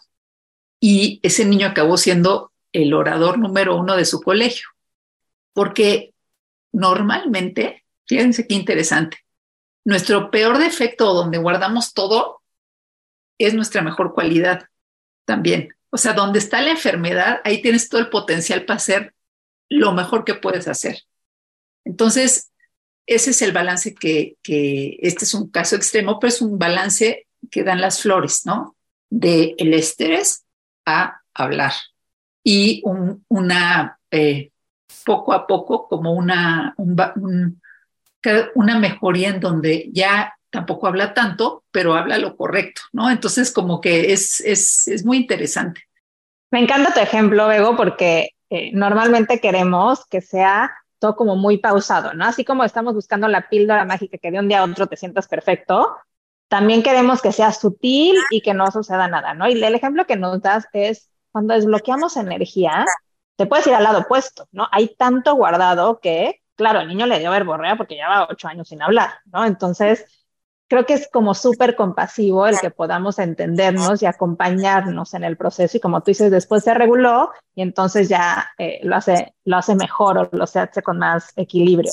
y 0.81 1.21
ese 1.23 1.45
niño 1.45 1.67
acabó 1.67 1.97
siendo 1.97 2.53
el 2.73 2.95
orador 2.95 3.39
número 3.39 3.77
uno 3.77 3.97
de 3.97 4.05
su 4.05 4.21
colegio, 4.21 4.69
porque 5.53 6.15
normalmente, 6.73 7.85
fíjense 8.07 8.47
qué 8.47 8.55
interesante, 8.55 9.19
nuestro 9.85 10.31
peor 10.31 10.59
defecto 10.59 11.13
donde 11.13 11.39
guardamos 11.39 11.93
todo 11.93 12.43
es 13.39 13.55
nuestra 13.55 13.83
mejor 13.83 14.15
cualidad 14.15 14.69
también. 15.25 15.75
O 15.91 15.97
sea, 15.97 16.13
donde 16.13 16.39
está 16.39 16.61
la 16.63 16.71
enfermedad, 16.71 17.41
ahí 17.45 17.63
tienes 17.63 17.89
todo 17.89 18.01
el 18.01 18.11
potencial 18.11 18.65
para 18.65 18.79
hacer 18.79 19.15
lo 19.69 19.93
mejor 19.93 20.25
que 20.25 20.35
puedes 20.35 20.67
hacer. 20.69 21.03
Entonces, 21.85 22.51
ese 23.07 23.31
es 23.31 23.43
el 23.43 23.53
balance 23.53 23.95
que, 23.95 24.37
este 25.01 25.25
es 25.25 25.35
un 25.35 25.51
caso 25.51 25.77
extremo, 25.77 26.19
pero 26.19 26.29
es 26.29 26.43
un 26.43 26.59
balance 26.59 27.27
que 27.51 27.63
dan 27.63 27.81
las 27.81 28.03
flores, 28.03 28.43
¿no? 28.45 28.77
De 29.11 29.55
el 29.59 29.75
estrés 29.75 30.45
a 30.87 31.21
hablar 31.35 31.73
y 32.43 32.83
un, 32.85 33.25
una, 33.29 33.99
eh, 34.11 34.51
poco 35.05 35.33
a 35.33 35.47
poco, 35.47 35.89
como 35.89 36.13
una, 36.13 36.75
una 38.55 38.79
mejoría 38.79 39.31
en 39.31 39.41
donde 39.41 39.91
ya 39.93 40.35
tampoco 40.51 40.87
habla 40.87 41.15
tanto, 41.15 41.65
pero 41.71 41.95
habla 41.95 42.17
lo 42.19 42.37
correcto, 42.37 42.83
¿no? 42.93 43.11
Entonces, 43.11 43.51
como 43.51 43.81
que 43.81 44.13
es, 44.13 44.41
es, 44.41 44.87
es 44.89 45.05
muy 45.05 45.17
interesante. 45.17 45.83
Me 46.51 46.61
encanta 46.61 46.95
tu 46.95 47.01
ejemplo, 47.01 47.49
Bego, 47.49 47.77
porque 47.77 48.31
eh, 48.51 48.71
normalmente 48.73 49.41
queremos 49.41 50.07
que 50.07 50.21
sea 50.21 50.73
como 51.13 51.37
muy 51.37 51.59
pausado, 51.59 52.15
¿no? 52.15 52.25
Así 52.25 52.45
como 52.45 52.65
estamos 52.65 52.95
buscando 52.95 53.29
la 53.29 53.49
píldora 53.49 53.85
mágica 53.85 54.19
que 54.19 54.31
de 54.31 54.39
un 54.39 54.49
día 54.49 54.61
a 54.61 54.65
otro 54.65 54.87
te 54.87 54.97
sientas 54.97 55.29
perfecto, 55.29 55.97
también 56.49 56.83
queremos 56.83 57.21
que 57.21 57.33
sea 57.33 57.53
sutil 57.53 58.17
y 58.31 58.41
que 58.41 58.55
no 58.55 58.71
suceda 58.71 59.09
nada, 59.09 59.35
¿no? 59.35 59.49
Y 59.49 59.63
el 59.63 59.75
ejemplo 59.75 60.07
que 60.07 60.17
nos 60.17 60.41
das 60.41 60.67
es 60.73 61.11
cuando 61.31 61.55
desbloqueamos 61.55 62.17
energía, 62.17 62.85
te 63.37 63.47
puedes 63.47 63.67
ir 63.67 63.75
al 63.75 63.85
lado 63.85 64.01
opuesto, 64.01 64.49
¿no? 64.53 64.69
Hay 64.73 64.95
tanto 64.97 65.35
guardado 65.35 66.01
que, 66.01 66.43
claro, 66.55 66.81
el 66.81 66.89
niño 66.89 67.07
le 67.07 67.19
dio 67.19 67.31
verborrea 67.31 67.77
porque 67.77 67.97
lleva 67.97 68.29
ocho 68.31 68.49
años 68.49 68.69
sin 68.69 68.83
hablar, 68.83 69.11
¿no? 69.27 69.45
Entonces, 69.45 70.07
creo 70.69 70.87
que 70.87 70.95
es 70.95 71.09
como 71.13 71.35
súper 71.35 71.77
compasivo 71.77 72.47
el 72.47 72.59
que 72.59 72.71
podamos 72.71 73.19
entendernos 73.19 74.03
y 74.03 74.07
acompañarnos 74.07 75.15
en 75.15 75.25
el 75.25 75.37
proceso 75.37 75.77
y 75.77 75.81
como 75.81 76.01
tú 76.01 76.11
dices, 76.11 76.31
después 76.31 76.65
se 76.65 76.75
reguló 76.75 77.31
y 77.55 77.63
entonces 77.63 78.09
ya 78.09 78.51
eh, 78.59 78.81
lo, 78.83 78.97
hace, 78.97 79.35
lo 79.45 79.57
hace 79.57 79.75
mejor 79.75 80.19
o 80.19 80.29
lo 80.33 80.45
hace 80.45 80.83
con 80.83 80.99
más 80.99 81.33
equilibrio. 81.37 81.93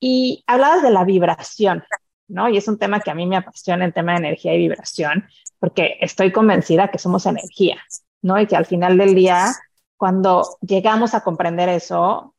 Y 0.00 0.44
hablabas 0.46 0.82
de 0.82 0.90
la 0.90 1.04
vibración, 1.04 1.82
¿no? 2.28 2.48
Y 2.48 2.58
es 2.58 2.68
un 2.68 2.78
tema 2.78 3.00
que 3.00 3.10
a 3.10 3.14
mí 3.14 3.26
me 3.26 3.36
apasiona, 3.36 3.84
el 3.84 3.94
tema 3.94 4.12
de 4.12 4.18
energía 4.18 4.54
y 4.54 4.58
vibración, 4.58 5.26
porque 5.58 5.96
estoy 6.00 6.32
convencida 6.32 6.88
que 6.88 6.98
somos 6.98 7.26
energía. 7.26 7.78
¿no? 8.24 8.40
Y 8.40 8.46
que 8.46 8.56
al 8.56 8.64
final 8.64 8.96
del 8.96 9.14
día, 9.14 9.52
cuando 9.98 10.56
llegamos 10.62 11.14
a 11.14 11.22
comprender 11.22 11.68
eso, 11.68 12.34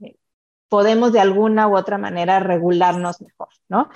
eh, 0.00 0.16
podemos 0.68 1.12
de 1.12 1.20
alguna 1.20 1.66
u 1.66 1.76
otra 1.76 1.96
manera 1.96 2.40
regularnos 2.40 3.22
mejor, 3.22 3.48
¿no? 3.68 3.88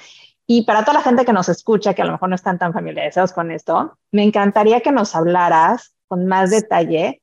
Y 0.51 0.63
para 0.63 0.83
toda 0.83 0.95
la 0.95 1.05
gente 1.05 1.27
que 1.27 1.35
nos 1.35 1.51
escucha, 1.51 1.93
que 1.93 2.01
a 2.01 2.07
lo 2.07 2.13
mejor 2.13 2.31
no 2.31 2.35
están 2.35 2.59
tan 2.59 2.73
familiarizados 2.73 3.33
con 3.33 3.51
esto, 3.51 3.99
me 4.11 4.25
encantaría 4.25 4.81
que 4.81 4.91
nos 4.91 5.15
hablaras 5.15 5.95
con 6.07 6.25
más 6.27 6.49
detalle 6.49 7.21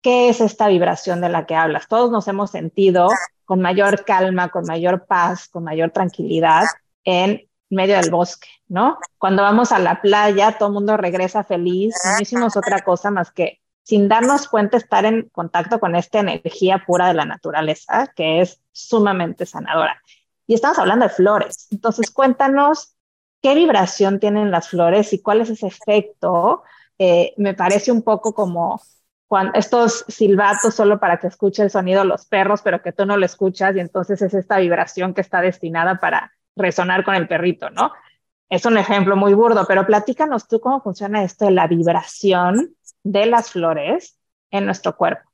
qué 0.00 0.28
es 0.28 0.40
esta 0.40 0.68
vibración 0.68 1.20
de 1.20 1.28
la 1.28 1.44
que 1.44 1.56
hablas. 1.56 1.88
Todos 1.88 2.12
nos 2.12 2.28
hemos 2.28 2.52
sentido 2.52 3.08
con 3.44 3.60
mayor 3.60 4.04
calma, 4.04 4.50
con 4.50 4.64
mayor 4.64 5.06
paz, 5.06 5.48
con 5.48 5.64
mayor 5.64 5.90
tranquilidad 5.90 6.66
en 7.02 7.48
medio 7.68 7.96
del 7.96 8.12
bosque, 8.12 8.46
¿no? 8.68 8.96
Cuando 9.18 9.42
vamos 9.42 9.72
a 9.72 9.80
la 9.80 10.00
playa, 10.00 10.56
todo 10.56 10.68
el 10.68 10.74
mundo 10.74 10.96
regresa 10.96 11.42
feliz, 11.42 11.96
no 12.04 12.20
hicimos 12.20 12.56
otra 12.56 12.82
cosa 12.82 13.10
más 13.10 13.32
que 13.32 13.60
sin 13.82 14.08
darnos 14.08 14.46
cuenta 14.46 14.76
estar 14.76 15.04
en 15.04 15.28
contacto 15.30 15.80
con 15.80 15.96
esta 15.96 16.20
energía 16.20 16.84
pura 16.86 17.08
de 17.08 17.14
la 17.14 17.24
naturaleza, 17.24 18.12
que 18.14 18.40
es 18.40 18.60
sumamente 18.70 19.46
sanadora. 19.46 20.00
Y 20.46 20.54
estamos 20.54 20.78
hablando 20.78 21.04
de 21.04 21.10
flores. 21.10 21.66
Entonces, 21.70 22.10
cuéntanos 22.10 22.94
qué 23.42 23.54
vibración 23.54 24.20
tienen 24.20 24.50
las 24.50 24.68
flores 24.68 25.12
y 25.12 25.20
cuál 25.20 25.40
es 25.40 25.50
ese 25.50 25.66
efecto. 25.66 26.62
Eh, 26.98 27.34
me 27.36 27.54
parece 27.54 27.92
un 27.92 28.02
poco 28.02 28.34
como 28.34 28.80
cuando 29.26 29.58
estos 29.58 30.04
silbatos 30.08 30.74
solo 30.74 31.00
para 31.00 31.18
que 31.18 31.26
escuche 31.26 31.62
el 31.62 31.70
sonido 31.70 32.04
los 32.04 32.26
perros, 32.26 32.62
pero 32.62 32.80
que 32.80 32.92
tú 32.92 33.06
no 33.06 33.16
lo 33.16 33.26
escuchas 33.26 33.74
y 33.74 33.80
entonces 33.80 34.22
es 34.22 34.34
esta 34.34 34.58
vibración 34.58 35.14
que 35.14 35.20
está 35.20 35.40
destinada 35.40 35.98
para 35.98 36.32
resonar 36.54 37.04
con 37.04 37.14
el 37.14 37.26
perrito, 37.26 37.70
¿no? 37.70 37.92
Es 38.48 38.64
un 38.64 38.78
ejemplo 38.78 39.16
muy 39.16 39.34
burdo, 39.34 39.66
pero 39.66 39.84
platícanos 39.84 40.46
tú 40.46 40.60
cómo 40.60 40.80
funciona 40.80 41.24
esto 41.24 41.46
de 41.46 41.50
la 41.50 41.66
vibración 41.66 42.76
de 43.02 43.26
las 43.26 43.50
flores 43.50 44.16
en 44.52 44.64
nuestro 44.64 44.96
cuerpo. 44.96 45.28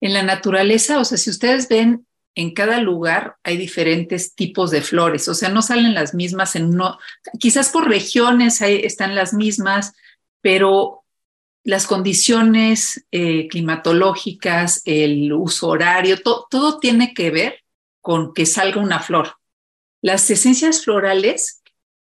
En 0.00 0.12
la 0.12 0.24
naturaleza, 0.24 0.98
o 0.98 1.04
sea, 1.04 1.18
si 1.18 1.30
ustedes 1.30 1.68
ven, 1.68 2.06
en 2.38 2.52
cada 2.54 2.80
lugar 2.80 3.34
hay 3.42 3.56
diferentes 3.56 4.36
tipos 4.36 4.70
de 4.70 4.80
flores, 4.80 5.26
o 5.26 5.34
sea, 5.34 5.48
no 5.48 5.60
salen 5.60 5.92
las 5.92 6.14
mismas 6.14 6.54
en 6.54 6.66
uno, 6.66 6.96
quizás 7.40 7.70
por 7.70 7.88
regiones 7.88 8.60
están 8.60 9.16
las 9.16 9.34
mismas, 9.34 9.92
pero 10.40 11.02
las 11.64 11.88
condiciones 11.88 13.04
eh, 13.10 13.48
climatológicas, 13.48 14.82
el 14.84 15.32
uso 15.32 15.66
horario, 15.66 16.16
todo 16.22 16.78
tiene 16.78 17.12
que 17.12 17.32
ver 17.32 17.64
con 18.00 18.32
que 18.32 18.46
salga 18.46 18.80
una 18.80 19.00
flor. 19.00 19.34
Las 20.00 20.30
esencias 20.30 20.84
florales 20.84 21.60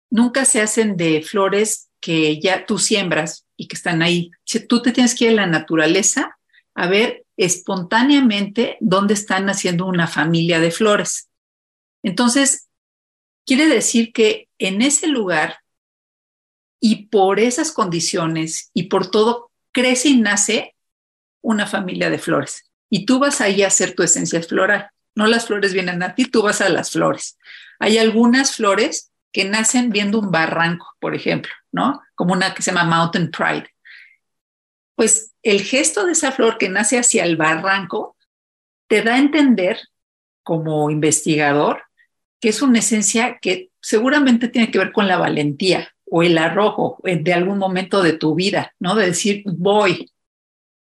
nunca 0.10 0.46
se 0.46 0.62
hacen 0.62 0.98
de 0.98 1.22
flores 1.22 1.92
que 2.00 2.42
ya 2.42 2.66
tú 2.66 2.80
siembras 2.80 3.46
y 3.56 3.68
que 3.68 3.76
están 3.76 4.02
ahí. 4.02 4.32
Si 4.46 4.66
tú 4.66 4.82
te 4.82 4.92
tienes 4.92 5.14
que 5.14 5.26
ir 5.26 5.32
a 5.34 5.46
la 5.46 5.48
naturaleza 5.48 6.40
a 6.74 6.88
ver 6.88 7.23
espontáneamente 7.38 8.78
dónde 8.80 9.14
están 9.14 9.50
haciendo 9.50 9.86
una 9.86 10.08
familia 10.08 10.60
de 10.60 10.72
flores. 10.72 11.30
Entonces, 12.04 12.70
quiere 13.46 13.68
decir 13.68 14.14
que 14.14 14.50
en 14.60 14.82
ese 14.82 15.08
lugar 15.08 15.60
y 16.80 17.08
por 17.08 17.40
esas 17.40 17.72
condiciones 17.72 18.70
y 18.74 18.84
por 18.84 19.10
todo, 19.10 19.52
crece 19.72 20.10
y 20.10 20.18
nace 20.18 20.76
una 21.42 21.66
familia 21.66 22.10
de 22.10 22.20
flores. 22.20 22.70
Y 22.90 23.06
tú 23.06 23.20
vas 23.20 23.42
ahí 23.42 23.64
a 23.64 23.68
hacer 23.68 23.96
tu 23.96 24.04
esencia 24.04 24.42
floral. 24.44 24.90
No 25.16 25.28
las 25.28 25.48
flores 25.48 25.74
vienen 25.74 26.04
a 26.04 26.14
ti, 26.16 26.26
tú 26.26 26.42
vas 26.42 26.62
a 26.62 26.70
las 26.70 26.92
flores. 26.92 27.38
Hay 27.80 27.98
algunas 27.98 28.56
flores 28.56 29.12
que 29.32 29.46
nacen 29.46 29.90
viendo 29.90 30.20
un 30.20 30.30
barranco, 30.30 30.88
por 31.00 31.16
ejemplo, 31.16 31.52
¿no? 31.72 32.02
Como 32.16 32.34
una 32.34 32.54
que 32.54 32.62
se 32.62 32.72
llama 32.72 32.84
Mountain 32.84 33.32
Pride. 33.32 33.70
Pues 34.96 35.33
el 35.44 35.62
gesto 35.62 36.06
de 36.06 36.14
esa 36.14 36.32
flor 36.32 36.58
que 36.58 36.70
nace 36.70 36.98
hacia 36.98 37.26
el 37.26 37.36
barranco 37.36 38.16
te 38.88 39.02
da 39.02 39.16
a 39.16 39.20
entender 39.20 39.80
como 40.42 40.90
investigador 40.90 41.84
que 42.44 42.50
es 42.50 42.62
una 42.62 42.80
esencia 42.80 43.40
que 43.42 43.70
seguramente 43.80 44.50
tiene 44.50 44.70
que 44.70 44.78
ver 44.78 44.92
con 44.92 45.08
la 45.08 45.18
valentía 45.18 45.94
o 46.04 46.24
el 46.24 46.38
arrojo 46.38 47.00
de 47.02 47.34
algún 47.34 47.58
momento 47.58 48.04
de 48.04 48.14
tu 48.14 48.36
vida, 48.36 48.74
¿no? 48.80 48.96
De 48.96 49.06
decir, 49.06 49.44
voy. 49.46 50.12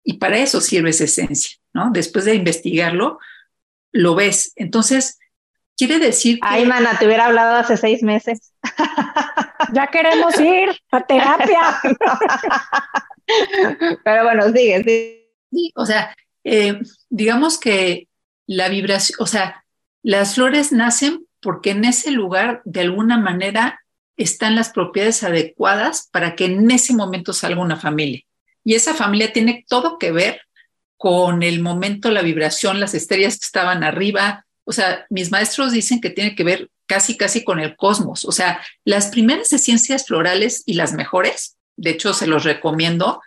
Y 0.02 0.14
para 0.14 0.38
eso 0.38 0.60
sirve 0.60 0.90
esa 0.90 1.04
esencia, 1.04 1.56
¿no? 1.72 1.90
Después 1.92 2.24
de 2.24 2.34
investigarlo, 2.34 3.20
lo 3.92 4.16
ves. 4.16 4.52
Entonces, 4.56 5.20
quiere 5.76 6.00
decir 6.00 6.40
que... 6.40 6.48
Ay, 6.48 6.66
mana, 6.66 6.98
te 6.98 7.06
hubiera 7.06 7.26
hablado 7.26 7.54
hace 7.54 7.76
seis 7.76 8.02
meses. 8.02 8.52
ya 9.72 9.86
queremos 9.86 10.38
ir 10.40 10.68
a 10.90 11.06
terapia. 11.06 11.80
Pero 14.04 14.24
bueno, 14.24 14.52
sigue, 14.52 15.28
Sí, 15.50 15.70
o 15.74 15.84
sea, 15.84 16.16
eh, 16.44 16.80
digamos 17.10 17.58
que 17.58 18.08
la 18.46 18.68
vibración, 18.68 19.18
o 19.20 19.26
sea, 19.26 19.64
las 20.02 20.34
flores 20.34 20.72
nacen 20.72 21.26
porque 21.40 21.70
en 21.70 21.84
ese 21.84 22.10
lugar, 22.10 22.62
de 22.64 22.80
alguna 22.80 23.18
manera, 23.18 23.80
están 24.16 24.54
las 24.54 24.70
propiedades 24.70 25.22
adecuadas 25.22 26.08
para 26.10 26.36
que 26.36 26.46
en 26.46 26.70
ese 26.70 26.94
momento 26.94 27.32
salga 27.32 27.60
una 27.60 27.76
familia. 27.76 28.22
Y 28.64 28.74
esa 28.74 28.94
familia 28.94 29.32
tiene 29.32 29.64
todo 29.68 29.98
que 29.98 30.12
ver 30.12 30.42
con 30.96 31.42
el 31.42 31.60
momento, 31.60 32.10
la 32.10 32.22
vibración, 32.22 32.78
las 32.78 32.94
estrellas 32.94 33.38
que 33.38 33.46
estaban 33.46 33.82
arriba. 33.82 34.46
O 34.64 34.72
sea, 34.72 35.04
mis 35.10 35.32
maestros 35.32 35.72
dicen 35.72 36.00
que 36.00 36.10
tiene 36.10 36.36
que 36.36 36.44
ver 36.44 36.70
casi, 36.86 37.16
casi 37.16 37.42
con 37.42 37.58
el 37.58 37.76
cosmos. 37.76 38.24
O 38.24 38.32
sea, 38.32 38.62
las 38.84 39.08
primeras 39.08 39.52
esencias 39.52 40.06
florales 40.06 40.62
y 40.64 40.74
las 40.74 40.92
mejores, 40.92 41.56
de 41.82 41.90
hecho 41.90 42.14
se 42.14 42.28
los 42.28 42.44
recomiendo, 42.44 43.20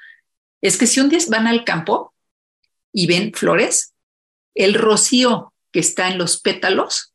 es 0.61 0.77
que 0.77 0.87
si 0.87 1.01
un 1.01 1.09
día 1.09 1.19
van 1.27 1.45
al 1.45 1.65
campo 1.65 2.13
y 2.93 3.05
ven 3.05 3.33
flores, 3.33 3.93
el 4.55 4.75
rocío 4.75 5.53
que 5.73 5.81
está 5.81 6.07
en 6.07 6.17
los 6.17 6.39
pétalos, 6.39 7.13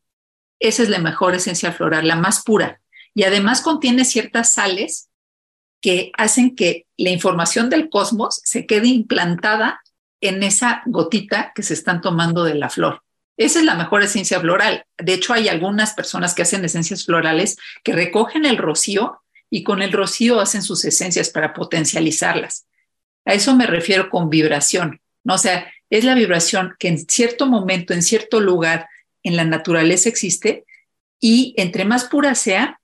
esa 0.58 0.82
es 0.82 0.90
la 0.90 0.98
mejor 0.98 1.34
esencia 1.34 1.72
floral, 1.72 2.06
la 2.06 2.16
más 2.16 2.44
pura. 2.44 2.82
Y 3.14 3.22
además 3.22 3.62
contiene 3.62 4.04
ciertas 4.04 4.52
sales 4.52 5.08
que 5.80 6.12
hacen 6.18 6.54
que 6.54 6.86
la 6.98 7.08
información 7.08 7.70
del 7.70 7.88
cosmos 7.88 8.42
se 8.44 8.66
quede 8.66 8.88
implantada 8.88 9.80
en 10.20 10.42
esa 10.42 10.82
gotita 10.84 11.52
que 11.54 11.62
se 11.62 11.72
están 11.72 12.02
tomando 12.02 12.44
de 12.44 12.54
la 12.54 12.68
flor. 12.68 13.02
Esa 13.38 13.60
es 13.60 13.64
la 13.64 13.76
mejor 13.76 14.02
esencia 14.02 14.38
floral. 14.40 14.84
De 14.98 15.14
hecho, 15.14 15.32
hay 15.32 15.48
algunas 15.48 15.94
personas 15.94 16.34
que 16.34 16.42
hacen 16.42 16.62
esencias 16.66 17.06
florales 17.06 17.56
que 17.82 17.94
recogen 17.94 18.44
el 18.44 18.58
rocío 18.58 19.22
y 19.50 19.64
con 19.64 19.82
el 19.82 19.92
rocío 19.92 20.40
hacen 20.40 20.62
sus 20.62 20.84
esencias 20.84 21.30
para 21.30 21.52
potencializarlas. 21.52 22.66
A 23.24 23.34
eso 23.34 23.54
me 23.56 23.66
refiero 23.66 24.08
con 24.08 24.30
vibración. 24.30 25.00
¿no? 25.24 25.34
O 25.34 25.38
sea, 25.38 25.70
es 25.90 26.04
la 26.04 26.14
vibración 26.14 26.76
que 26.78 26.88
en 26.88 26.98
cierto 26.98 27.46
momento, 27.46 27.92
en 27.92 28.02
cierto 28.02 28.40
lugar, 28.40 28.88
en 29.22 29.36
la 29.36 29.44
naturaleza 29.44 30.08
existe 30.08 30.64
y 31.18 31.52
entre 31.56 31.84
más 31.84 32.04
pura 32.04 32.34
sea, 32.34 32.80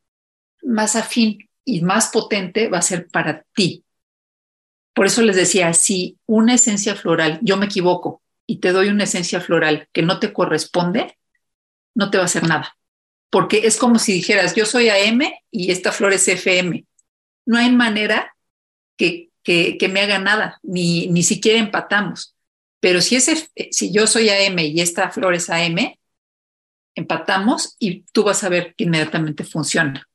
más 0.62 0.96
afín 0.96 1.48
y 1.64 1.80
más 1.82 2.08
potente 2.08 2.68
va 2.68 2.78
a 2.78 2.82
ser 2.82 3.08
para 3.08 3.44
ti. 3.54 3.84
Por 4.92 5.06
eso 5.06 5.22
les 5.22 5.36
decía, 5.36 5.72
si 5.72 6.18
una 6.26 6.54
esencia 6.54 6.94
floral, 6.96 7.38
yo 7.42 7.56
me 7.56 7.66
equivoco 7.66 8.22
y 8.46 8.58
te 8.58 8.72
doy 8.72 8.88
una 8.88 9.04
esencia 9.04 9.40
floral 9.40 9.88
que 9.92 10.02
no 10.02 10.18
te 10.18 10.32
corresponde, 10.32 11.18
no 11.94 12.10
te 12.10 12.18
va 12.18 12.24
a 12.24 12.26
hacer 12.26 12.44
nada. 12.44 12.76
Porque 13.30 13.66
es 13.66 13.76
como 13.76 13.98
si 13.98 14.12
dijeras, 14.12 14.54
yo 14.54 14.66
soy 14.66 14.88
AM 14.88 15.22
y 15.50 15.70
esta 15.70 15.92
flor 15.92 16.12
es 16.12 16.26
FM. 16.28 16.84
No 17.44 17.58
hay 17.58 17.70
manera 17.70 18.36
que, 18.96 19.30
que, 19.42 19.78
que 19.78 19.88
me 19.88 20.00
haga 20.00 20.18
nada, 20.18 20.58
ni, 20.62 21.08
ni 21.08 21.22
siquiera 21.22 21.58
empatamos. 21.58 22.34
Pero 22.80 23.00
si, 23.00 23.16
ese, 23.16 23.48
si 23.70 23.92
yo 23.92 24.06
soy 24.06 24.28
AM 24.30 24.58
y 24.58 24.80
esta 24.80 25.10
flor 25.10 25.34
es 25.34 25.50
AM, 25.50 25.98
empatamos 26.94 27.76
y 27.78 28.02
tú 28.12 28.24
vas 28.24 28.44
a 28.44 28.48
ver 28.48 28.74
que 28.74 28.84
inmediatamente 28.84 29.44
funciona. 29.44 30.08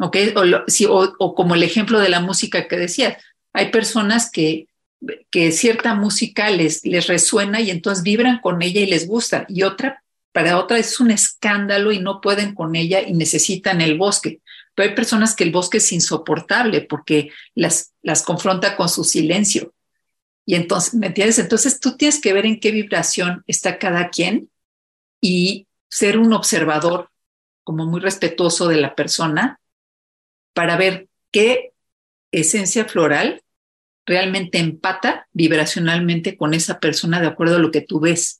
¿Ok? 0.00 0.16
O, 0.36 1.14
o, 1.18 1.34
como 1.34 1.54
el 1.54 1.62
ejemplo 1.62 1.98
de 1.98 2.08
la 2.08 2.20
música 2.20 2.68
que 2.68 2.76
decías, 2.76 3.22
hay 3.52 3.70
personas 3.70 4.30
que, 4.30 4.68
que 5.30 5.52
cierta 5.52 5.94
música 5.94 6.50
les 6.50 7.06
resuena 7.06 7.60
y 7.60 7.70
entonces 7.70 8.04
vibran 8.04 8.40
con 8.40 8.62
ella 8.62 8.80
y 8.80 8.86
les 8.86 9.06
gusta, 9.06 9.44
y 9.48 9.62
otra, 9.62 10.04
para 10.38 10.56
otra 10.56 10.78
es 10.78 11.00
un 11.00 11.10
escándalo 11.10 11.90
y 11.90 11.98
no 11.98 12.20
pueden 12.20 12.54
con 12.54 12.76
ella 12.76 13.00
y 13.00 13.12
necesitan 13.12 13.80
el 13.80 13.98
bosque. 13.98 14.40
Pero 14.72 14.88
hay 14.88 14.94
personas 14.94 15.34
que 15.34 15.42
el 15.42 15.50
bosque 15.50 15.78
es 15.78 15.90
insoportable 15.90 16.82
porque 16.82 17.32
las, 17.56 17.92
las 18.02 18.22
confronta 18.22 18.76
con 18.76 18.88
su 18.88 19.02
silencio. 19.02 19.74
Y 20.46 20.54
entonces, 20.54 20.94
¿me 20.94 21.08
entiendes? 21.08 21.40
Entonces 21.40 21.80
tú 21.80 21.96
tienes 21.96 22.20
que 22.20 22.32
ver 22.32 22.46
en 22.46 22.60
qué 22.60 22.70
vibración 22.70 23.42
está 23.48 23.80
cada 23.80 24.10
quien 24.10 24.48
y 25.20 25.66
ser 25.90 26.16
un 26.16 26.32
observador 26.32 27.10
como 27.64 27.86
muy 27.86 28.00
respetuoso 28.00 28.68
de 28.68 28.76
la 28.76 28.94
persona 28.94 29.58
para 30.52 30.76
ver 30.76 31.08
qué 31.32 31.72
esencia 32.30 32.84
floral 32.84 33.42
realmente 34.06 34.58
empata 34.58 35.26
vibracionalmente 35.32 36.36
con 36.36 36.54
esa 36.54 36.78
persona 36.78 37.20
de 37.20 37.26
acuerdo 37.26 37.56
a 37.56 37.58
lo 37.58 37.72
que 37.72 37.80
tú 37.80 37.98
ves. 37.98 38.37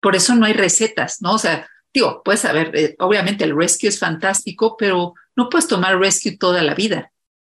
Por 0.00 0.16
eso 0.16 0.34
no 0.34 0.46
hay 0.46 0.52
recetas, 0.52 1.20
¿no? 1.20 1.34
O 1.34 1.38
sea, 1.38 1.68
digo, 1.92 2.22
puedes 2.24 2.40
saber, 2.40 2.74
eh, 2.74 2.96
obviamente 2.98 3.44
el 3.44 3.56
rescue 3.56 3.88
es 3.88 3.98
fantástico, 3.98 4.76
pero 4.78 5.14
no 5.36 5.48
puedes 5.48 5.68
tomar 5.68 5.98
rescue 5.98 6.36
toda 6.36 6.62
la 6.62 6.74
vida. 6.74 7.12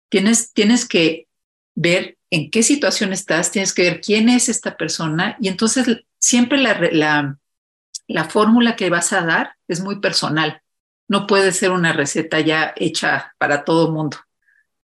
Tienes, 0.10 0.54
tienes 0.54 0.88
que 0.88 1.28
ver 1.76 2.18
en 2.30 2.50
qué 2.50 2.64
situación 2.64 3.14
estás, 3.14 3.52
tienes 3.52 3.74
que 3.74 3.84
ver 3.84 4.02
quién 4.02 4.30
es 4.30 4.50
esta 4.50 4.78
persona 4.78 5.38
y 5.40 5.48
entonces 5.48 5.88
siempre 6.20 6.58
la, 6.58 6.80
la, 6.92 7.38
la 8.08 8.26
fórmula 8.26 8.76
que 8.76 8.90
vas 8.90 9.14
a 9.14 9.22
dar 9.22 9.56
es 9.68 9.82
muy 9.82 10.00
personal. 10.00 10.62
No 11.08 11.28
puede 11.28 11.52
ser 11.52 11.72
una 11.72 11.94
receta 11.94 12.40
ya 12.40 12.74
hecha 12.76 13.34
para 13.38 13.64
todo 13.64 13.92
mundo. 13.92 14.18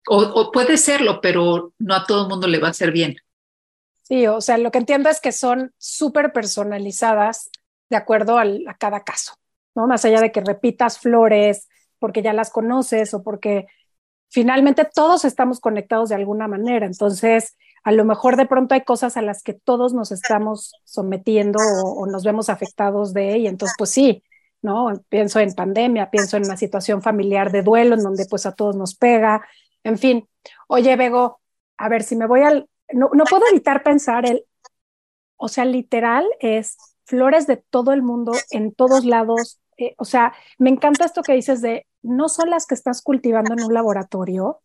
O, 0.10 0.52
puede 0.54 0.78
serlo, 0.78 1.20
pero 1.20 1.74
no 1.80 1.94
a 1.94 2.06
todo 2.06 2.24
el 2.24 2.30
mundo 2.30 2.48
le 2.48 2.60
va 2.60 2.68
a 2.68 2.72
hacer 2.72 2.92
bien. 2.92 3.18
Sí, 4.08 4.26
o 4.26 4.40
sea, 4.40 4.58
lo 4.58 4.72
que 4.72 4.78
entiendo 4.78 5.10
es 5.10 5.20
que 5.20 5.34
son 5.34 5.74
súper 5.78 6.32
personalizadas 6.32 7.50
de 7.90 7.98
acuerdo 7.98 8.38
a 8.40 8.46
cada 8.80 9.04
caso, 9.04 9.34
¿no? 9.76 9.86
Más 9.86 10.06
allá 10.06 10.22
de 10.22 10.32
que 10.32 10.40
repitas 10.40 10.98
flores 10.98 11.68
porque 12.00 12.22
ya 12.22 12.32
las 12.32 12.50
conoces 12.50 13.14
o 13.14 13.22
porque 13.22 13.68
finalmente 14.30 14.86
todos 14.86 15.26
estamos 15.26 15.60
conectados 15.60 16.08
de 16.08 16.16
alguna 16.16 16.48
manera. 16.48 16.86
Entonces, 16.86 17.58
a 17.84 17.92
lo 17.92 18.06
mejor 18.06 18.38
de 18.38 18.46
pronto 18.46 18.76
hay 18.76 18.86
cosas 18.86 19.18
a 19.18 19.22
las 19.22 19.44
que 19.44 19.52
todos 19.52 19.94
nos 19.94 20.14
estamos 20.14 20.72
sometiendo 20.86 21.60
o, 21.60 22.06
nos 22.08 22.24
vemos 22.24 22.48
afectados 22.48 23.14
de 23.14 23.40
y 23.40 23.48
entonces 23.48 23.76
pues 23.78 23.90
sí, 23.90 24.24
¿no? 24.62 25.04
Pienso 25.10 25.42
en 25.42 25.54
pandemia, 25.54 26.10
pienso 26.10 26.38
en 26.38 26.46
una 26.46 26.56
situación 26.56 27.02
familiar 27.02 27.52
de 27.52 27.62
duelo 27.62 27.96
en 27.96 28.04
donde 28.04 28.26
pues 28.26 28.46
a 28.46 28.54
todos 28.54 28.78
nos 28.78 28.96
pega, 28.96 29.46
en 29.84 29.98
fin. 29.98 30.30
Oye, 30.70 30.96
Bego, 30.96 31.42
a 31.78 31.90
ver 31.90 32.04
si 32.04 32.16
me 32.16 32.26
voy 32.26 32.44
al, 32.44 32.70
no, 32.94 33.10
puedo 33.30 33.44
evitar 33.52 33.84
pensar 33.84 34.26
el, 34.26 34.46
o 35.36 35.48
sea, 35.48 35.66
literal 35.66 36.26
es 36.40 36.78
flores 37.06 37.48
de 37.48 37.58
todo 37.58 37.94
el 37.94 38.02
mundo, 38.02 38.34
en 38.52 38.74
todos 38.74 39.06
lados, 39.06 39.60
eh, 39.78 39.96
o 39.98 40.06
sea, 40.06 40.34
me 40.58 40.70
encanta 40.70 41.06
esto 41.06 41.22
que 41.22 41.34
dices 41.34 41.62
de, 41.62 41.86
no 42.02 42.30
son 42.30 42.50
las 42.50 42.66
que 42.66 42.76
estás 42.76 43.02
cultivando 43.02 43.54
en 43.54 43.64
un 43.64 43.74
laboratorio, 43.74 44.60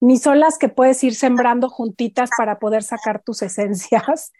ni 0.00 0.18
son 0.18 0.40
las 0.40 0.58
que 0.58 0.68
puedes 0.68 1.02
ir 1.04 1.14
sembrando 1.14 1.68
juntitas 1.68 2.30
para 2.36 2.58
poder 2.58 2.82
sacar 2.82 3.22
tus 3.22 3.42
esencias. 3.42 4.32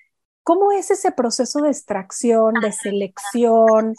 ¿Cómo 0.43 0.73
es 0.73 0.91
ese 0.91 1.13
proceso 1.13 1.61
de 1.61 1.69
extracción, 1.69 2.55
de 2.55 2.73
selección? 2.73 3.95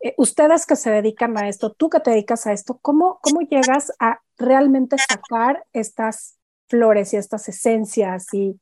Eh, 0.00 0.14
ustedes 0.16 0.66
que 0.66 0.76
se 0.76 0.90
dedican 0.90 1.36
a 1.36 1.48
esto, 1.48 1.72
tú 1.72 1.90
que 1.90 2.00
te 2.00 2.10
dedicas 2.10 2.46
a 2.46 2.52
esto, 2.52 2.78
¿cómo, 2.80 3.20
¿cómo 3.22 3.42
llegas 3.42 3.92
a 4.00 4.20
realmente 4.38 4.96
sacar 4.98 5.64
estas 5.72 6.38
flores 6.68 7.12
y 7.12 7.16
estas 7.16 7.48
esencias? 7.48 8.26
¿Y 8.32 8.58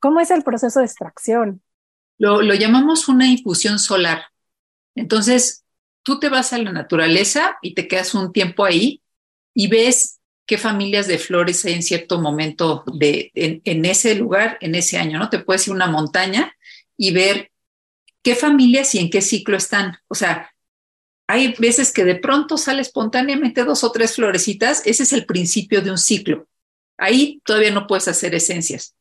cómo 0.00 0.20
es 0.20 0.30
el 0.30 0.42
proceso 0.42 0.80
de 0.80 0.86
extracción? 0.86 1.62
Lo, 2.18 2.42
llamamos 2.54 3.08
una 3.08 3.26
infusión 3.26 3.78
solar. 3.78 4.24
Entonces, 4.94 5.64
tú 6.02 6.20
te 6.20 6.28
vas 6.28 6.52
a 6.52 6.58
la 6.58 6.70
naturaleza 6.70 7.56
y 7.62 7.74
te 7.74 7.88
quedas 7.88 8.14
un 8.14 8.32
tiempo 8.32 8.64
ahí 8.64 9.02
y 9.54 9.68
ves 9.68 10.20
qué 10.44 10.58
familias 10.58 11.06
de 11.06 11.18
flores 11.18 11.64
hay 11.64 11.74
en 11.74 11.82
cierto 11.82 12.20
momento 12.20 12.84
de, 12.92 13.30
en, 13.34 13.84
ese 13.86 14.14
lugar, 14.16 14.58
en 14.60 14.74
ese 14.74 14.98
año, 14.98 15.18
¿no? 15.18 15.30
Te 15.30 15.38
puedes 15.38 15.66
ir 15.66 15.72
a 15.72 15.76
una 15.76 15.86
montaña 15.86 16.54
y 16.96 17.12
ver 17.12 17.50
qué 18.22 18.34
familias 18.34 18.94
y 18.94 18.98
en 18.98 19.08
qué 19.08 19.22
ciclo 19.22 19.56
están. 19.56 19.96
O 20.08 20.14
sea, 20.14 20.52
hay 21.26 21.54
veces 21.58 21.92
que 21.92 22.04
de 22.04 22.16
pronto 22.16 22.58
sale 22.58 22.82
espontáneamente 22.82 23.64
dos 23.64 23.84
o 23.84 23.92
tres 23.92 24.16
florecitas, 24.16 24.82
ese 24.84 25.04
es 25.04 25.12
el 25.12 25.24
principio 25.24 25.80
de 25.80 25.92
un 25.92 25.98
ciclo. 25.98 26.48
Ahí 27.00 27.40
todavía 27.44 27.70
no 27.70 27.86
puedes 27.86 28.06
hacer 28.08 28.34
esencias, 28.34 28.94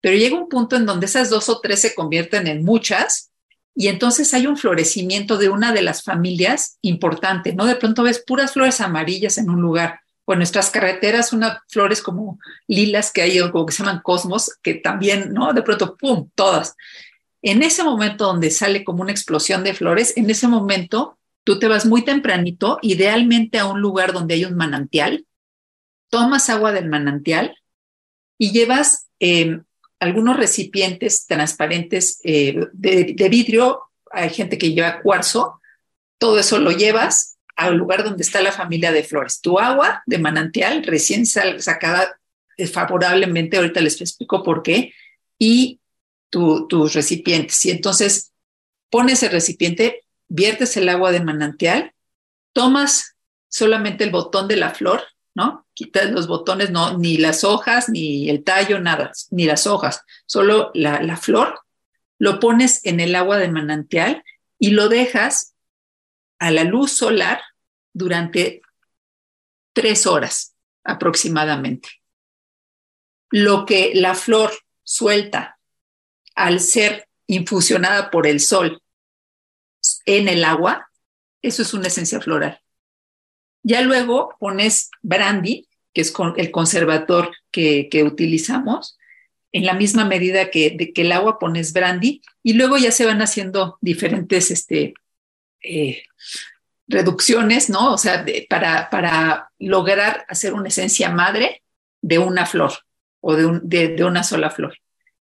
pero 0.00 0.16
llega 0.16 0.38
un 0.38 0.48
punto 0.48 0.76
en 0.76 0.86
donde 0.86 1.06
esas 1.06 1.28
dos 1.28 1.48
o 1.48 1.60
tres 1.60 1.80
se 1.80 1.94
convierten 1.94 2.46
en 2.46 2.64
muchas 2.64 3.30
y 3.74 3.88
entonces 3.88 4.32
hay 4.34 4.46
un 4.46 4.56
florecimiento 4.56 5.36
de 5.36 5.48
una 5.48 5.72
de 5.72 5.82
las 5.82 6.02
familias 6.02 6.78
importante, 6.80 7.52
¿no? 7.54 7.66
De 7.66 7.76
pronto 7.76 8.04
ves 8.04 8.22
puras 8.24 8.52
flores 8.52 8.80
amarillas 8.80 9.36
en 9.36 9.50
un 9.50 9.60
lugar 9.60 10.00
o 10.24 10.36
nuestras 10.36 10.70
carreteras 10.70 11.32
unas 11.32 11.58
flores 11.68 12.02
como 12.02 12.38
lilas 12.68 13.10
que 13.12 13.22
hay, 13.22 13.40
o 13.40 13.66
que 13.66 13.72
se 13.72 13.82
llaman 13.82 14.00
cosmos, 14.00 14.52
que 14.62 14.74
también, 14.74 15.32
¿no? 15.32 15.52
De 15.52 15.62
pronto, 15.62 15.96
¡pum!, 15.96 16.28
todas. 16.36 16.76
En 17.42 17.62
ese 17.64 17.82
momento 17.82 18.26
donde 18.26 18.50
sale 18.50 18.84
como 18.84 19.02
una 19.02 19.10
explosión 19.10 19.64
de 19.64 19.74
flores, 19.74 20.16
en 20.16 20.30
ese 20.30 20.46
momento 20.46 21.18
tú 21.42 21.58
te 21.58 21.66
vas 21.66 21.84
muy 21.84 22.04
tempranito, 22.04 22.78
idealmente 22.82 23.58
a 23.58 23.66
un 23.66 23.80
lugar 23.80 24.12
donde 24.12 24.34
hay 24.34 24.44
un 24.44 24.54
manantial, 24.54 25.26
tomas 26.10 26.50
agua 26.50 26.72
del 26.72 26.88
manantial 26.88 27.56
y 28.38 28.52
llevas 28.52 29.08
em, 29.18 29.64
algunos 30.00 30.36
recipientes 30.36 31.26
transparentes 31.26 32.20
eh, 32.24 32.66
de, 32.72 33.28
vidrio, 33.28 33.82
hay 34.10 34.30
gente 34.30 34.58
que 34.58 34.72
lleva 34.72 35.00
cuarzo, 35.02 35.60
todo 36.18 36.38
eso 36.38 36.58
lo 36.58 36.72
llevas 36.72 37.38
al 37.56 37.76
lugar 37.76 38.02
donde 38.02 38.22
está 38.22 38.40
la 38.40 38.52
familia 38.52 38.92
de 38.92 39.04
flores. 39.04 39.40
Tu 39.40 39.58
agua 39.58 40.02
de 40.06 40.18
manantial 40.18 40.82
recién 40.82 41.26
sacada 41.26 42.18
eh, 42.56 42.66
favorablemente, 42.66 43.58
ahorita 43.58 43.80
les 43.80 44.00
explico 44.00 44.42
por 44.42 44.62
qué, 44.62 44.92
y 45.38 45.80
tus 46.30 46.94
recipientes. 46.94 47.64
Y 47.66 47.70
entonces 47.70 48.32
pones 48.88 49.22
el 49.22 49.32
recipiente, 49.32 50.04
viertes 50.28 50.76
el 50.76 50.88
agua 50.88 51.12
de 51.12 51.20
manantial, 51.20 51.92
tomas 52.52 53.16
solamente 53.48 54.04
el 54.04 54.10
botón 54.10 54.48
de 54.48 54.56
la 54.56 54.70
flor, 54.70 55.02
¿no? 55.34 55.66
Quitas 55.74 56.10
los 56.10 56.26
botones, 56.26 56.70
no, 56.70 56.98
ni 56.98 57.16
las 57.16 57.44
hojas, 57.44 57.88
ni 57.88 58.28
el 58.28 58.44
tallo, 58.44 58.80
nada, 58.80 59.12
ni 59.30 59.46
las 59.46 59.66
hojas, 59.66 60.02
solo 60.26 60.70
la, 60.74 61.02
la 61.02 61.16
flor, 61.16 61.60
lo 62.18 62.40
pones 62.40 62.84
en 62.84 63.00
el 63.00 63.14
agua 63.14 63.38
de 63.38 63.48
manantial 63.48 64.22
y 64.58 64.70
lo 64.70 64.88
dejas 64.88 65.54
a 66.38 66.50
la 66.50 66.64
luz 66.64 66.92
solar 66.92 67.40
durante 67.92 68.62
tres 69.72 70.06
horas 70.06 70.54
aproximadamente. 70.84 71.88
Lo 73.30 73.64
que 73.64 73.92
la 73.94 74.14
flor 74.14 74.52
suelta 74.82 75.58
al 76.34 76.60
ser 76.60 77.08
infusionada 77.26 78.10
por 78.10 78.26
el 78.26 78.40
sol 78.40 78.82
en 80.04 80.28
el 80.28 80.44
agua, 80.44 80.90
eso 81.42 81.62
es 81.62 81.72
una 81.74 81.86
esencia 81.86 82.20
floral. 82.20 82.60
Ya 83.62 83.82
luego 83.82 84.34
pones 84.38 84.90
brandy, 85.02 85.68
que 85.92 86.02
es 86.02 86.12
el 86.36 86.50
conservador 86.50 87.30
que, 87.50 87.88
utilizamos, 88.04 88.98
en 89.52 89.66
la 89.66 89.74
misma 89.74 90.04
medida 90.04 90.50
que, 90.50 90.92
que 90.94 91.02
el 91.02 91.12
agua 91.12 91.38
pones 91.38 91.72
brandy, 91.72 92.22
y 92.42 92.52
luego 92.54 92.78
ya 92.78 92.92
se 92.92 93.06
van 93.06 93.20
haciendo 93.20 93.78
diferentes 93.80 94.50
este, 94.50 94.94
eh, 95.62 96.04
reducciones, 96.90 97.70
¿no? 97.70 97.94
O 97.94 97.98
sea, 97.98 98.24
para, 98.48 98.90
para 98.90 99.50
lograr 99.58 100.24
hacer 100.28 100.54
una 100.54 100.68
esencia 100.68 101.10
madre 101.10 101.62
de 102.02 102.18
una 102.18 102.46
flor 102.46 102.72
o 103.20 103.36
de, 103.36 103.88
de, 103.88 104.04
una 104.04 104.24
sola 104.24 104.50
flor. 104.50 104.76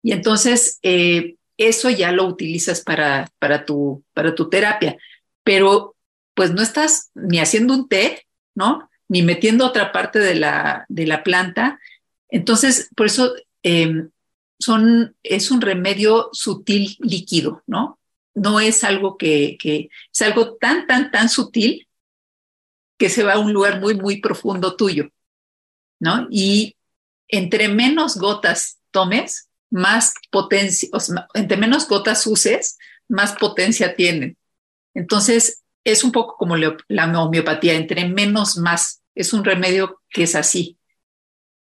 Y 0.01 0.13
entonces, 0.13 0.79
eh, 0.81 1.35
eso 1.57 1.89
ya 1.89 2.11
lo 2.11 2.25
utilizas 2.25 2.81
para, 2.81 3.29
para, 3.39 3.65
tu, 3.65 4.03
para 4.13 4.33
tu 4.33 4.49
terapia, 4.49 4.97
pero 5.43 5.95
pues 6.41 6.53
no 6.53 6.63
estás 6.63 7.11
ni 7.13 7.39
haciendo 7.39 7.75
un 7.75 7.87
té, 7.87 8.25
¿no? 8.55 8.89
Ni 9.07 9.21
metiendo 9.21 9.63
otra 9.63 9.91
parte 9.91 10.17
de 10.17 10.33
la, 10.33 10.87
de 10.89 11.05
la 11.05 11.21
planta. 11.21 11.79
Entonces, 12.29 12.89
por 12.95 13.05
eso 13.05 13.35
em, 13.61 14.09
son, 14.57 15.15
es 15.21 15.51
un 15.51 15.61
remedio 15.61 16.29
sutil 16.33 16.97
líquido, 16.97 17.61
¿no? 17.67 17.99
No 18.33 18.59
es 18.59 18.83
algo 18.83 19.19
que, 19.19 19.59
es 20.11 20.21
algo 20.23 20.55
tan, 20.55 20.87
tan, 20.87 21.11
tan 21.11 21.29
sutil 21.29 21.87
que 22.97 23.11
se 23.11 23.21
va 23.21 23.33
a 23.33 23.39
un 23.39 23.53
lugar 23.53 23.79
muy, 23.79 23.93
muy 23.93 24.19
profundo 24.19 24.75
tuyo, 24.75 25.09
¿no? 25.99 26.27
Y 26.31 26.75
entre 27.27 27.67
menos 27.67 28.17
gotas 28.17 28.79
tomes, 28.89 29.47
más 29.69 30.15
potencia, 30.31 30.89
o 30.91 30.99
entre 31.35 31.57
menos 31.57 31.87
gotas 31.87 32.25
uses, 32.25 32.79
más 33.07 33.33
potencia 33.33 33.95
tienen. 33.95 34.39
Entonces, 34.95 35.61
es 35.83 36.03
un 36.03 36.11
poco 36.11 36.35
como 36.37 36.55
la 36.55 37.21
homeopatía, 37.21 37.73
entre 37.73 38.07
menos 38.07 38.57
más. 38.57 39.01
Es 39.15 39.33
un 39.33 39.43
remedio 39.43 40.01
que 40.09 40.23
es 40.23 40.35
así. 40.35 40.77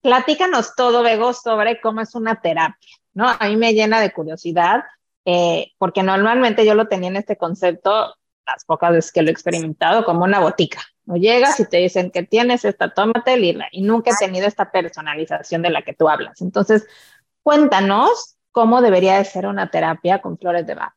Platícanos 0.03 0.75
todo, 0.77 1.03
Bego, 1.03 1.33
sobre 1.33 1.81
cómo 1.81 2.01
es 2.01 2.15
una 2.15 2.41
terapia, 2.41 2.91
¿no? 3.13 3.29
A 3.29 3.49
mí 3.49 3.57
me 3.57 3.75
llena 3.75 4.01
de 4.01 4.13
curiosidad, 4.13 4.85
eh, 5.25 5.73
porque 5.79 6.03
normalmente 6.03 6.65
yo 6.65 6.75
lo 6.75 6.89
tenía 6.89 7.11
en 7.11 7.17
este 7.17 7.37
concepto, 7.37 8.15
las 8.47 8.65
pocas 8.65 8.93
veces 8.93 9.13
que 9.13 9.23
lo 9.23 9.29
he 9.29 9.33
experimentado, 9.33 10.05
como 10.05 10.25
una 10.25 10.41
botica. 10.41 10.81
No 11.05 11.17
llegas 11.17 11.61
y 11.61 11.67
te 11.67 11.79
dicen 11.79 12.11
que 12.11 12.23
tienes 12.23 12.65
esta, 12.65 12.95
tómate 12.95 13.37
lila, 13.37 13.69
y 13.73 13.83
nunca 13.83 14.11
he 14.11 14.17
tenido 14.25 14.47
esta 14.47 14.71
personalización 14.71 15.61
de 15.63 15.71
la 15.71 15.83
que 15.83 15.93
tú 15.93 16.09
hablas. 16.09 16.41
Entonces, 16.41 16.87
cuéntanos 17.43 18.37
cómo 18.53 18.81
debería 18.81 19.19
de 19.19 19.25
ser 19.25 19.47
una 19.47 19.71
terapia 19.71 20.21
con 20.21 20.39
flores 20.39 20.67
de 20.67 20.75
Bach. 20.75 20.95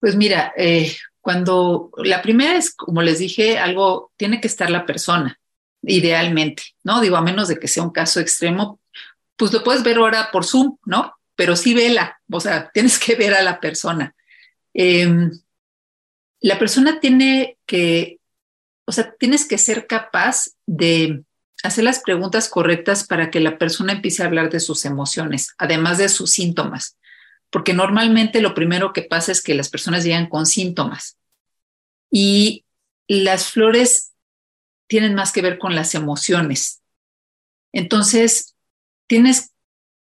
Pues 0.00 0.14
mira, 0.14 0.52
eh, 0.56 0.92
cuando 1.28 1.90
la 1.98 2.22
primera 2.22 2.56
es, 2.56 2.74
como 2.74 3.02
les 3.02 3.18
dije, 3.18 3.58
algo, 3.58 4.12
tiene 4.16 4.40
que 4.40 4.48
estar 4.48 4.70
la 4.70 4.86
persona, 4.86 5.38
idealmente, 5.82 6.62
¿no? 6.84 7.02
Digo, 7.02 7.18
a 7.18 7.20
menos 7.20 7.48
de 7.48 7.58
que 7.58 7.68
sea 7.68 7.82
un 7.82 7.90
caso 7.90 8.18
extremo, 8.18 8.80
pues 9.36 9.52
lo 9.52 9.62
puedes 9.62 9.82
ver 9.82 9.98
ahora 9.98 10.30
por 10.32 10.46
Zoom, 10.46 10.78
¿no? 10.86 11.18
Pero 11.36 11.54
sí 11.54 11.74
vela, 11.74 12.18
o 12.32 12.40
sea, 12.40 12.70
tienes 12.72 12.98
que 12.98 13.14
ver 13.14 13.34
a 13.34 13.42
la 13.42 13.60
persona. 13.60 14.14
Em, 14.72 15.30
la 16.40 16.58
persona 16.58 16.98
tiene 16.98 17.58
que, 17.66 18.20
o 18.86 18.92
sea, 18.92 19.14
tienes 19.18 19.46
que 19.46 19.58
ser 19.58 19.86
capaz 19.86 20.52
de 20.64 21.24
hacer 21.62 21.84
las 21.84 22.00
preguntas 22.00 22.48
correctas 22.48 23.06
para 23.06 23.30
que 23.30 23.40
la 23.40 23.58
persona 23.58 23.92
empiece 23.92 24.22
a 24.22 24.26
hablar 24.26 24.48
de 24.48 24.60
sus 24.60 24.86
emociones, 24.86 25.54
además 25.58 25.98
de 25.98 26.08
sus 26.08 26.30
síntomas 26.30 26.96
porque 27.50 27.72
normalmente 27.72 28.40
lo 28.40 28.54
primero 28.54 28.92
que 28.92 29.02
pasa 29.02 29.32
es 29.32 29.42
que 29.42 29.54
las 29.54 29.68
personas 29.68 30.04
llegan 30.04 30.28
con 30.28 30.46
síntomas 30.46 31.17
y 32.10 32.64
las 33.06 33.50
flores 33.50 34.12
tienen 34.86 35.14
más 35.14 35.32
que 35.32 35.42
ver 35.42 35.58
con 35.58 35.74
las 35.74 35.94
emociones. 35.94 36.82
Entonces, 37.72 38.56
tienes 39.06 39.52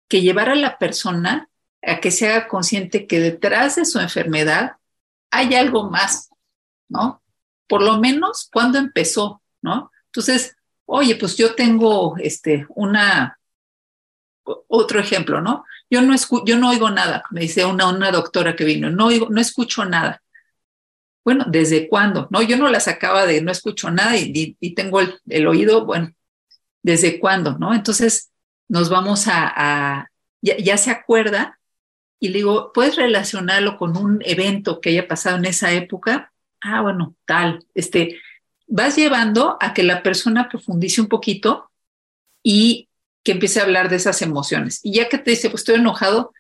que 0.09 0.23
llevar 0.23 0.49
a 0.49 0.55
la 0.55 0.79
persona 0.79 1.49
a 1.83 2.01
que 2.01 2.11
se 2.11 2.29
haga 2.29 2.49
consciente 2.49 3.07
que 3.07 3.21
detrás 3.21 3.77
de 3.77 3.85
su 3.85 4.01
enfermedad 4.01 4.77
hay 5.31 5.55
algo 5.55 5.91
más, 5.91 6.31
¿no? 6.89 7.23
Por 7.67 7.83
lo 7.83 7.99
menos 7.99 8.49
cuando 8.53 8.79
empezó, 8.79 9.43
¿no? 9.63 9.91
Entonces, 10.07 10.57
oye, 10.87 11.17
pues 11.17 11.37
yo 11.37 11.55
tengo 11.55 12.17
este, 12.19 12.67
una, 12.71 13.39
otro 14.45 15.01
ejemplo, 15.01 15.41
¿no? 15.41 15.65
Yo 15.91 16.03
no, 16.03 16.15
yo 16.45 16.59
no 16.59 16.71
oigo 16.71 16.91
nada, 16.91 17.23
me 17.31 17.43
dice 17.43 17.65
una, 17.65 17.89
una 17.89 18.11
doctora 18.11 18.57
que 18.57 18.65
vino, 18.65 18.91
no, 18.91 19.07
oigo, 19.07 19.29
no 19.31 19.41
escucho 19.41 19.85
nada. 19.85 20.23
Bueno, 21.29 21.45
¿desde 21.47 21.91
cuándo? 21.91 22.27
No, 22.31 22.41
yo 22.41 22.57
no 22.57 22.71
la 22.71 22.81
sacaba 22.81 23.27
de 23.27 23.43
no 23.43 23.53
escucho 23.53 23.91
nada 23.91 24.17
y, 24.17 24.57
tengo 24.75 25.01
el, 25.29 25.47
oído, 25.47 25.85
bueno, 25.85 26.11
¿desde 26.83 27.21
cuándo? 27.21 27.59
¿No? 27.59 27.75
Entonces 27.75 28.31
nos 28.67 28.89
vamos 28.89 29.27
a, 29.29 30.11
ya, 30.41 30.79
se 30.79 30.91
acuerda 30.91 31.61
y 32.19 32.29
le 32.29 32.39
digo, 32.39 32.73
¿puedes 32.73 32.97
relacionarlo 32.97 33.77
con 33.77 33.99
un 33.99 34.23
evento 34.25 34.81
que 34.81 34.89
haya 34.89 35.07
pasado 35.07 35.37
en 35.37 35.45
esa 35.45 35.71
época? 35.71 36.33
Ah, 36.63 36.81
bueno, 36.81 37.15
tal, 37.27 37.63
este, 37.75 38.19
vas 38.67 38.97
llevando 38.97 39.59
a 39.61 39.75
que 39.75 39.83
la 39.83 40.03
persona 40.03 40.49
profundice 40.49 41.03
un 41.03 41.09
poquito 41.09 41.71
y 42.43 42.89
que 43.23 43.33
empiece 43.33 43.61
a 43.61 43.65
hablar 43.65 43.91
de 43.91 43.97
esas 43.97 44.23
emociones. 44.23 44.81
Y 44.83 44.95
ya 44.95 45.11
que 45.11 45.19
te 45.19 45.33
dice, 45.33 45.51
pues 45.51 45.61
estoy 45.61 45.75
enojado, 45.75 46.33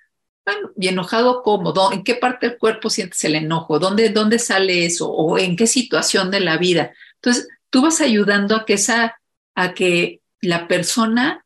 ¿y 0.77 0.89
enojado 0.89 1.43
cómo? 1.43 1.73
¿En 1.93 2.05
qué 2.05 2.15
parte 2.15 2.49
del 2.49 2.59
cuerpo 2.59 2.91
sientes 2.91 3.23
el 3.25 3.35
enojo? 3.35 3.79
¿Dónde, 3.79 4.11
¿Dónde 4.11 4.39
sale 4.39 4.85
eso? 4.85 5.11
¿O 5.11 5.39
en 5.39 5.57
qué 5.57 5.67
situación 5.67 6.31
de 6.31 6.41
la 6.41 6.57
vida? 6.57 6.93
Entonces, 7.17 7.49
tú 7.71 7.83
vas 7.83 8.01
ayudando 8.01 8.57
a 8.57 8.65
que, 8.65 8.75
esa, 8.75 9.21
a 9.55 9.75
que 9.75 10.21
la 10.41 10.69
persona 10.69 11.45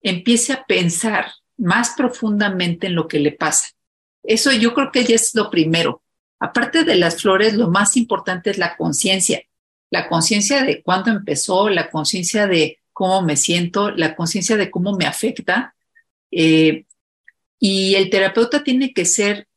empiece 0.00 0.52
a 0.52 0.64
pensar 0.64 1.26
más 1.56 1.94
profundamente 1.96 2.86
en 2.86 2.94
lo 2.94 3.08
que 3.08 3.18
le 3.18 3.32
pasa. 3.32 3.68
Eso 4.22 4.52
yo 4.52 4.74
creo 4.74 4.92
que 4.92 5.04
ya 5.04 5.16
es 5.16 5.34
lo 5.34 5.50
primero. 5.50 6.02
Aparte 6.38 6.84
de 6.84 6.96
las 6.96 7.20
flores, 7.20 7.54
lo 7.54 7.68
más 7.68 7.96
importante 7.96 8.50
es 8.50 8.58
la 8.58 8.76
conciencia. 8.76 9.42
La 9.90 10.08
conciencia 10.08 10.62
de 10.62 10.82
cuándo 10.82 11.10
empezó, 11.10 11.68
la 11.68 11.90
conciencia 11.90 12.46
de 12.46 12.78
cómo 12.92 13.22
me 13.22 13.36
siento, 13.36 13.90
la 13.90 14.14
conciencia 14.14 14.56
de 14.56 14.70
cómo 14.70 14.96
me 14.96 15.06
afecta. 15.06 15.74
Eh, 16.30 16.84
y 17.58 17.94
el 17.94 18.10
terapeuta 18.10 18.62
tiene 18.62 18.92
que 18.92 19.04
ser 19.04 19.48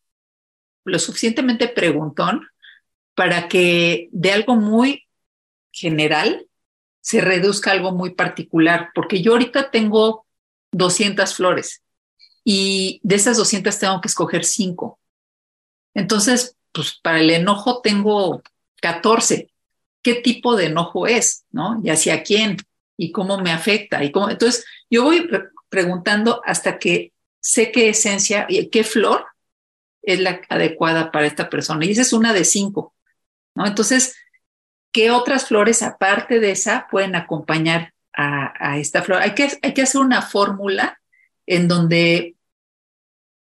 lo 0.84 1.00
suficientemente 1.00 1.68
preguntón 1.68 2.48
para 3.16 3.48
que 3.48 4.10
de 4.12 4.32
algo 4.32 4.56
muy 4.56 5.08
general 5.72 6.48
se 7.02 7.22
reduzca 7.22 7.72
algo 7.72 7.92
muy 7.92 8.12
particular, 8.12 8.90
porque 8.94 9.22
yo 9.22 9.34
ahorita 9.34 9.72
tengo 9.72 10.26
200 10.72 11.36
flores 11.36 11.82
y 12.44 13.00
de 13.04 13.16
esas 13.16 13.38
200 13.38 13.78
tengo 13.78 14.02
que 14.02 14.08
escoger 14.08 14.46
5. 14.46 15.00
Entonces, 15.94 16.56
pues 16.72 17.00
para 17.02 17.20
el 17.20 17.30
enojo 17.30 17.82
tengo 17.82 18.42
14. 18.82 19.52
¿Qué 20.02 20.16
tipo 20.16 20.56
de 20.56 20.68
enojo 20.68 21.06
es? 21.06 21.46
¿No? 21.52 21.80
¿Y 21.84 21.90
hacia 21.90 22.24
quién? 22.24 22.58
y 23.02 23.12
cómo 23.12 23.40
me 23.40 23.52
afecta. 23.52 24.04
Y 24.04 24.12
cómo, 24.12 24.30
entonces, 24.30 24.64
yo 24.88 25.04
voy 25.04 25.28
preguntando 25.70 26.40
hasta 26.46 26.78
que 26.78 27.14
sé 27.42 27.72
qué 27.72 27.90
esencia 27.90 28.48
qué 28.72 28.84
flor 28.84 29.26
es 30.02 30.20
la 30.20 30.42
adecuada 30.50 31.12
para 31.12 31.28
esta 31.28 31.50
persona. 31.50 31.86
Y 31.86 31.92
esa 31.92 32.02
es 32.02 32.14
una 32.14 32.34
de 32.34 32.46
cinco, 32.46 32.96
¿no? 33.56 33.66
Entonces, 33.66 34.16
¿qué 34.92 35.12
otras 35.12 35.46
flores 35.46 35.84
aparte 35.84 36.40
de 36.40 36.52
esa 36.52 36.88
pueden 36.90 37.16
acompañar 37.16 37.94
a, 38.14 38.78
esta 38.78 39.04
flor? 39.04 39.22
Hay 39.22 39.36
que, 39.36 39.50
hay 39.62 39.74
que 39.74 39.82
hacer 39.84 40.02
una 40.02 40.22
fórmula 40.22 41.00
en 41.46 41.68
donde 41.68 42.36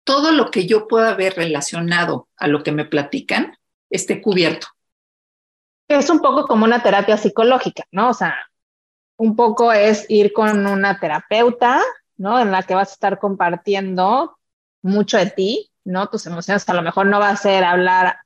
todo 0.04 0.32
lo 0.32 0.50
que 0.50 0.66
yo 0.66 0.88
pueda 0.88 1.14
ver 1.14 1.36
relacionado 1.36 2.30
a 2.36 2.48
lo 2.48 2.64
que 2.64 2.72
me 2.72 2.86
platican 2.86 3.58
esté 3.90 4.22
cubierto. 4.22 4.68
Es 5.88 6.10
un 6.10 6.20
poco 6.20 6.46
como 6.46 6.66
una 6.66 6.82
terapia 6.84 7.18
psicológica, 7.18 7.84
¿no? 7.92 8.10
O 8.10 8.14
sea, 8.14 8.36
un 9.18 9.36
poco 9.36 9.74
es 9.74 10.06
ir 10.08 10.34
con 10.34 10.66
una 10.66 11.00
terapeuta, 11.00 11.82
¿no? 12.20 12.40
En 12.40 12.52
la 12.52 12.64
que 12.64 12.76
vas 12.76 12.90
a 12.90 12.94
estar 12.94 13.18
compartiendo 13.18 14.38
mucho 14.82 15.18
de 15.18 15.32
ti, 15.32 15.72
¿no? 15.86 16.08
Tus 16.10 16.28
emociones 16.28 16.68
a 16.70 16.74
lo 16.74 16.84
mejor 16.84 17.08
no 17.08 17.20
va 17.20 17.30
a 17.30 17.36
ser 17.36 17.64
hablar 17.64 18.18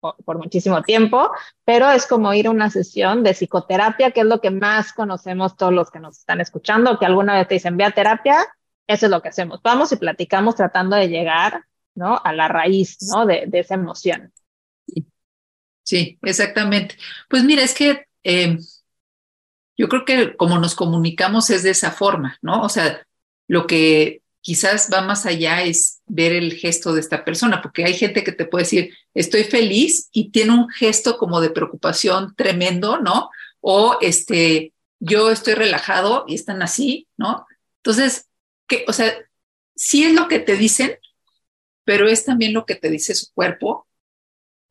por, 0.00 0.38
muchísimo 0.38 0.82
tiempo, 0.82 1.30
pero 1.64 1.90
es 1.90 2.06
como 2.06 2.34
ir 2.34 2.48
a 2.48 2.50
una 2.50 2.70
sesión 2.70 3.22
de 3.22 3.34
psicoterapia, 3.34 4.10
que 4.10 4.20
es 4.20 4.26
lo 4.26 4.40
que 4.40 4.50
más 4.50 4.92
conocemos 4.92 5.56
todos 5.56 5.72
los 5.72 5.90
que 5.90 6.00
nos 6.00 6.18
están 6.18 6.40
escuchando, 6.40 6.98
que 6.98 7.06
alguna 7.06 7.34
vez 7.34 7.48
te 7.48 7.54
dicen, 7.54 7.76
ve 7.76 7.84
a 7.84 7.92
terapia, 7.92 8.44
eso 8.86 9.06
es 9.06 9.10
lo 9.10 9.22
que 9.22 9.28
hacemos. 9.28 9.60
Vamos 9.62 9.92
y 9.92 9.96
platicamos 9.96 10.56
tratando 10.56 10.96
de 10.96 11.08
llegar, 11.08 11.64
¿no? 11.94 12.20
A 12.22 12.32
la 12.32 12.48
raíz, 12.48 12.98
¿no? 13.12 13.26
De, 13.26 13.48
esa 13.52 13.74
emoción. 13.74 14.32
Sí, 15.82 16.18
exactamente. 16.22 16.96
Pues 17.28 17.44
mira, 17.44 17.62
es 17.62 17.74
que 17.74 18.06
eh, 18.24 18.58
yo 19.76 19.88
creo 19.88 20.04
que 20.04 20.36
como 20.36 20.58
nos 20.58 20.74
comunicamos 20.74 21.50
es 21.50 21.62
de 21.62 21.70
esa 21.70 21.92
forma, 21.92 22.38
¿no? 22.42 22.62
O 22.62 22.68
sea, 22.68 23.05
lo 23.48 23.66
que 23.66 24.22
quizás 24.46 24.90
va 24.92 25.02
más 25.02 25.26
allá 25.26 25.62
es 25.62 26.02
ver 26.06 26.32
el 26.32 26.54
gesto 26.54 26.94
de 26.94 27.00
esta 27.00 27.24
persona, 27.24 27.60
porque 27.62 27.84
hay 27.84 27.94
gente 27.94 28.22
que 28.22 28.30
te 28.30 28.46
puede 28.46 28.62
decir, 28.62 28.94
estoy 29.12 29.42
feliz 29.42 30.08
y 30.12 30.30
tiene 30.30 30.52
un 30.52 30.68
gesto 30.68 31.18
como 31.18 31.40
de 31.40 31.50
preocupación 31.50 32.34
tremendo, 32.36 32.98
¿no? 33.00 33.30
O 33.60 33.98
este, 34.00 34.72
yo 35.00 35.30
estoy 35.30 35.54
relajado 35.54 36.24
y 36.28 36.34
están 36.36 36.62
así, 36.62 37.08
¿no? 37.16 37.44
Entonces, 37.78 38.28
que, 38.68 38.84
o 38.86 38.92
sea, 38.92 39.12
sí 39.74 40.04
es 40.04 40.12
lo 40.12 40.28
que 40.28 40.38
te 40.38 40.56
dicen, 40.56 40.96
pero 41.84 42.08
es 42.08 42.24
también 42.24 42.52
lo 42.52 42.66
que 42.66 42.76
te 42.76 42.88
dice 42.88 43.14
su 43.14 43.32
cuerpo, 43.32 43.88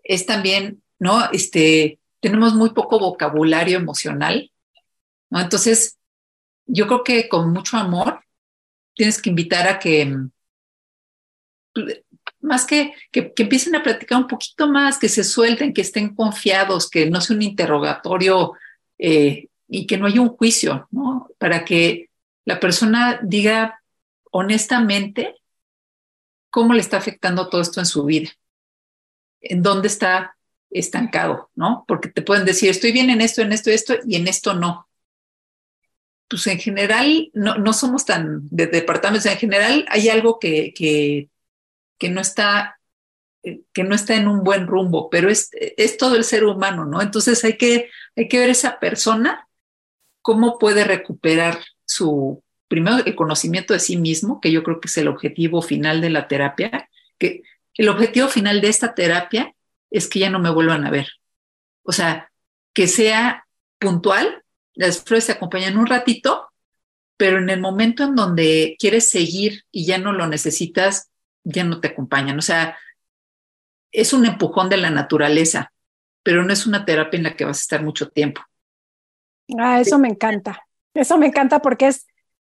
es 0.03 0.25
también, 0.25 0.83
¿no? 0.99 1.29
Este, 1.31 1.99
tenemos 2.21 2.53
muy 2.53 2.69
poco 2.69 2.97
vocabulario 2.97 3.77
emocional, 3.77 4.51
¿no? 5.29 5.41
Entonces, 5.41 5.97
yo 6.65 6.87
creo 6.87 7.03
que 7.03 7.27
con 7.27 7.51
mucho 7.51 7.77
amor 7.77 8.24
tienes 8.95 9.21
que 9.21 9.29
invitar 9.29 9.67
a 9.67 9.79
que, 9.79 10.15
más 12.39 12.65
que, 12.65 12.93
que, 13.11 13.33
empiecen 13.37 13.75
a 13.75 13.83
platicar 13.83 14.17
un 14.17 14.27
poquito 14.27 14.67
más, 14.67 14.97
que 14.97 15.09
se 15.09 15.23
suelten, 15.23 15.73
que 15.73 15.81
estén 15.81 16.15
confiados, 16.15 16.89
que 16.89 17.09
no 17.09 17.21
sea 17.21 17.35
un 17.35 17.41
interrogatorio 17.41 18.53
eh, 18.97 19.49
y 19.67 19.85
que 19.85 19.97
no 19.97 20.07
haya 20.07 20.21
un 20.21 20.29
juicio, 20.29 20.87
¿no? 20.91 21.29
Para 21.37 21.65
que 21.65 22.09
la 22.45 22.59
persona 22.59 23.19
diga 23.23 23.81
honestamente 24.31 25.35
cómo 26.49 26.73
le 26.73 26.81
está 26.81 26.97
afectando 26.97 27.49
todo 27.49 27.61
esto 27.61 27.79
en 27.79 27.85
su 27.85 28.05
vida, 28.05 28.29
en 29.41 29.61
dónde 29.61 29.87
está 29.87 30.37
estancado, 30.69 31.49
¿no? 31.55 31.83
Porque 31.87 32.09
te 32.09 32.21
pueden 32.21 32.45
decir, 32.45 32.69
estoy 32.69 32.91
bien 32.91 33.09
en 33.09 33.21
esto, 33.21 33.41
en 33.41 33.51
esto, 33.51 33.71
esto, 33.71 33.95
y 34.05 34.15
en 34.15 34.27
esto 34.27 34.53
no 34.53 34.84
pues 36.27 36.47
en 36.47 36.59
general 36.59 37.29
no, 37.33 37.55
no 37.55 37.73
somos 37.73 38.05
tan 38.05 38.47
de 38.49 38.67
departamentos, 38.67 39.31
en 39.31 39.37
general 39.37 39.85
hay 39.89 40.09
algo 40.09 40.39
que, 40.39 40.73
que, 40.73 41.29
que, 41.97 42.09
no 42.09 42.21
está 42.21 42.79
que 43.73 43.83
no 43.83 43.93
está 43.93 44.15
en 44.15 44.27
un 44.27 44.43
buen 44.43 44.67
rumbo, 44.67 45.09
pero 45.09 45.29
es, 45.29 45.49
es 45.53 45.97
todo 45.97 46.15
el 46.15 46.23
ser 46.23 46.45
humano, 46.45 46.85
¿no? 46.85 47.01
Entonces 47.01 47.43
hay 47.43 47.57
que, 47.57 47.89
hay 48.15 48.27
que 48.27 48.39
ver 48.39 48.49
esa 48.49 48.79
persona 48.79 49.47
cómo 50.21 50.57
puede 50.57 50.83
recuperar 50.83 51.59
su, 51.85 52.43
primero, 52.67 52.97
el 53.05 53.15
conocimiento 53.15 53.73
de 53.73 53.79
sí 53.79 53.97
mismo, 53.97 54.41
que 54.41 54.51
yo 54.51 54.63
creo 54.63 54.79
que 54.79 54.87
es 54.87 54.97
el 54.97 55.07
objetivo 55.07 55.61
final 55.61 56.01
de 56.01 56.09
la 56.09 56.27
terapia, 56.27 56.89
que 57.19 57.43
el 57.75 57.89
objetivo 57.89 58.27
final 58.27 58.61
de 58.61 58.69
esta 58.69 58.95
terapia 58.95 59.53
es 59.91 60.07
que 60.07 60.19
ya 60.19 60.29
no 60.29 60.39
me 60.39 60.49
vuelvan 60.49 60.85
a 60.85 60.91
ver. 60.91 61.07
O 61.83 61.91
sea, 61.91 62.31
que 62.73 62.87
sea 62.87 63.45
puntual 63.77 64.43
las 64.75 65.03
flores 65.03 65.25
te 65.25 65.33
acompañan 65.33 65.77
un 65.77 65.87
ratito, 65.87 66.49
pero 67.17 67.39
en 67.39 67.49
el 67.49 67.59
momento 67.59 68.03
en 68.03 68.15
donde 68.15 68.75
quieres 68.77 69.09
seguir 69.09 69.63
y 69.71 69.85
ya 69.85 69.97
no 69.97 70.11
lo 70.11 70.27
necesitas, 70.27 71.09
ya 71.43 71.63
no 71.63 71.79
te 71.79 71.89
acompañan. 71.89 72.37
O 72.37 72.41
sea, 72.41 72.77
es 73.91 74.13
un 74.13 74.25
empujón 74.25 74.69
de 74.69 74.77
la 74.77 74.89
naturaleza, 74.89 75.71
pero 76.23 76.43
no 76.43 76.51
es 76.51 76.65
una 76.65 76.85
terapia 76.85 77.17
en 77.17 77.23
la 77.23 77.35
que 77.35 77.45
vas 77.45 77.59
a 77.59 77.61
estar 77.61 77.83
mucho 77.83 78.09
tiempo. 78.09 78.41
Ah, 79.57 79.79
eso 79.79 79.97
me 79.97 80.09
encanta. 80.09 80.65
Eso 80.93 81.17
me 81.17 81.27
encanta 81.27 81.59
porque 81.59 81.87
es 81.87 82.07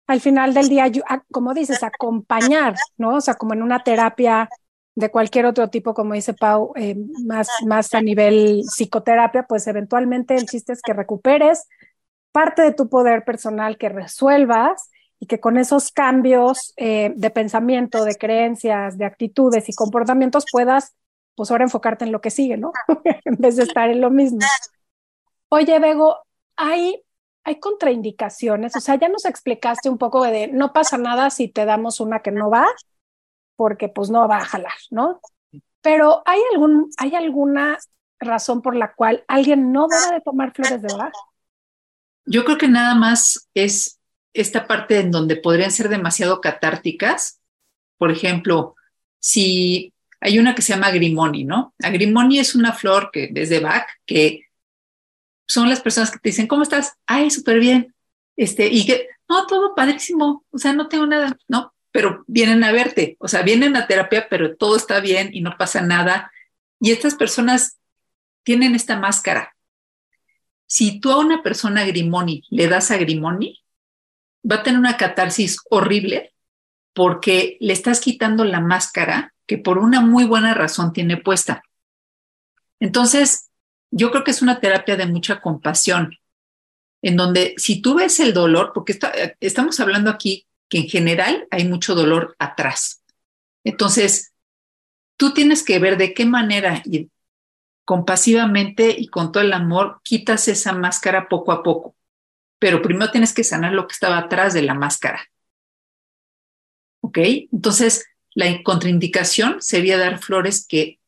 al 0.06 0.20
final 0.20 0.54
del 0.54 0.68
día, 0.68 0.90
ah, 1.08 1.22
como 1.30 1.54
dices, 1.54 1.82
acompañar, 1.84 2.74
¿no? 2.98 3.16
O 3.16 3.20
sea, 3.20 3.34
como 3.34 3.54
en 3.54 3.62
una 3.62 3.84
terapia 3.84 4.48
de 4.96 5.10
cualquier 5.10 5.46
otro 5.46 5.68
tipo, 5.68 5.94
como 5.94 6.14
dice 6.14 6.34
Pau, 6.34 6.72
eh, 6.74 6.96
más, 7.24 7.48
más 7.64 7.94
a 7.94 8.02
nivel 8.02 8.62
psicoterapia, 8.64 9.44
pues 9.44 9.66
eventualmente 9.68 10.34
el 10.34 10.46
chiste 10.46 10.72
es 10.72 10.82
que 10.82 10.92
recuperes, 10.92 11.68
parte 12.32 12.62
de 12.62 12.72
tu 12.72 12.88
poder 12.88 13.24
personal 13.24 13.78
que 13.78 13.88
resuelvas 13.88 14.90
y 15.18 15.26
que 15.26 15.40
con 15.40 15.58
esos 15.58 15.92
cambios 15.92 16.72
eh, 16.76 17.12
de 17.14 17.30
pensamiento, 17.30 18.04
de 18.04 18.16
creencias, 18.16 18.96
de 18.96 19.04
actitudes 19.04 19.68
y 19.68 19.74
comportamientos 19.74 20.46
puedas, 20.50 20.94
pues 21.34 21.50
ahora 21.50 21.64
enfocarte 21.64 22.04
en 22.04 22.12
lo 22.12 22.20
que 22.20 22.30
sigue, 22.30 22.56
¿no? 22.56 22.72
en 23.24 23.36
vez 23.36 23.56
de 23.56 23.64
estar 23.64 23.90
en 23.90 24.00
lo 24.00 24.10
mismo. 24.10 24.40
Oye, 25.50 25.78
Bego, 25.78 26.16
hay, 26.56 27.02
hay 27.44 27.60
contraindicaciones, 27.60 28.74
o 28.76 28.80
sea, 28.80 28.94
ya 28.94 29.08
nos 29.08 29.26
explicaste 29.26 29.90
un 29.90 29.98
poco 29.98 30.22
de 30.22 30.48
no 30.48 30.72
pasa 30.72 30.96
nada 30.96 31.30
si 31.30 31.48
te 31.48 31.64
damos 31.64 32.00
una 32.00 32.20
que 32.20 32.30
no 32.30 32.50
va, 32.50 32.66
porque 33.56 33.88
pues 33.88 34.10
no 34.10 34.26
va 34.26 34.38
a 34.38 34.44
jalar, 34.44 34.72
¿no? 34.90 35.20
Pero 35.82 36.22
¿hay, 36.24 36.40
algún, 36.52 36.90
¿hay 36.98 37.14
alguna 37.14 37.78
razón 38.18 38.62
por 38.62 38.76
la 38.76 38.94
cual 38.94 39.24
alguien 39.28 39.72
no 39.72 39.86
debe 39.88 40.14
de 40.14 40.20
tomar 40.20 40.52
flores 40.52 40.80
de 40.82 40.94
Bach? 40.94 41.12
Yo 42.24 42.44
creo 42.44 42.58
que 42.58 42.68
nada 42.68 42.94
más 42.94 43.48
es 43.54 43.98
esta 44.32 44.66
parte 44.66 44.98
en 44.98 45.10
donde 45.10 45.36
podrían 45.36 45.72
ser 45.72 45.88
demasiado 45.88 46.40
catárticas. 46.40 47.40
Por 47.98 48.10
ejemplo, 48.10 48.76
si 49.18 49.92
hay 50.20 50.38
una 50.38 50.54
que 50.54 50.62
se 50.62 50.74
llama 50.74 50.88
agrimoni, 50.88 51.44
¿no? 51.44 51.74
Agrimoni 51.82 52.38
es 52.38 52.54
una 52.54 52.72
flor 52.72 53.10
que 53.12 53.28
desde 53.32 53.60
Bach, 53.60 53.86
que 54.06 54.44
son 55.46 55.68
las 55.68 55.80
personas 55.80 56.10
que 56.10 56.18
te 56.18 56.28
dicen, 56.28 56.46
¿cómo 56.46 56.62
estás? 56.62 56.94
Ay, 57.06 57.30
súper 57.30 57.58
bien. 57.58 57.94
Este, 58.36 58.68
y 58.68 58.86
que, 58.86 59.08
no, 59.28 59.46
todo 59.46 59.74
padrísimo, 59.74 60.44
o 60.50 60.58
sea, 60.58 60.72
no 60.72 60.88
tengo 60.88 61.06
nada, 61.06 61.36
¿no? 61.48 61.74
Pero 61.90 62.24
vienen 62.28 62.62
a 62.62 62.72
verte, 62.72 63.16
o 63.18 63.26
sea, 63.26 63.42
vienen 63.42 63.76
a 63.76 63.86
terapia, 63.86 64.28
pero 64.30 64.56
todo 64.56 64.76
está 64.76 65.00
bien 65.00 65.30
y 65.32 65.40
no 65.40 65.56
pasa 65.58 65.80
nada. 65.80 66.30
Y 66.80 66.92
estas 66.92 67.14
personas 67.14 67.78
tienen 68.44 68.74
esta 68.74 68.96
máscara, 68.98 69.54
si 70.70 71.00
tú 71.00 71.10
a 71.10 71.18
una 71.18 71.42
persona 71.42 71.84
grimoni 71.84 72.44
le 72.48 72.68
das 72.68 72.92
a 72.92 72.96
grimoni, 72.96 73.60
va 74.48 74.56
a 74.56 74.62
tener 74.62 74.78
una 74.78 74.96
catarsis 74.96 75.58
horrible 75.68 76.32
porque 76.92 77.56
le 77.58 77.72
estás 77.72 77.98
quitando 77.98 78.44
la 78.44 78.60
máscara 78.60 79.34
que 79.46 79.58
por 79.58 79.78
una 79.78 80.00
muy 80.00 80.26
buena 80.26 80.54
razón 80.54 80.92
tiene 80.92 81.16
puesta. 81.16 81.64
Entonces, 82.78 83.50
yo 83.90 84.12
creo 84.12 84.22
que 84.22 84.30
es 84.30 84.42
una 84.42 84.60
terapia 84.60 84.96
de 84.96 85.06
mucha 85.06 85.40
compasión, 85.40 86.16
en 87.02 87.16
donde 87.16 87.54
si 87.56 87.82
tú 87.82 87.96
ves 87.96 88.20
el 88.20 88.32
dolor, 88.32 88.70
porque 88.72 88.96
estamos 89.40 89.80
hablando 89.80 90.08
aquí 90.08 90.46
que 90.68 90.78
en 90.78 90.88
general 90.88 91.48
hay 91.50 91.66
mucho 91.66 91.96
dolor 91.96 92.36
atrás. 92.38 93.02
Entonces, 93.64 94.34
tú 95.16 95.34
tienes 95.34 95.64
que 95.64 95.80
ver 95.80 95.96
de 95.96 96.14
qué 96.14 96.26
manera 96.26 96.80
compasivamente 97.90 98.94
y 98.96 99.08
con 99.08 99.32
todo 99.32 99.42
el 99.42 99.52
amor, 99.52 100.00
quitas 100.04 100.46
esa 100.46 100.72
máscara 100.72 101.28
poco 101.28 101.50
a 101.50 101.64
poco. 101.64 101.96
Pero 102.60 102.82
primero 102.82 103.10
tienes 103.10 103.34
que 103.34 103.42
sanar 103.42 103.72
lo 103.72 103.88
que 103.88 103.94
estaba 103.94 104.16
atrás 104.16 104.54
de 104.54 104.62
la 104.62 104.74
máscara. 104.74 105.28
¿Ok? 107.00 107.18
Entonces, 107.50 108.06
la 108.32 108.62
contraindicación 108.62 109.60
sería 109.60 109.98
dar 109.98 110.20
flores 110.20 110.68
que 110.68 111.00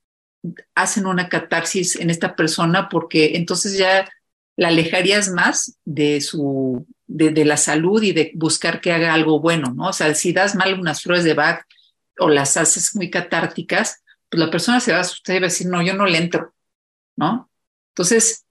hacen 0.74 1.07
una 1.07 1.28
catarsis 1.28 1.95
en 1.95 2.11
esta 2.11 2.35
persona 2.35 2.89
porque 2.89 3.37
entonces 3.37 3.78
ya 3.78 4.11
la 4.57 4.66
alejarías 4.66 5.28
más 5.28 5.78
de 5.85 6.20
su 6.20 6.85
de, 7.07 7.45
la 7.45 7.59
salud 7.59 8.03
y 8.03 8.11
de 8.11 8.33
buscar 8.35 8.80
que 8.80 8.91
haga 8.91 9.14
algo 9.14 9.39
bueno, 9.39 9.72
¿no? 9.72 9.91
O 9.91 9.93
sea, 9.93 10.12
si 10.16 10.33
das 10.33 10.57
mal 10.57 10.80
unas 10.80 11.01
flores 11.01 11.22
de 11.22 11.35
Bach 11.35 11.64
o 12.18 12.28
las 12.28 12.57
haces 12.57 12.97
muy 12.97 13.09
catárticas, 13.09 14.03
pues 14.28 14.41
la 14.41 14.51
persona 14.51 14.80
se 14.80 14.91
va 14.91 14.99
a 14.99 15.03
asustar 15.03 15.37
y 15.37 15.39
va 15.39 15.47
a 15.47 15.51
decir, 15.51 15.68
no, 15.68 15.80
yo 15.80 15.95
no 15.95 16.07
le 16.07 16.18
entro. 16.18 16.53
¿No? 17.23 17.49
Entonces, 17.93 18.45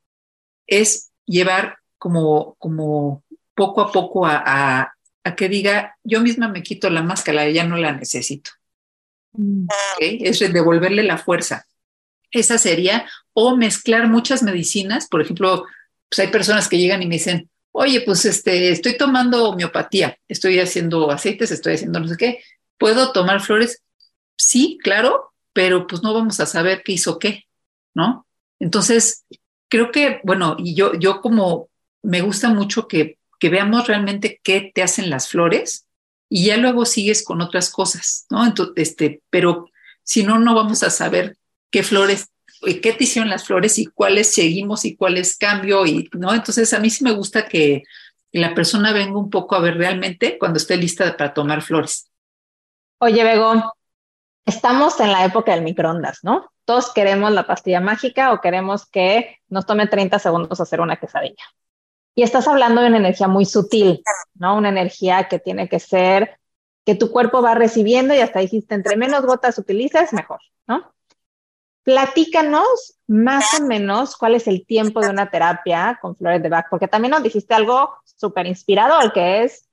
es 0.66 1.12
llevar 1.26 1.80
como, 1.98 2.56
como 2.58 3.24
poco 3.54 3.82
a 3.82 3.92
poco 3.92 4.26
a, 4.26 4.94
que 5.36 5.50
diga, 5.50 5.98
yo 6.04 6.22
misma 6.22 6.48
me 6.48 6.64
quito 6.64 6.90
la 6.90 7.04
máscara, 7.04 7.50
ya 7.50 7.66
no 7.66 7.76
la 7.76 7.92
necesito. 7.92 8.52
Mm. 9.34 9.68
Es 10.00 10.40
devolverle 10.40 11.04
la 11.04 11.18
fuerza. 11.18 11.66
Esa 12.32 12.58
sería, 12.58 13.10
o 13.34 13.58
mezclar 13.58 14.08
muchas 14.08 14.42
medicinas, 14.42 15.08
por 15.10 15.22
ejemplo, 15.22 15.66
pues 16.10 16.20
hay 16.20 16.28
personas 16.28 16.70
que 16.70 16.78
llegan 16.78 17.04
y 17.04 17.08
me 17.08 17.16
dicen, 17.16 17.50
oye, 17.74 18.02
pues 18.02 18.24
este, 18.24 18.72
estoy 18.72 18.98
tomando 18.98 19.50
homeopatía, 19.50 20.18
estoy 20.30 20.60
haciendo 20.60 21.12
aceites, 21.12 21.52
estoy 21.52 21.74
haciendo 21.74 22.00
no 22.00 22.08
sé 22.08 22.16
qué, 22.16 22.40
¿puedo 22.78 23.12
tomar 23.12 23.42
flores? 23.42 23.84
Sí, 24.38 24.78
claro, 24.82 25.34
pero 25.52 25.88
pues 25.88 26.04
no 26.04 26.14
vamos 26.14 26.40
a 26.40 26.46
saber 26.46 26.84
qué 26.84 26.94
hizo 26.94 27.20
qué, 27.20 27.44
¿no? 27.94 28.26
Entonces, 28.62 29.26
creo 29.68 29.92
que, 29.92 30.22
bueno, 30.24 30.56
y 30.58 30.76
yo, 30.76 30.94
yo 30.94 31.20
como 31.20 31.70
me 32.04 32.22
gusta 32.22 32.50
mucho 32.50 32.88
que, 32.88 33.18
que 33.40 33.50
veamos 33.50 33.88
realmente 33.88 34.40
qué 34.44 34.72
te 34.74 34.84
hacen 34.84 35.10
las 35.10 35.28
flores 35.28 35.88
y 36.30 36.46
ya 36.46 36.58
luego 36.58 36.86
sigues 36.86 37.26
con 37.26 37.42
otras 37.42 37.72
cosas, 37.72 38.26
¿no? 38.30 38.46
Entonces, 38.46 38.90
este, 38.90 39.22
pero 39.30 39.70
si 40.04 40.24
no, 40.24 40.40
no 40.40 40.56
vamos 40.56 40.84
a 40.84 40.90
saber 40.92 41.38
qué 41.72 41.84
flores 41.84 42.28
qué 42.82 42.94
te 42.94 43.06
hicieron 43.06 43.30
las 43.30 43.46
flores 43.46 43.80
y 43.80 43.88
cuáles 43.88 44.34
seguimos 44.34 44.86
y 44.86 44.96
cuáles 44.96 45.36
cambio 45.36 45.86
y 45.86 46.10
no. 46.14 46.34
Entonces 46.34 46.74
a 46.74 46.80
mí 46.80 46.90
sí 46.90 47.04
me 47.04 47.12
gusta 47.12 47.48
que 47.48 47.84
la 48.32 48.54
persona 48.54 48.94
venga 48.94 49.18
un 49.18 49.30
poco 49.30 49.56
a 49.56 49.60
ver 49.60 49.78
realmente 49.78 50.38
cuando 50.38 50.58
esté 50.58 50.78
lista 50.78 51.18
para 51.18 51.34
tomar 51.34 51.64
flores. 51.64 52.10
Oye, 53.00 53.24
Bego, 53.24 53.74
estamos 54.46 55.00
en 55.00 55.12
la 55.12 55.26
época 55.26 55.54
del 55.54 55.64
microondas, 55.64 56.20
¿no? 56.24 56.52
Todos 56.66 56.94
queremos 56.94 57.32
la 57.32 57.48
pastilla 57.48 57.80
mágica 57.80 58.34
o 58.34 58.42
queremos 58.42 58.86
que 58.86 59.38
nos 59.50 59.66
tome 59.66 59.88
30 59.88 60.20
segundos 60.20 60.60
hacer 60.60 60.82
una 60.82 60.98
quesadilla. 60.98 61.44
Y 62.16 62.24
estás 62.24 62.48
hablando 62.48 62.82
de 62.82 62.88
una 62.88 62.98
energía 62.98 63.28
muy 63.28 63.46
sutil, 63.46 64.04
¿no? 64.36 64.58
Una 64.58 64.70
energía 64.70 65.28
que 65.28 65.40
tiene 65.40 65.70
que 65.70 65.80
ser 65.80 66.40
que 66.86 66.96
tu 66.96 67.12
cuerpo 67.12 67.42
va 67.42 67.56
recibiendo 67.56 68.14
y 68.14 68.20
hasta 68.20 68.40
dijiste, 68.40 68.76
entre 68.76 68.98
menos 68.98 69.26
gotas 69.26 69.58
utilices, 69.58 70.14
mejor, 70.14 70.40
¿no? 70.68 70.94
Platícanos 71.84 73.00
más 73.08 73.60
o 73.60 73.66
menos 73.66 74.16
cuál 74.18 74.36
es 74.36 74.48
el 74.48 74.66
tiempo 74.66 75.02
de 75.02 75.10
una 75.10 75.30
terapia 75.30 76.00
con 76.02 76.16
flores 76.16 76.42
de 76.42 76.50
Bach, 76.50 76.68
porque 76.70 76.88
también 76.88 77.12
nos 77.12 77.24
dijiste 77.24 77.54
algo 77.54 77.96
súper 78.04 78.46
inspirador, 78.46 79.14
que 79.14 79.44
es 79.44 79.68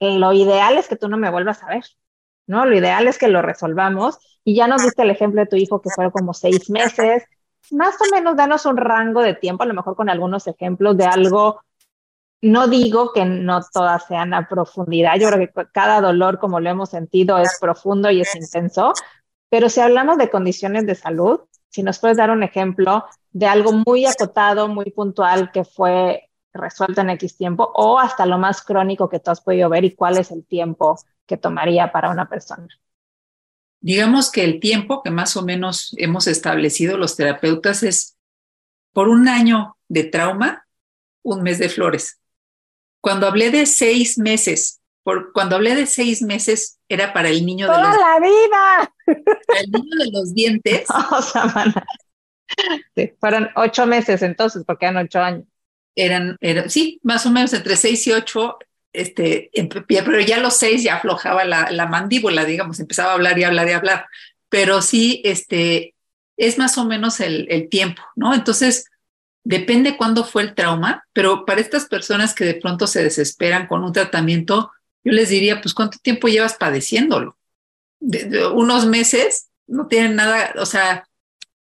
lo 0.00 0.32
ideal 0.32 0.78
es 0.78 0.88
que 0.88 0.96
tú 0.96 1.08
no 1.08 1.16
me 1.16 1.30
vuelvas 1.30 1.62
a 1.62 1.68
ver, 1.68 1.84
¿no? 2.48 2.66
Lo 2.66 2.76
ideal 2.76 3.06
es 3.06 3.18
que 3.18 3.28
lo 3.28 3.40
resolvamos. 3.40 4.18
Y 4.42 4.56
ya 4.56 4.66
nos 4.66 4.82
diste 4.82 5.02
el 5.02 5.10
ejemplo 5.10 5.40
de 5.40 5.46
tu 5.46 5.56
hijo 5.56 5.80
que 5.80 5.90
fueron 5.90 6.10
como 6.10 6.34
seis 6.34 6.68
meses. 6.70 7.22
Más 7.70 7.94
o 8.00 8.12
menos 8.12 8.34
danos 8.34 8.66
un 8.66 8.76
rango 8.76 9.22
de 9.22 9.34
tiempo, 9.34 9.62
a 9.62 9.66
lo 9.66 9.74
mejor 9.74 9.94
con 9.94 10.08
algunos 10.08 10.46
ejemplos 10.48 10.96
de 10.96 11.04
algo 11.04 11.60
no 12.40 12.68
digo 12.68 13.12
que 13.12 13.24
no 13.24 13.60
todas 13.72 14.06
sean 14.06 14.32
a 14.32 14.48
profundidad, 14.48 15.16
yo 15.18 15.28
creo 15.28 15.48
que 15.48 15.66
cada 15.72 16.00
dolor, 16.00 16.38
como 16.38 16.60
lo 16.60 16.70
hemos 16.70 16.90
sentido, 16.90 17.38
es 17.38 17.58
profundo 17.60 18.10
y 18.10 18.20
es 18.20 18.34
intenso, 18.34 18.92
pero 19.48 19.68
si 19.68 19.80
hablamos 19.80 20.18
de 20.18 20.30
condiciones 20.30 20.86
de 20.86 20.94
salud, 20.94 21.40
si 21.68 21.82
nos 21.82 21.98
puedes 21.98 22.16
dar 22.16 22.30
un 22.30 22.42
ejemplo 22.42 23.04
de 23.30 23.46
algo 23.46 23.72
muy 23.72 24.06
acotado, 24.06 24.68
muy 24.68 24.90
puntual 24.90 25.50
que 25.52 25.64
fue 25.64 26.27
resuelto 26.52 27.00
en 27.00 27.10
X 27.10 27.36
tiempo 27.36 27.70
o 27.74 27.98
hasta 27.98 28.26
lo 28.26 28.38
más 28.38 28.62
crónico 28.62 29.08
que 29.08 29.20
tú 29.20 29.30
has 29.30 29.40
podido 29.40 29.68
ver 29.68 29.84
y 29.84 29.94
cuál 29.94 30.18
es 30.18 30.30
el 30.30 30.44
tiempo 30.44 30.98
que 31.26 31.36
tomaría 31.36 31.92
para 31.92 32.10
una 32.10 32.28
persona. 32.28 32.68
Digamos 33.80 34.32
que 34.32 34.44
el 34.44 34.58
tiempo 34.58 35.02
que 35.02 35.10
más 35.10 35.36
o 35.36 35.42
menos 35.42 35.94
hemos 35.98 36.26
establecido 36.26 36.96
los 36.96 37.16
terapeutas 37.16 37.82
es 37.82 38.16
por 38.92 39.08
un 39.08 39.28
año 39.28 39.76
de 39.88 40.04
trauma, 40.04 40.66
un 41.22 41.42
mes 41.42 41.58
de 41.58 41.68
flores. 41.68 42.20
Cuando 43.00 43.28
hablé 43.28 43.50
de 43.50 43.66
seis 43.66 44.18
meses, 44.18 44.80
por, 45.04 45.32
cuando 45.32 45.56
hablé 45.56 45.76
de 45.76 45.86
seis 45.86 46.22
meses, 46.22 46.80
era 46.88 47.12
para 47.12 47.28
el 47.28 47.46
niño 47.46 47.70
de 47.70 47.80
los... 47.80 47.96
la 47.96 48.18
vida! 48.18 48.92
Para 49.46 49.60
el 49.64 49.70
niño 49.70 50.04
de 50.04 50.10
los 50.10 50.34
dientes. 50.34 50.88
fueron 53.20 53.50
ocho 53.54 53.86
meses 53.86 54.22
entonces, 54.22 54.64
porque 54.66 54.86
eran 54.86 55.04
ocho 55.04 55.20
años. 55.20 55.44
Eran, 56.00 56.38
sí, 56.68 57.00
más 57.02 57.26
o 57.26 57.30
menos 57.30 57.52
entre 57.52 57.76
seis 57.76 58.06
y 58.06 58.12
ocho, 58.12 58.58
este, 58.92 59.50
pero 59.86 60.20
ya 60.20 60.38
los 60.38 60.56
seis 60.56 60.82
ya 60.82 60.96
aflojaba 60.96 61.44
la, 61.44 61.70
la 61.70 61.86
mandíbula, 61.86 62.44
digamos, 62.44 62.80
empezaba 62.80 63.10
a 63.10 63.14
hablar 63.14 63.38
y 63.38 63.44
hablar 63.44 63.68
y 63.68 63.72
hablar. 63.72 64.06
Pero 64.48 64.80
sí, 64.80 65.20
este, 65.24 65.94
es 66.36 66.58
más 66.58 66.78
o 66.78 66.84
menos 66.84 67.20
el, 67.20 67.46
el 67.50 67.68
tiempo, 67.68 68.02
¿no? 68.16 68.34
Entonces, 68.34 68.86
Depende 69.48 69.96
cuándo 69.96 70.24
fue 70.24 70.42
el 70.42 70.54
trauma, 70.54 71.06
pero 71.14 71.46
para 71.46 71.62
estas 71.62 71.86
personas 71.86 72.34
que 72.34 72.44
de 72.44 72.56
pronto 72.56 72.86
se 72.86 73.02
desesperan 73.02 73.66
con 73.66 73.82
un 73.82 73.94
tratamiento, 73.94 74.70
yo 75.02 75.12
les 75.12 75.30
diría, 75.30 75.62
pues, 75.62 75.72
¿cuánto 75.72 75.96
tiempo 76.02 76.28
llevas 76.28 76.54
padeciéndolo? 76.54 77.34
unos 78.52 78.84
meses, 78.84 79.48
no 79.66 79.86
tienen 79.86 80.16
nada, 80.16 80.52
o 80.58 80.66
sea, 80.66 81.08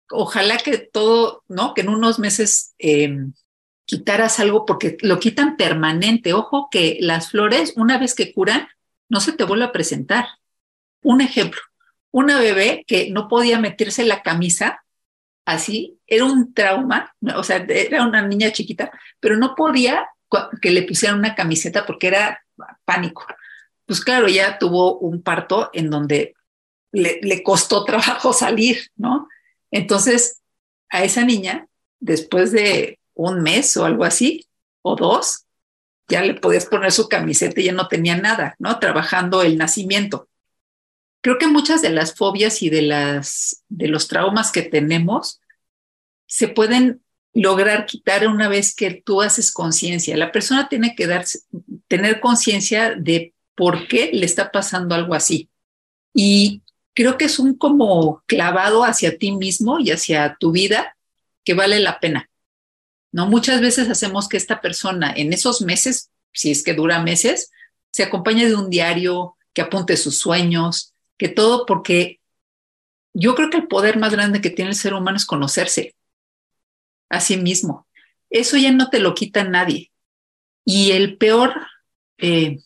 ojalá 0.09 0.57
que 0.57 0.79
todo, 0.79 1.43
¿no? 1.47 1.75
Que 1.75 1.81
en 1.81 1.89
unos 1.89 2.17
meses 2.17 2.73
em, 2.79 3.33
quitaras 3.89 4.39
algo 4.39 4.67
porque 4.67 4.97
lo 5.01 5.19
quitan 5.19 5.57
permanente. 5.57 6.33
Ojo 6.33 6.67
que 6.69 6.99
las 7.01 7.31
flores, 7.31 7.73
una 7.75 7.97
vez 7.97 8.13
que 8.13 8.31
curan, 8.31 8.67
no 9.09 9.19
se 9.19 9.33
te 9.33 9.43
vuelve 9.43 9.65
a 9.65 9.71
presentar. 9.71 10.27
Un 11.01 11.21
ejemplo, 11.21 11.59
una 12.11 12.39
bebé 12.39 12.85
que 12.85 13.09
no 13.09 13.27
podía 13.27 13.57
meterse 13.59 14.05
la 14.05 14.21
camisa 14.21 14.83
así, 15.43 15.97
era 16.05 16.25
un 16.25 16.53
trauma, 16.53 17.15
o 17.35 17.41
sea, 17.41 17.65
era 17.67 18.05
una 18.05 18.21
niña 18.27 18.51
chiquita, 18.51 18.91
pero 19.19 19.37
no 19.37 19.55
podía 19.55 20.07
que 20.61 20.69
le 20.69 20.83
pusieran 20.83 21.17
una 21.17 21.33
camiseta 21.33 21.87
porque 21.87 22.09
era 22.09 22.45
pánico. 22.85 23.25
Pues 23.87 24.01
claro, 24.01 24.27
ella 24.27 24.59
tuvo 24.59 24.99
un 24.99 25.23
parto 25.23 25.71
en 25.73 25.89
donde 25.89 26.35
le, 26.91 27.19
le 27.23 27.41
costó 27.41 27.85
trabajo 27.85 28.33
salir, 28.33 28.91
¿no? 28.95 29.27
Entonces, 29.71 30.41
a 30.91 31.03
esa 31.03 31.25
niña, 31.25 31.67
después 31.99 32.51
de 32.51 32.98
un 33.27 33.41
mes 33.41 33.75
o 33.77 33.85
algo 33.85 34.03
así, 34.03 34.47
o 34.81 34.95
dos, 34.95 35.45
ya 36.07 36.21
le 36.21 36.35
podías 36.35 36.65
poner 36.65 36.91
su 36.91 37.07
camiseta 37.07 37.61
y 37.61 37.65
ya 37.65 37.73
no 37.73 37.87
tenía 37.87 38.17
nada, 38.17 38.55
¿no? 38.59 38.79
Trabajando 38.79 39.41
el 39.41 39.57
nacimiento 39.57 40.29
creo 41.21 41.37
que 41.37 41.47
muchas 41.47 41.81
de 41.81 41.89
las 41.89 42.15
fobias 42.15 42.61
y 42.61 42.69
de, 42.69 42.81
las, 42.81 43.63
de 43.67 43.87
los 43.87 44.07
traumas 44.07 44.51
que 44.51 44.61
tenemos 44.61 45.41
se 46.27 46.47
pueden 46.47 47.01
lograr 47.33 47.85
quitar 47.85 48.27
una 48.27 48.47
vez 48.47 48.75
que 48.75 48.91
tú 48.91 49.21
haces 49.21 49.51
conciencia. 49.51 50.17
La 50.17 50.31
persona 50.31 50.69
tiene 50.69 50.95
que 50.95 51.07
darse, 51.07 51.39
tener 51.87 52.19
conciencia 52.19 52.95
de 52.95 53.33
por 53.55 53.87
qué 53.87 54.11
le 54.13 54.25
está 54.25 54.51
pasando 54.51 54.95
algo 54.95 55.13
así. 55.13 55.49
Y 56.13 56.63
creo 56.93 57.17
que 57.17 57.25
es 57.25 57.39
un 57.39 57.55
como 57.55 58.23
clavado 58.25 58.83
hacia 58.83 59.17
ti 59.17 59.31
mismo 59.31 59.79
y 59.79 59.91
hacia 59.91 60.37
tu 60.39 60.51
vida 60.51 60.97
que 61.43 61.53
vale 61.53 61.79
la 61.79 61.99
pena. 61.99 62.28
¿No? 63.11 63.27
Muchas 63.27 63.61
veces 63.61 63.89
hacemos 63.89 64.29
que 64.29 64.37
esta 64.37 64.61
persona 64.61 65.11
en 65.15 65.33
esos 65.33 65.61
meses, 65.61 66.11
si 66.31 66.51
es 66.51 66.63
que 66.63 66.73
dura 66.73 67.01
meses, 67.01 67.51
se 67.91 68.03
acompañe 68.03 68.47
de 68.47 68.55
un 68.55 68.69
diario, 68.69 69.35
que 69.53 69.61
apunte 69.61 69.97
sus 69.97 70.17
sueños, 70.19 70.93
que 71.17 71.27
todo 71.27 71.65
porque 71.65 72.19
yo 73.13 73.35
creo 73.35 73.49
que 73.49 73.57
el 73.57 73.67
poder 73.67 73.97
más 73.97 74.11
grande 74.11 74.41
que 74.41 74.49
tiene 74.49 74.71
el 74.71 74.77
ser 74.77 74.93
humano 74.93 75.17
es 75.17 75.25
conocerse 75.25 75.95
a 77.09 77.19
sí 77.19 77.37
mismo. 77.37 77.87
Eso 78.29 78.57
ya 78.57 78.71
no 78.71 78.89
te 78.89 78.99
lo 78.99 79.15
quita 79.15 79.43
nadie. 79.43 79.91
Y 80.63 80.91
el 80.91 81.17
peor, 81.17 81.53
eh, 82.19 82.59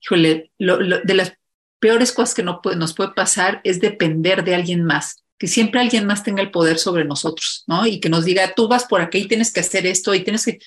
híjole, 0.00 0.52
de 0.58 1.14
las 1.14 1.34
peores 1.80 2.12
cosas 2.12 2.34
que 2.34 2.44
no 2.44 2.60
nos 2.76 2.94
puede 2.94 3.12
pasar 3.12 3.60
es 3.64 3.80
depender 3.80 4.44
de 4.44 4.54
alguien 4.54 4.84
más, 4.84 5.24
que 5.42 5.48
siempre 5.48 5.80
alguien 5.80 6.06
más 6.06 6.22
tenga 6.22 6.40
el 6.40 6.52
poder 6.52 6.78
sobre 6.78 7.04
nosotros, 7.04 7.64
¿no? 7.66 7.84
Y 7.84 7.98
que 7.98 8.08
nos 8.08 8.24
diga, 8.24 8.54
tú 8.54 8.68
vas 8.68 8.84
por 8.84 9.00
aquí 9.00 9.18
y 9.18 9.26
tienes 9.26 9.52
que 9.52 9.58
hacer 9.58 9.86
esto 9.86 10.14
y 10.14 10.22
tienes 10.22 10.44
que... 10.44 10.60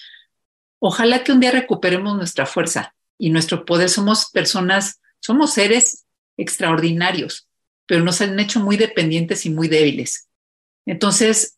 Ojalá 0.79 1.23
que 1.23 1.31
un 1.31 1.39
día 1.39 1.51
recuperemos 1.51 2.17
nuestra 2.17 2.45
fuerza 2.45 2.93
y 3.17 3.29
nuestro 3.29 3.63
poder. 3.63 3.89
Somos 3.89 4.29
personas, 4.31 4.99
somos 5.21 5.53
seres 5.53 6.03
extraordinarios, 6.35 7.47
pero 7.85 8.03
nos 8.03 8.19
han 8.19 8.37
hecho 8.37 8.59
muy 8.59 8.75
dependientes 8.75 9.45
y 9.45 9.49
muy 9.49 9.69
débiles. 9.69 10.27
Entonces, 10.85 11.57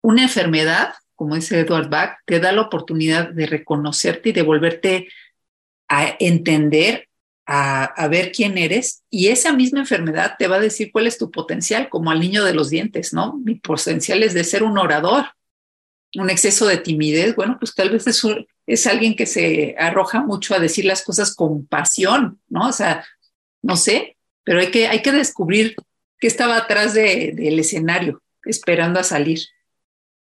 una 0.00 0.22
enfermedad, 0.22 0.94
como 1.16 1.34
dice 1.34 1.60
Edward 1.60 1.90
Bach, 1.90 2.16
te 2.24 2.40
da 2.40 2.50
la 2.50 2.62
oportunidad 2.62 3.28
de 3.28 3.44
reconocerte 3.44 4.30
y 4.30 4.32
de 4.32 4.40
volverte 4.40 5.08
a 5.86 6.16
entender, 6.18 7.05
a, 7.46 8.08
ver 8.08 8.32
quién 8.32 8.58
eres, 8.58 9.04
y 9.08 9.28
esa 9.28 9.52
misma 9.52 9.80
enfermedad 9.80 10.34
te 10.38 10.48
va 10.48 10.56
a 10.56 10.60
decir 10.60 10.90
cuál 10.92 11.06
es 11.06 11.16
tu 11.16 11.30
potencial, 11.30 11.88
como 11.88 12.10
al 12.10 12.20
niño 12.20 12.44
de 12.44 12.54
los 12.54 12.70
dientes, 12.70 13.12
¿no? 13.12 13.34
Mi 13.38 13.54
potencial 13.54 14.22
es 14.22 14.34
de 14.34 14.42
ser 14.42 14.64
un 14.64 14.78
orador, 14.78 15.26
un 16.16 16.28
exceso 16.28 16.66
de 16.66 16.78
timidez, 16.78 17.36
bueno, 17.36 17.56
pues 17.58 17.74
tal 17.74 17.90
vez 17.90 18.06
es, 18.06 18.22
es 18.66 18.86
alguien 18.86 19.14
que 19.14 19.26
se 19.26 19.76
arroja 19.78 20.22
mucho 20.22 20.54
a 20.54 20.58
decir 20.58 20.84
las 20.84 21.02
cosas 21.02 21.34
con 21.34 21.66
pasión, 21.66 22.40
¿no? 22.48 22.68
O 22.68 22.72
sea, 22.72 23.04
no 23.62 23.76
sé, 23.76 24.16
pero 24.42 24.60
hay 24.60 24.70
que, 24.70 24.88
hay 24.88 25.02
que 25.02 25.12
descubrir 25.12 25.76
qué 26.18 26.26
estaba 26.26 26.56
atrás 26.56 26.94
del 26.94 27.58
escenario, 27.58 28.22
esperando 28.44 28.98
a 28.98 29.04
salir. 29.04 29.40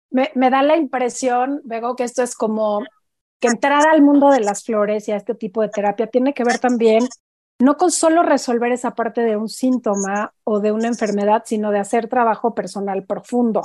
Me, 0.10 0.32
me, 0.36 0.49
da 0.49 0.62
la 0.64 0.78
impresión, 0.78 1.62
veo 1.64 1.95
que 1.95 2.03
esto 2.03 2.24
es 2.24 2.36
como 2.36 2.84
que 3.40 3.48
entrar 3.48 3.88
al 3.88 4.02
mundo 4.02 4.30
de 4.30 4.40
las 4.40 4.64
flores 4.64 5.08
y 5.08 5.12
a 5.12 5.18
este 5.18 5.36
tipo 5.36 5.62
de 5.62 5.70
terapia 5.70 6.08
tiene 6.08 6.34
que 6.34 6.44
ver 6.44 6.60
también 6.60 7.08
no 7.60 7.78
con 7.78 7.92
solo 7.92 8.24
resolver 8.24 8.72
esa 8.72 8.94
parte 8.94 9.22
de 9.22 9.36
un 9.36 9.50
síntoma 9.50 10.34
o 10.44 10.60
de 10.60 10.72
una 10.72 10.88
enfermedad, 10.88 11.44
sino 11.46 11.72
de 11.72 11.80
hacer 11.80 12.08
trabajo 12.08 12.54
personal 12.54 13.04
profundo. 13.06 13.64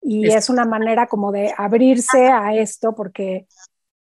Y 0.00 0.28
es 0.28 0.48
una 0.48 0.64
manera 0.64 1.08
como 1.08 1.32
de 1.32 1.52
abrirse 1.56 2.28
a 2.28 2.54
esto, 2.54 2.94
porque, 2.94 3.48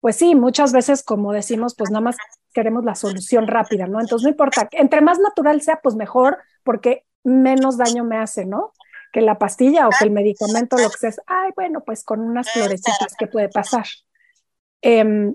pues 0.01 0.17
sí, 0.17 0.35
muchas 0.35 0.73
veces, 0.73 1.03
como 1.03 1.33
decimos, 1.33 1.75
pues 1.77 1.91
nada 1.91 2.01
más 2.01 2.17
queremos 2.55 2.85
la 2.85 2.95
solución 2.95 3.47
rápida, 3.47 3.87
¿no? 3.87 4.01
Entonces 4.01 4.25
no 4.25 4.31
importa, 4.31 4.69
entre 4.73 5.03
más 5.03 5.19
natural 5.19 5.61
sea, 5.61 5.81
pues 5.83 5.95
mejor, 5.95 6.39
porque 6.65 7.05
menos 7.23 7.77
daño 7.77 8.05
me 8.05 8.17
hace, 8.17 8.47
¿no? 8.47 8.73
Que 9.13 9.21
la 9.21 9.39
pastilla 9.39 9.87
o 9.87 9.91
que 9.91 10.07
el 10.07 10.11
medicamento, 10.11 10.77
lo 10.79 10.89
que 10.89 10.97
sea, 10.97 11.13
ay, 11.27 11.51
bueno, 11.55 11.83
pues 11.85 12.03
con 12.03 12.21
unas 12.21 12.51
florecitas, 12.51 13.15
¿qué 13.19 13.27
puede 13.27 13.51
pasar? 13.51 13.85
Em, 14.83 15.33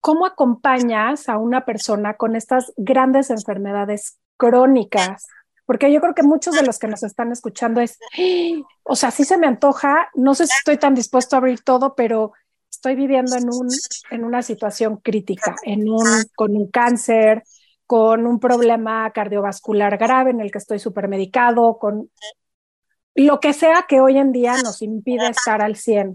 ¿Cómo 0.00 0.26
acompañas 0.26 1.28
a 1.28 1.38
una 1.38 1.64
persona 1.64 2.14
con 2.14 2.36
estas 2.36 2.72
grandes 2.76 3.30
enfermedades 3.30 4.18
crónicas 4.36 5.26
porque 5.66 5.92
yo 5.92 6.00
creo 6.00 6.14
que 6.14 6.22
muchos 6.22 6.54
de 6.54 6.62
los 6.62 6.78
que 6.78 6.88
nos 6.88 7.02
están 7.02 7.32
escuchando 7.32 7.80
es, 7.80 7.98
o 8.82 8.96
sea, 8.96 9.10
sí 9.10 9.24
se 9.24 9.38
me 9.38 9.46
antoja, 9.46 10.08
no 10.14 10.34
sé 10.34 10.46
si 10.46 10.52
estoy 10.58 10.78
tan 10.78 10.94
dispuesto 10.94 11.36
a 11.36 11.38
abrir 11.38 11.62
todo, 11.62 11.94
pero 11.94 12.32
estoy 12.70 12.94
viviendo 12.94 13.36
en, 13.36 13.48
un, 13.48 13.68
en 14.10 14.24
una 14.24 14.42
situación 14.42 14.98
crítica, 14.98 15.56
en 15.62 15.88
un, 15.88 16.06
con 16.34 16.56
un 16.56 16.70
cáncer, 16.70 17.42
con 17.86 18.26
un 18.26 18.40
problema 18.40 19.10
cardiovascular 19.12 19.96
grave 19.96 20.30
en 20.30 20.40
el 20.40 20.50
que 20.50 20.58
estoy 20.58 20.78
supermedicado, 20.78 21.78
con 21.78 22.10
lo 23.14 23.40
que 23.40 23.52
sea 23.52 23.86
que 23.88 24.00
hoy 24.00 24.18
en 24.18 24.32
día 24.32 24.56
nos 24.62 24.82
impide 24.82 25.28
estar 25.28 25.62
al 25.62 25.76
100, 25.76 26.14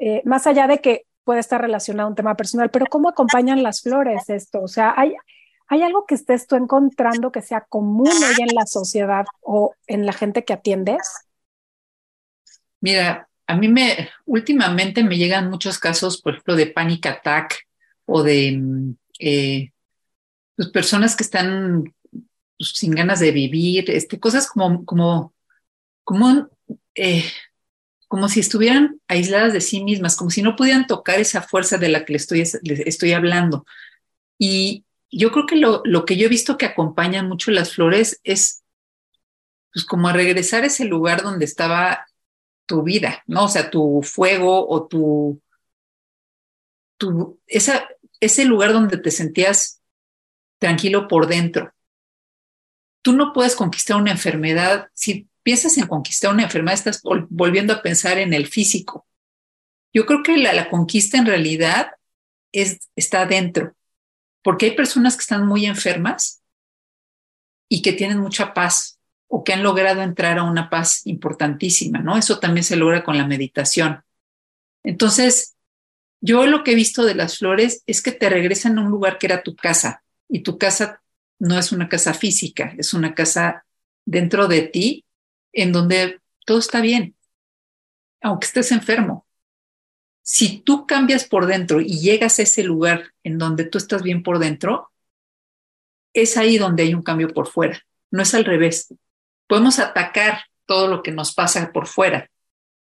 eh, 0.00 0.22
más 0.24 0.46
allá 0.46 0.66
de 0.66 0.80
que 0.80 1.06
puede 1.24 1.40
estar 1.40 1.60
relacionado 1.60 2.08
a 2.08 2.10
un 2.10 2.16
tema 2.16 2.36
personal, 2.36 2.70
pero 2.70 2.86
¿cómo 2.86 3.08
acompañan 3.08 3.62
las 3.62 3.82
flores 3.82 4.28
esto? 4.28 4.62
O 4.62 4.68
sea, 4.68 4.94
hay, 4.96 5.14
¿hay 5.68 5.82
algo 5.82 6.06
que 6.06 6.16
estés 6.16 6.46
tú 6.46 6.56
encontrando 6.56 7.30
que 7.30 7.42
sea 7.42 7.60
común 7.68 8.08
hoy 8.08 8.42
en 8.48 8.54
la 8.54 8.66
sociedad 8.66 9.26
o 9.40 9.74
en 9.86 10.06
la 10.06 10.12
gente 10.12 10.44
que 10.44 10.54
atiendes? 10.54 11.02
Mira, 12.80 13.28
a 13.46 13.56
mí 13.56 13.68
me, 13.68 14.08
últimamente 14.24 15.04
me 15.04 15.18
llegan 15.18 15.50
muchos 15.50 15.78
casos, 15.78 16.20
por 16.20 16.32
ejemplo, 16.32 16.56
de 16.56 16.66
panic 16.66 17.06
attack 17.06 17.66
o 18.06 18.22
de 18.22 18.56
mm, 18.58 18.94
eh, 19.20 19.72
pues, 20.56 20.70
personas 20.70 21.14
que 21.14 21.22
están 21.22 21.84
pues, 22.10 22.72
sin 22.74 22.92
ganas 22.92 23.20
de 23.20 23.30
vivir, 23.30 23.90
este, 23.90 24.18
cosas 24.18 24.48
como, 24.48 24.84
como 24.84 25.34
como, 26.10 26.48
eh, 26.96 27.22
como 28.10 28.28
si 28.28 28.40
estuvieran 28.40 29.00
aisladas 29.06 29.52
de 29.52 29.60
sí 29.60 29.84
mismas, 29.84 30.16
como 30.16 30.30
si 30.30 30.42
no 30.42 30.56
pudieran 30.56 30.88
tocar 30.88 31.20
esa 31.20 31.42
fuerza 31.42 31.78
de 31.78 31.88
la 31.88 32.04
que 32.04 32.14
les 32.14 32.22
estoy, 32.22 32.42
estoy 32.84 33.12
hablando. 33.12 33.64
Y 34.36 34.84
yo 35.12 35.30
creo 35.30 35.46
que 35.46 35.54
lo, 35.54 35.80
lo, 35.84 36.04
que 36.04 36.16
yo 36.16 36.26
he 36.26 36.28
visto 36.28 36.58
que 36.58 36.66
acompaña 36.66 37.22
mucho 37.22 37.52
las 37.52 37.72
flores 37.72 38.20
es 38.24 38.64
pues 39.72 39.84
como 39.84 40.08
a 40.08 40.12
regresar 40.12 40.64
a 40.64 40.66
ese 40.66 40.86
lugar 40.86 41.22
donde 41.22 41.44
estaba 41.44 42.04
tu 42.66 42.82
vida, 42.82 43.22
¿no? 43.28 43.44
O 43.44 43.48
sea, 43.48 43.70
tu 43.70 44.02
fuego 44.02 44.68
o 44.68 44.88
tu, 44.88 45.40
tu 46.96 47.38
esa, 47.46 47.88
ese 48.18 48.44
lugar 48.44 48.72
donde 48.72 48.98
te 48.98 49.12
sentías 49.12 49.80
tranquilo 50.58 51.06
por 51.06 51.28
dentro. 51.28 51.72
Tú 53.02 53.12
no 53.12 53.32
puedes 53.32 53.54
conquistar 53.54 53.98
una 53.98 54.10
enfermedad 54.10 54.88
si 54.94 55.29
piensas 55.42 55.76
en 55.78 55.86
conquistar 55.86 56.32
una 56.32 56.44
enfermedad, 56.44 56.74
estás 56.74 57.02
volviendo 57.02 57.72
a 57.72 57.82
pensar 57.82 58.18
en 58.18 58.32
el 58.32 58.46
físico. 58.46 59.06
Yo 59.92 60.06
creo 60.06 60.22
que 60.22 60.36
la, 60.36 60.68
conquista 60.68 61.18
en 61.18 61.26
realidad 61.26 61.92
es, 62.52 62.90
está 62.96 63.26
dentro, 63.26 63.74
porque 64.42 64.66
hay 64.66 64.72
personas 64.72 65.16
que 65.16 65.22
están 65.22 65.46
muy 65.46 65.66
enfermas 65.66 66.42
y 67.68 67.82
que 67.82 67.92
tienen 67.92 68.18
mucha 68.18 68.54
paz 68.54 68.98
o 69.28 69.44
que 69.44 69.52
han 69.52 69.62
logrado 69.62 70.02
entrar 70.02 70.38
a 70.38 70.42
una 70.44 70.70
paz 70.70 71.06
importantísima, 71.06 72.00
¿no? 72.00 72.16
Eso 72.16 72.40
también 72.40 72.64
se 72.64 72.76
logra 72.76 73.04
con 73.04 73.16
la 73.16 73.26
meditación. 73.26 74.02
Entonces, 74.82 75.56
yo 76.20 76.46
lo 76.46 76.64
que 76.64 76.72
he 76.72 76.74
visto 76.74 77.04
de 77.04 77.14
las 77.14 77.38
flores 77.38 77.82
es 77.86 78.02
que 78.02 78.12
te 78.12 78.28
regresan 78.28 78.78
a 78.78 78.82
un 78.82 78.90
lugar 78.90 79.18
que 79.18 79.26
era 79.26 79.42
tu 79.42 79.54
casa 79.54 80.02
y 80.28 80.40
tu 80.40 80.58
casa 80.58 81.02
no 81.38 81.58
es 81.58 81.72
una 81.72 81.88
casa 81.88 82.12
física, 82.12 82.74
es 82.76 82.92
una 82.92 83.14
casa 83.14 83.64
dentro 84.04 84.48
de 84.48 84.62
ti 84.62 85.04
en 85.52 85.72
donde 85.72 86.20
todo 86.46 86.58
está 86.58 86.80
bien, 86.80 87.14
aunque 88.20 88.46
estés 88.46 88.72
enfermo. 88.72 89.26
Si 90.22 90.60
tú 90.60 90.86
cambias 90.86 91.24
por 91.24 91.46
dentro 91.46 91.80
y 91.80 91.98
llegas 91.98 92.38
a 92.38 92.42
ese 92.42 92.62
lugar 92.62 93.12
en 93.24 93.38
donde 93.38 93.64
tú 93.64 93.78
estás 93.78 94.02
bien 94.02 94.22
por 94.22 94.38
dentro, 94.38 94.90
es 96.12 96.36
ahí 96.36 96.58
donde 96.58 96.82
hay 96.84 96.94
un 96.94 97.02
cambio 97.02 97.28
por 97.28 97.48
fuera, 97.48 97.80
no 98.10 98.22
es 98.22 98.34
al 98.34 98.44
revés. 98.44 98.94
Podemos 99.46 99.78
atacar 99.78 100.44
todo 100.66 100.88
lo 100.88 101.02
que 101.02 101.12
nos 101.12 101.34
pasa 101.34 101.72
por 101.72 101.86
fuera, 101.86 102.30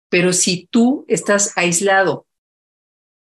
pero 0.09 0.32
si 0.32 0.68
tú 0.70 1.05
estás 1.09 1.57
aislado 1.57 2.26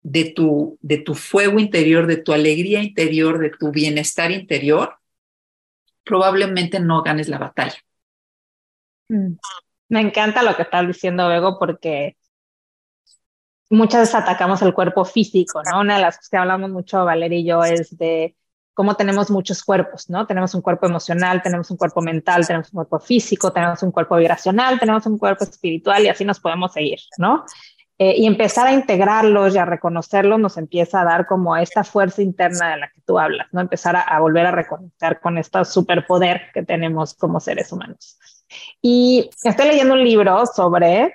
de 0.02 0.26
tu, 0.26 0.78
de 0.82 0.98
tu 0.98 1.14
fuego 1.14 1.58
interior, 1.58 2.06
de 2.06 2.18
tu 2.18 2.32
alegría 2.32 2.82
interior, 2.82 3.38
de 3.38 3.50
tu 3.50 3.70
bienestar 3.70 4.30
interior, 4.30 4.98
probablemente 6.04 6.78
no 6.78 7.02
ganes 7.02 7.28
la 7.28 7.38
batalla. 7.38 7.78
Mm. 9.08 9.36
Me 9.88 10.00
encanta 10.00 10.42
lo 10.42 10.56
que 10.56 10.62
estás 10.62 10.86
diciendo, 10.86 11.28
Bego, 11.28 11.58
porque 11.58 12.16
muchas 13.70 14.02
veces 14.02 14.14
atacamos 14.14 14.62
el 14.62 14.74
cuerpo 14.74 15.04
físico, 15.04 15.62
¿no? 15.70 15.80
Una 15.80 15.96
de 15.96 16.02
las 16.02 16.16
cosas 16.16 16.30
que 16.30 16.36
hablamos 16.36 16.70
mucho, 16.70 17.04
Valeria 17.04 17.38
y 17.38 17.44
yo, 17.44 17.62
es 17.64 17.96
de 17.96 18.36
cómo 18.72 18.96
tenemos 18.96 19.30
muchos 19.30 19.62
cuerpos, 19.62 20.10
¿no? 20.10 20.26
Tenemos 20.26 20.54
un 20.54 20.62
cuerpo 20.62 20.86
emocional, 20.86 21.42
tenemos 21.42 21.70
un 21.70 21.76
cuerpo 21.76 22.00
mental, 22.00 22.46
tenemos 22.46 22.72
un 22.72 22.78
cuerpo 22.78 22.98
físico, 22.98 23.52
tenemos 23.52 23.82
un 23.82 23.92
cuerpo 23.92 24.16
vibracional, 24.16 24.80
tenemos 24.80 25.06
un 25.06 25.18
cuerpo 25.18 25.44
espiritual 25.44 26.04
y 26.04 26.08
así 26.08 26.24
nos 26.24 26.40
podemos 26.40 26.72
seguir, 26.72 26.98
¿no? 27.18 27.44
Eh, 27.96 28.14
y 28.16 28.26
empezar 28.26 28.66
a 28.66 28.72
integrarlos 28.72 29.54
y 29.54 29.58
a 29.58 29.64
reconocerlos 29.64 30.40
nos 30.40 30.56
empieza 30.56 31.00
a 31.00 31.04
dar 31.04 31.26
como 31.26 31.56
esta 31.56 31.84
fuerza 31.84 32.22
interna 32.22 32.72
de 32.72 32.76
la 32.78 32.90
que 32.90 33.00
tú 33.02 33.20
hablas, 33.20 33.46
¿no? 33.52 33.60
Empezar 33.60 33.94
a, 33.96 34.18
volver 34.18 34.46
a 34.46 34.50
reconectar 34.50 35.20
con 35.20 35.38
este 35.38 35.64
superpoder 35.64 36.50
que 36.52 36.64
tenemos 36.64 37.14
como 37.14 37.38
seres 37.38 37.70
humanos. 37.70 38.18
Y 38.80 39.30
estoy 39.42 39.68
leyendo 39.68 39.94
un 39.94 40.04
libro 40.04 40.44
sobre 40.46 41.14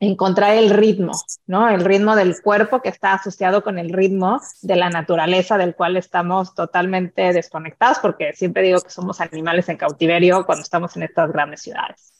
encontrar 0.00 0.56
el 0.56 0.70
ritmo, 0.70 1.12
¿no? 1.46 1.68
El 1.68 1.84
ritmo 1.84 2.14
del 2.14 2.40
cuerpo 2.40 2.80
que 2.80 2.88
está 2.88 3.14
asociado 3.14 3.64
con 3.64 3.78
el 3.78 3.92
ritmo 3.92 4.40
de 4.62 4.76
la 4.76 4.90
naturaleza 4.90 5.58
del 5.58 5.74
cual 5.74 5.96
estamos 5.96 6.54
totalmente 6.54 7.32
desconectados, 7.32 7.98
porque 7.98 8.32
siempre 8.34 8.62
digo 8.62 8.80
que 8.80 8.90
somos 8.90 9.20
animales 9.20 9.68
en 9.68 9.76
cautiverio 9.76 10.46
cuando 10.46 10.62
estamos 10.62 10.96
en 10.96 11.02
estas 11.02 11.32
grandes 11.32 11.62
ciudades. 11.62 12.12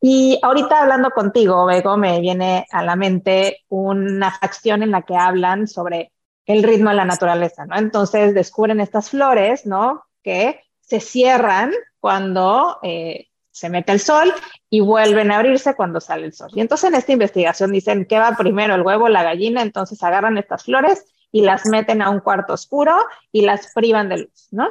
Y 0.00 0.38
ahorita 0.42 0.82
hablando 0.82 1.10
contigo, 1.10 1.64
Bego, 1.64 1.96
me 1.96 2.20
viene 2.20 2.66
a 2.70 2.84
la 2.84 2.96
mente 2.96 3.64
una 3.68 4.30
facción 4.30 4.82
en 4.82 4.90
la 4.90 5.02
que 5.02 5.16
hablan 5.16 5.66
sobre 5.66 6.12
el 6.44 6.62
ritmo 6.62 6.90
de 6.90 6.96
la 6.96 7.04
naturaleza, 7.06 7.64
¿no? 7.64 7.76
Entonces 7.76 8.34
descubren 8.34 8.80
estas 8.80 9.10
flores, 9.10 9.64
¿no? 9.64 10.04
Que 10.22 10.60
se 10.80 11.00
cierran 11.00 11.72
cuando 11.98 12.78
eh, 12.82 13.25
se 13.56 13.70
mete 13.70 13.90
el 13.90 14.00
sol 14.00 14.30
y 14.68 14.80
vuelven 14.80 15.30
a 15.30 15.38
abrirse 15.38 15.74
cuando 15.74 15.98
sale 15.98 16.26
el 16.26 16.34
sol. 16.34 16.50
Y 16.54 16.60
entonces 16.60 16.90
en 16.90 16.94
esta 16.94 17.12
investigación 17.12 17.72
dicen 17.72 18.04
que 18.04 18.18
va 18.18 18.36
primero 18.36 18.74
el 18.74 18.82
huevo, 18.82 19.08
la 19.08 19.22
gallina, 19.22 19.62
entonces 19.62 20.02
agarran 20.02 20.36
estas 20.36 20.64
flores 20.64 21.06
y 21.32 21.40
las 21.40 21.64
meten 21.64 22.02
a 22.02 22.10
un 22.10 22.20
cuarto 22.20 22.52
oscuro 22.52 22.94
y 23.32 23.46
las 23.46 23.72
privan 23.72 24.10
de 24.10 24.18
luz, 24.18 24.48
¿no? 24.50 24.68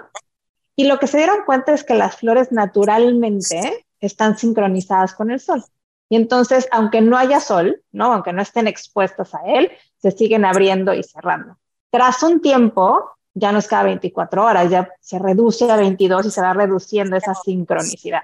Y 0.75 0.85
lo 0.85 0.99
que 0.99 1.07
se 1.07 1.17
dieron 1.17 1.37
cuenta 1.47 1.73
es 1.73 1.83
que 1.83 1.95
las 1.95 2.17
flores 2.17 2.51
naturalmente 2.51 3.87
están 3.99 4.37
sincronizadas 4.37 5.15
con 5.15 5.31
el 5.31 5.39
sol. 5.39 5.63
Y 6.07 6.15
entonces, 6.15 6.67
aunque 6.71 7.01
no 7.01 7.17
haya 7.17 7.39
sol, 7.39 7.81
¿no? 7.91 8.13
Aunque 8.13 8.33
no 8.33 8.43
estén 8.43 8.67
expuestas 8.67 9.33
a 9.33 9.39
él, 9.47 9.71
se 9.97 10.11
siguen 10.11 10.45
abriendo 10.45 10.93
y 10.93 11.01
cerrando. 11.01 11.57
Tras 11.89 12.21
un 12.21 12.39
tiempo, 12.39 13.15
ya 13.33 13.51
no 13.51 13.57
es 13.57 13.67
cada 13.67 13.85
24 13.85 14.45
horas, 14.45 14.69
ya 14.69 14.89
se 15.01 15.17
reduce 15.17 15.69
a 15.71 15.75
22 15.75 16.27
y 16.27 16.31
se 16.31 16.41
va 16.41 16.53
reduciendo 16.53 17.17
esa 17.17 17.33
sincronicidad. 17.33 18.21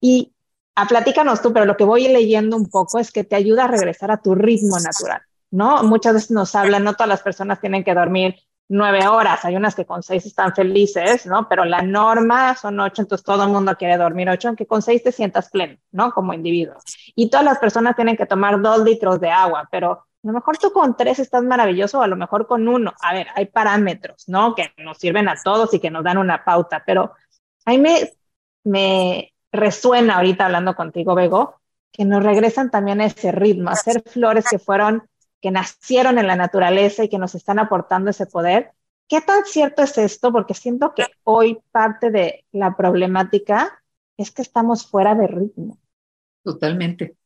Y 0.00 0.32
a 0.74 0.86
platícanos 0.86 1.42
tú, 1.42 1.52
pero 1.52 1.66
lo 1.66 1.76
que 1.76 1.84
voy 1.84 2.08
leyendo 2.08 2.56
un 2.56 2.70
poco 2.70 2.98
es 2.98 3.10
que 3.10 3.24
te 3.24 3.36
ayuda 3.36 3.64
a 3.64 3.68
regresar 3.68 4.10
a 4.10 4.22
tu 4.22 4.34
ritmo 4.34 4.78
natural, 4.78 5.22
¿no? 5.50 5.82
Muchas 5.82 6.14
veces 6.14 6.30
nos 6.30 6.54
hablan, 6.54 6.84
no 6.84 6.94
todas 6.94 7.08
las 7.08 7.22
personas 7.22 7.60
tienen 7.60 7.82
que 7.82 7.94
dormir 7.94 8.36
nueve 8.68 9.08
horas, 9.08 9.44
hay 9.44 9.56
unas 9.56 9.74
que 9.74 9.86
con 9.86 10.02
seis 10.02 10.26
están 10.26 10.54
felices, 10.54 11.26
¿no? 11.26 11.48
Pero 11.48 11.64
la 11.64 11.82
norma 11.82 12.54
son 12.54 12.78
ocho, 12.78 13.02
entonces 13.02 13.24
todo 13.24 13.44
el 13.44 13.50
mundo 13.50 13.74
quiere 13.76 13.96
dormir 13.96 14.28
ocho, 14.28 14.48
aunque 14.48 14.66
con 14.66 14.82
seis 14.82 15.02
te 15.02 15.10
sientas 15.10 15.50
pleno, 15.50 15.78
¿no? 15.90 16.12
Como 16.12 16.34
individuo. 16.34 16.76
Y 17.14 17.30
todas 17.30 17.44
las 17.44 17.58
personas 17.58 17.96
tienen 17.96 18.16
que 18.16 18.26
tomar 18.26 18.60
dos 18.60 18.84
litros 18.84 19.20
de 19.20 19.30
agua, 19.30 19.68
pero 19.72 19.92
a 19.92 20.26
lo 20.26 20.32
mejor 20.32 20.58
tú 20.58 20.70
con 20.70 20.96
tres 20.96 21.18
estás 21.18 21.42
maravilloso, 21.42 21.98
o 21.98 22.02
a 22.02 22.08
lo 22.08 22.16
mejor 22.16 22.46
con 22.46 22.68
uno. 22.68 22.92
A 23.00 23.14
ver, 23.14 23.28
hay 23.34 23.46
parámetros, 23.46 24.28
¿no? 24.28 24.54
Que 24.54 24.70
nos 24.76 24.98
sirven 24.98 25.28
a 25.28 25.36
todos 25.42 25.72
y 25.72 25.80
que 25.80 25.90
nos 25.90 26.04
dan 26.04 26.18
una 26.18 26.44
pauta, 26.44 26.82
pero 26.84 27.14
ahí 27.64 27.78
me, 27.78 28.12
me 28.64 29.32
resuena 29.52 30.16
ahorita 30.16 30.46
hablando 30.46 30.74
contigo, 30.74 31.14
Bego, 31.14 31.60
que 31.92 32.04
nos 32.04 32.22
regresan 32.22 32.70
también 32.70 33.00
a 33.00 33.06
ese 33.06 33.32
ritmo, 33.32 33.70
a 33.70 33.74
ser 33.74 34.02
flores 34.04 34.44
que 34.50 34.58
fueron, 34.58 35.08
que 35.40 35.50
nacieron 35.50 36.18
en 36.18 36.26
la 36.26 36.36
naturaleza 36.36 37.04
y 37.04 37.08
que 37.08 37.18
nos 37.18 37.34
están 37.34 37.58
aportando 37.58 38.10
ese 38.10 38.26
poder. 38.26 38.72
¿Qué 39.08 39.20
tan 39.20 39.44
cierto 39.44 39.82
es 39.82 39.96
esto? 39.96 40.32
Porque 40.32 40.54
siento 40.54 40.92
que 40.94 41.06
hoy 41.24 41.58
parte 41.72 42.10
de 42.10 42.44
la 42.52 42.76
problemática 42.76 43.82
es 44.16 44.30
que 44.30 44.42
estamos 44.42 44.86
fuera 44.86 45.14
de 45.14 45.26
ritmo. 45.26 45.78
Totalmente, 46.42 47.16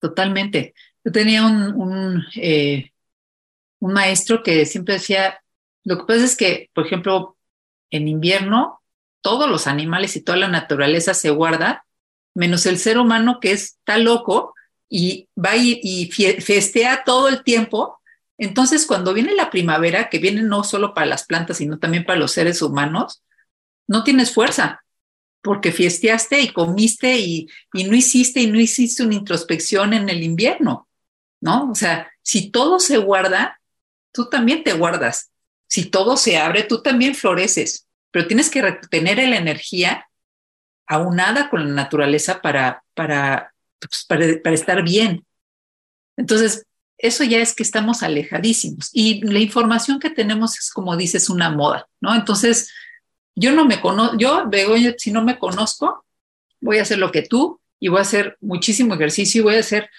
totalmente. 0.00 0.74
Yo 1.04 1.12
tenía 1.12 1.46
un, 1.46 1.80
un, 1.80 2.24
eh, 2.36 2.90
maestro 3.80 4.42
que 4.42 4.64
siempre 4.64 4.94
decía, 4.94 5.40
lo 5.84 5.98
que 5.98 6.04
pasa 6.04 6.24
es 6.24 6.36
que, 6.36 6.70
por 6.74 6.86
ejemplo, 6.86 7.36
en 7.90 8.08
invierno 8.08 8.80
todos 9.24 9.48
los 9.48 9.66
animales 9.66 10.16
y 10.16 10.20
toda 10.20 10.36
la 10.36 10.48
naturaleza 10.48 11.14
se 11.14 11.30
guarda, 11.30 11.86
menos 12.34 12.66
el 12.66 12.78
ser 12.78 12.98
humano 12.98 13.38
que 13.40 13.52
está 13.52 13.96
loco 13.96 14.54
y 14.86 15.30
va 15.34 15.56
y, 15.56 16.10
festea 16.12 17.04
todo 17.06 17.30
el 17.30 17.42
tiempo. 17.42 17.98
Entonces, 18.36 18.84
cuando 18.84 19.14
viene 19.14 19.34
la 19.34 19.48
primavera, 19.48 20.10
que 20.10 20.18
viene 20.18 20.42
no 20.42 20.62
solo 20.62 20.92
para 20.92 21.06
las 21.06 21.24
plantas, 21.24 21.56
sino 21.56 21.78
también 21.78 22.04
para 22.04 22.18
los 22.18 22.32
seres 22.32 22.60
humanos, 22.60 23.22
no 23.86 24.04
tienes 24.04 24.30
fuerza, 24.30 24.84
porque 25.40 25.72
fiesteaste 25.72 26.42
y 26.42 26.52
comiste 26.52 27.16
y, 27.16 27.48
y 27.72 27.84
no 27.84 27.96
hiciste 27.96 28.40
y 28.40 28.48
no 28.48 28.60
hiciste 28.60 29.04
una 29.04 29.14
introspección 29.14 29.94
en 29.94 30.10
el 30.10 30.22
invierno, 30.22 30.86
¿no? 31.40 31.70
O 31.70 31.74
sea, 31.74 32.12
si 32.20 32.50
todo 32.50 32.78
se 32.78 32.98
guarda, 32.98 33.58
tú 34.12 34.28
también 34.28 34.62
te 34.64 34.74
guardas. 34.74 35.30
Si 35.66 35.86
todo 35.86 36.18
se 36.18 36.36
abre, 36.36 36.64
tú 36.64 36.82
también 36.82 37.14
floreces, 37.14 37.83
pero 38.14 38.28
tienes 38.28 38.48
que 38.48 38.62
tener 38.90 39.16
la 39.28 39.38
energía 39.38 40.08
aunada 40.86 41.50
con 41.50 41.66
la 41.66 41.74
naturaleza 41.82 42.40
para, 42.40 42.84
para, 42.94 43.52
pues, 43.80 44.04
para, 44.04 44.40
para 44.40 44.54
estar 44.54 44.84
bien. 44.84 45.26
Entonces, 46.16 46.64
eso 46.96 47.24
ya 47.24 47.38
es 47.38 47.56
que 47.56 47.64
estamos 47.64 48.04
alejadísimos 48.04 48.90
y 48.92 49.20
la 49.24 49.40
información 49.40 49.98
que 49.98 50.10
tenemos 50.10 50.56
es 50.56 50.70
como 50.70 50.96
dices 50.96 51.28
una 51.28 51.50
moda, 51.50 51.88
¿no? 52.00 52.14
Entonces, 52.14 52.72
yo 53.34 53.50
no 53.50 53.64
me 53.64 53.80
conozco, 53.80 54.16
yo, 54.16 54.48
Begoña, 54.48 54.94
si 54.96 55.10
no 55.10 55.24
me 55.24 55.36
conozco, 55.36 56.04
voy 56.60 56.78
a 56.78 56.82
hacer 56.82 56.98
lo 56.98 57.10
que 57.10 57.22
tú 57.22 57.60
y 57.80 57.88
voy 57.88 57.98
a 57.98 58.02
hacer 58.02 58.38
muchísimo 58.40 58.94
ejercicio 58.94 59.40
y 59.40 59.44
voy 59.44 59.56
a 59.56 59.60
hacer, 59.60 59.90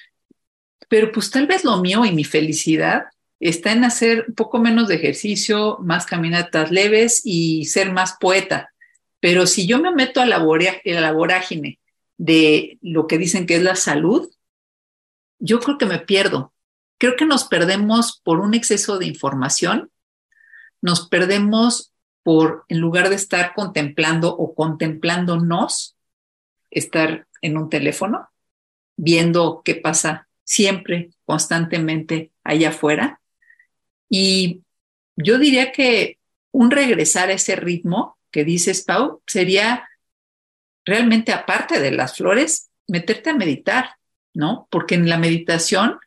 pero 0.87 1.11
pues 1.11 1.29
tal 1.31 1.47
vez 1.47 1.65
lo 1.65 1.81
mío 1.81 2.05
y 2.05 2.13
mi 2.13 2.23
felicidad 2.23 3.07
está 3.49 3.71
en 3.71 3.83
hacer 3.83 4.25
un 4.27 4.35
poco 4.35 4.59
menos 4.59 4.87
de 4.87 4.95
ejercicio, 4.95 5.77
más 5.81 6.05
caminatas 6.05 6.71
leves 6.71 7.21
y 7.23 7.65
ser 7.65 7.91
más 7.91 8.17
poeta. 8.19 8.73
Pero 9.19 9.47
si 9.47 9.67
yo 9.67 9.79
me 9.79 9.91
meto 9.91 10.21
a 10.21 10.25
la, 10.25 10.37
vorágine 10.37 11.79
de 12.17 12.77
lo 12.81 13.07
que 13.07 13.17
dicen 13.17 13.45
que 13.45 13.55
es 13.55 13.63
la 13.63 13.75
salud, 13.75 14.29
yo 15.39 15.59
creo 15.59 15.77
que 15.77 15.85
me 15.85 15.99
pierdo. 15.99 16.53
Creo 16.97 17.15
que 17.15 17.25
nos 17.25 17.45
perdemos 17.45 18.21
por 18.23 18.39
un 18.39 18.53
exceso 18.53 18.99
de 18.99 19.07
información, 19.07 19.91
nos 20.81 21.09
perdemos 21.09 21.91
por, 22.23 22.65
en 22.69 22.79
lugar 22.79 23.09
de 23.09 23.15
estar 23.15 23.53
contemplando 23.53 24.35
o 24.35 24.55
contemplándonos, 24.55 25.97
estar 26.69 27.27
en 27.41 27.57
un 27.57 27.69
teléfono, 27.69 28.29
viendo 28.95 29.61
qué 29.65 29.75
pasa 29.75 30.27
siempre, 30.43 31.09
constantemente 31.25 32.31
allá 32.43 32.69
afuera. 32.69 33.19
Y 34.09 34.61
yo 35.15 35.39
diría 35.39 35.71
que 35.71 36.19
un 36.51 36.71
regresar 36.71 37.29
a 37.29 37.33
ese 37.33 37.55
ritmo 37.55 38.17
que 38.31 38.43
dices, 38.43 38.83
Pau, 38.83 39.21
sería 39.25 39.87
realmente 40.85 41.33
aparte 41.33 41.79
de 41.79 41.91
las 41.91 42.17
flores, 42.17 42.69
meterte 42.87 43.31
a 43.31 43.35
meditar, 43.35 43.95
¿no? 44.33 44.67
Porque 44.69 44.95
en 44.95 45.09
la 45.09 45.17
meditación, 45.17 45.99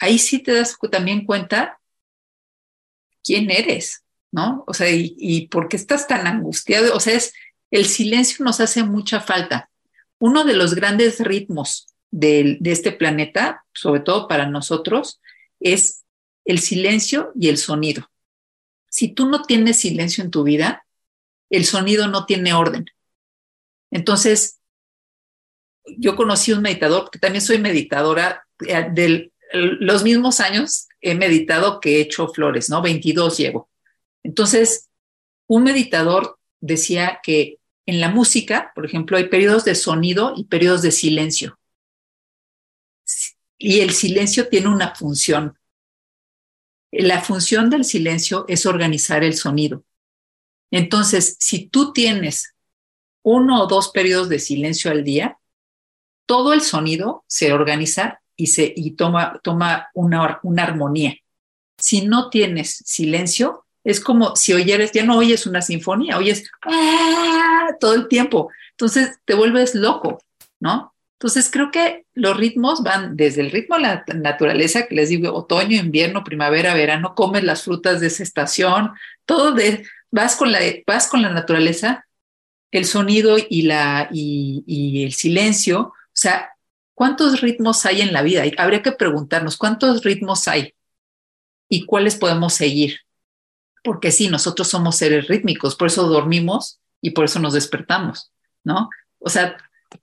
ahí 0.00 0.18
sí 0.18 0.40
te 0.40 0.52
das 0.52 0.76
también 0.90 1.24
cuenta 1.24 1.78
quién 3.22 3.50
eres, 3.50 4.04
¿no? 4.32 4.64
O 4.66 4.74
sea, 4.74 4.88
y, 4.90 5.48
por 5.48 5.68
qué 5.68 5.76
estás 5.76 6.06
tan 6.06 6.26
angustiado. 6.26 6.94
O 6.94 7.00
sea, 7.00 7.14
es, 7.14 7.34
el 7.70 7.86
silencio 7.86 8.44
nos 8.44 8.60
hace 8.60 8.82
mucha 8.82 9.20
falta. 9.20 9.70
Uno 10.18 10.44
de 10.44 10.54
los 10.54 10.74
grandes 10.74 11.20
ritmos 11.20 11.86
de 12.10 12.58
este 12.64 12.90
planeta, 12.90 13.64
sobre 13.72 14.00
todo 14.00 14.28
para 14.28 14.48
nosotros, 14.48 15.20
es 15.60 16.04
el 16.48 16.60
silencio 16.60 17.30
y 17.38 17.48
el 17.50 17.58
sonido. 17.58 18.10
Si 18.88 19.08
tú 19.08 19.28
no 19.28 19.42
tienes 19.42 19.80
silencio 19.80 20.24
en 20.24 20.30
tu 20.30 20.44
vida, 20.44 20.86
el 21.50 21.66
sonido 21.66 22.08
no 22.08 22.24
tiene 22.24 22.54
orden. 22.54 22.86
Entonces, 23.90 24.58
yo 25.84 26.16
conocí 26.16 26.52
un 26.52 26.62
meditador, 26.62 27.10
que 27.10 27.18
también 27.18 27.42
soy 27.42 27.58
meditadora, 27.58 28.46
eh, 28.66 28.88
de 28.90 29.30
los 29.52 30.02
mismos 30.04 30.40
años 30.40 30.88
he 31.02 31.14
meditado 31.14 31.80
que 31.80 31.96
he 31.96 32.00
hecho 32.00 32.28
flores, 32.28 32.70
¿no? 32.70 32.80
22 32.80 33.36
llevo. 33.36 33.68
Entonces, 34.22 34.88
un 35.46 35.64
meditador 35.64 36.38
decía 36.60 37.20
que 37.22 37.58
en 37.84 38.00
la 38.00 38.08
música, 38.08 38.72
por 38.74 38.86
ejemplo, 38.86 39.18
hay 39.18 39.28
periodos 39.28 39.66
de 39.66 39.74
sonido 39.74 40.32
y 40.34 40.44
periodos 40.44 40.80
de 40.80 40.92
silencio. 40.92 41.58
Y 43.58 43.80
el 43.80 43.92
silencio 43.92 44.48
tiene 44.48 44.68
una 44.68 44.94
función. 44.94 45.57
La 46.90 47.20
función 47.20 47.70
del 47.70 47.84
silencio 47.84 48.44
es 48.48 48.66
organizar 48.66 49.22
el 49.24 49.34
sonido. 49.34 49.84
Entonces, 50.70 51.36
si 51.38 51.66
tú 51.66 51.92
tienes 51.92 52.54
uno 53.22 53.62
o 53.62 53.66
dos 53.66 53.90
periodos 53.90 54.28
de 54.28 54.38
silencio 54.38 54.90
al 54.90 55.04
día, 55.04 55.38
todo 56.26 56.52
el 56.52 56.60
sonido 56.60 57.24
se 57.26 57.52
organiza 57.52 58.20
y, 58.36 58.48
se, 58.48 58.72
y 58.74 58.92
toma, 58.92 59.40
toma 59.42 59.88
una, 59.94 60.40
una 60.42 60.62
armonía. 60.62 61.16
Si 61.78 62.06
no 62.06 62.30
tienes 62.30 62.82
silencio, 62.84 63.66
es 63.84 64.00
como 64.00 64.36
si 64.36 64.52
oyeres, 64.52 64.92
ya 64.92 65.04
no 65.04 65.16
oyes 65.16 65.46
una 65.46 65.62
sinfonía, 65.62 66.18
oyes 66.18 66.50
¡ah! 66.62 67.68
todo 67.80 67.94
el 67.94 68.08
tiempo. 68.08 68.50
Entonces 68.72 69.18
te 69.24 69.34
vuelves 69.34 69.74
loco, 69.74 70.22
¿no? 70.60 70.94
Entonces 71.18 71.50
creo 71.50 71.70
que 71.70 72.06
los 72.14 72.36
ritmos 72.36 72.82
van 72.82 73.16
desde 73.16 73.40
el 73.40 73.50
ritmo 73.50 73.76
de 73.76 73.82
la 73.82 74.04
naturaleza, 74.14 74.86
que 74.86 74.94
les 74.94 75.08
digo, 75.08 75.34
otoño, 75.34 75.76
invierno, 75.76 76.22
primavera, 76.22 76.74
verano, 76.74 77.14
comes 77.16 77.42
las 77.42 77.64
frutas 77.64 78.00
de 78.00 78.06
esa 78.06 78.22
estación, 78.22 78.92
todo 79.26 79.52
de, 79.52 79.84
vas 80.10 80.36
con 80.36 80.52
la, 80.52 80.60
vas 80.86 81.08
con 81.08 81.22
la 81.22 81.30
naturaleza, 81.30 82.06
el 82.70 82.84
sonido 82.84 83.36
y, 83.38 83.62
la, 83.62 84.08
y, 84.12 84.62
y 84.66 85.04
el 85.04 85.12
silencio, 85.12 85.80
o 85.80 85.94
sea, 86.12 86.50
¿cuántos 86.94 87.40
ritmos 87.40 87.84
hay 87.84 88.02
en 88.02 88.12
la 88.12 88.22
vida? 88.22 88.44
Habría 88.56 88.82
que 88.82 88.92
preguntarnos, 88.92 89.56
¿cuántos 89.56 90.04
ritmos 90.04 90.46
hay? 90.46 90.74
¿Y 91.68 91.84
cuáles 91.84 92.16
podemos 92.16 92.54
seguir? 92.54 93.00
porque 93.88 94.10
sí, 94.10 94.28
nosotros 94.28 94.68
somos 94.68 94.96
seres 94.96 95.28
rítmicos, 95.28 95.74
por 95.76 95.88
eso 95.88 96.06
dormimos 96.08 96.80
y 97.00 97.10
por 97.10 97.24
eso 97.24 97.38
nos 97.38 97.54
despertamos, 97.54 98.30
¿no? 98.64 98.90
O 99.18 99.30
sea, 99.30 99.56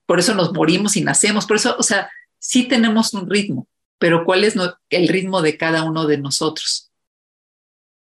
por 0.05 0.19
eso 0.19 0.33
nos 0.33 0.53
morimos 0.53 0.95
y 0.95 1.01
nacemos, 1.01 1.45
por 1.45 1.57
eso, 1.57 1.75
o 1.77 1.83
sea, 1.83 2.09
sí 2.39 2.67
tenemos 2.67 3.13
un 3.13 3.29
ritmo, 3.29 3.67
pero 3.97 4.25
¿cuál 4.25 4.43
es 4.43 4.55
el 4.89 5.07
ritmo 5.07 5.41
de 5.41 5.57
cada 5.57 5.83
uno 5.83 6.05
de 6.05 6.17
nosotros? 6.17 6.91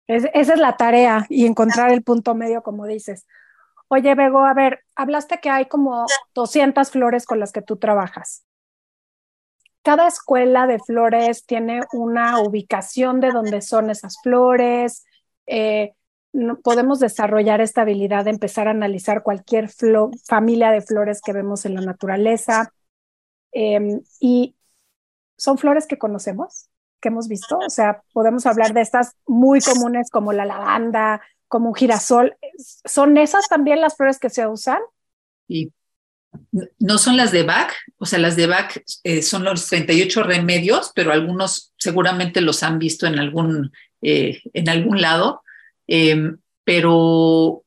esa 0.08 0.28
es 0.32 0.60
la 0.60 0.76
tarea 0.76 1.26
y 1.28 1.46
encontrar 1.46 1.90
el 1.90 2.04
punto 2.04 2.34
medio, 2.36 2.62
como 2.62 2.86
dices. 2.86 3.26
Oye, 3.88 4.14
Bego, 4.14 4.44
a 4.44 4.54
ver, 4.54 4.84
hablaste 4.94 5.40
que 5.40 5.50
hay 5.50 5.66
como 5.66 6.06
200 6.34 6.90
flores 6.90 7.26
con 7.26 7.40
las 7.40 7.52
que 7.52 7.62
tú 7.62 7.76
trabajas. 7.76 8.44
Cada 9.82 10.08
escuela 10.08 10.66
de 10.66 10.80
flores 10.80 11.44
tiene 11.46 11.82
una 11.92 12.40
ubicación 12.40 13.20
de 13.20 13.30
dónde 13.30 13.62
son 13.62 13.90
esas 13.90 14.16
flores, 14.22 15.04
eh, 15.46 15.92
podemos 16.62 17.01
desarrollar 17.01 17.61
esta 17.61 17.82
habilidad 17.82 18.24
de 18.24 18.30
empezar 18.30 18.68
a 18.68 18.72
analizar 18.72 19.22
cualquier 19.22 19.70
familia 20.24 20.70
de 20.70 20.80
flores 20.80 21.20
que 21.20 21.32
vemos 21.32 21.64
en 21.64 21.74
la 21.74 21.80
naturaleza. 21.80 22.72
Em, 23.53 24.03
y 24.20 24.55
son 25.37 25.59
flores 25.59 25.87
que 25.87 25.99
conocemos, 25.99 26.68
que 27.01 27.09
hemos 27.09 27.28
visto. 27.28 27.59
O 27.59 27.70
sea, 27.70 28.03
podemos 28.12 28.47
hablar 28.47 28.74
de 28.74 28.82
estas 28.82 29.16
muy 29.26 29.61
comunes 29.61 30.11
como 30.11 30.32
la 30.32 30.45
lavanda, 30.45 31.20
como 31.49 31.68
un 31.68 31.74
girasol. 31.74 32.37
¿Son 32.84 33.16
esas 33.16 33.49
también 33.49 33.80
las 33.80 33.97
flores 33.97 34.18
que 34.18 34.30
se 34.30 34.47
usan? 34.47 34.80
Y 35.49 35.72
no 36.78 36.99
son 36.99 37.16
las 37.16 37.32
de 37.32 37.45
Bach, 37.45 37.72
o 37.99 38.05
sea, 38.05 38.18
las 38.18 38.37
de 38.37 38.47
Bach 38.47 38.76
eh, 39.05 39.22
son 39.22 39.45
los 39.45 39.66
38 39.68 40.22
remedios, 40.22 40.93
pero 40.95 41.12
algunos 41.12 41.72
seguramente 41.78 42.43
los 42.43 42.62
han 42.62 42.78
visto 42.78 43.07
en 43.07 43.18
algún 43.18 43.72
eh, 44.03 44.43
en 44.53 44.68
algún 44.68 45.01
lado, 45.01 45.43
em, 45.87 46.39
pero 46.64 47.64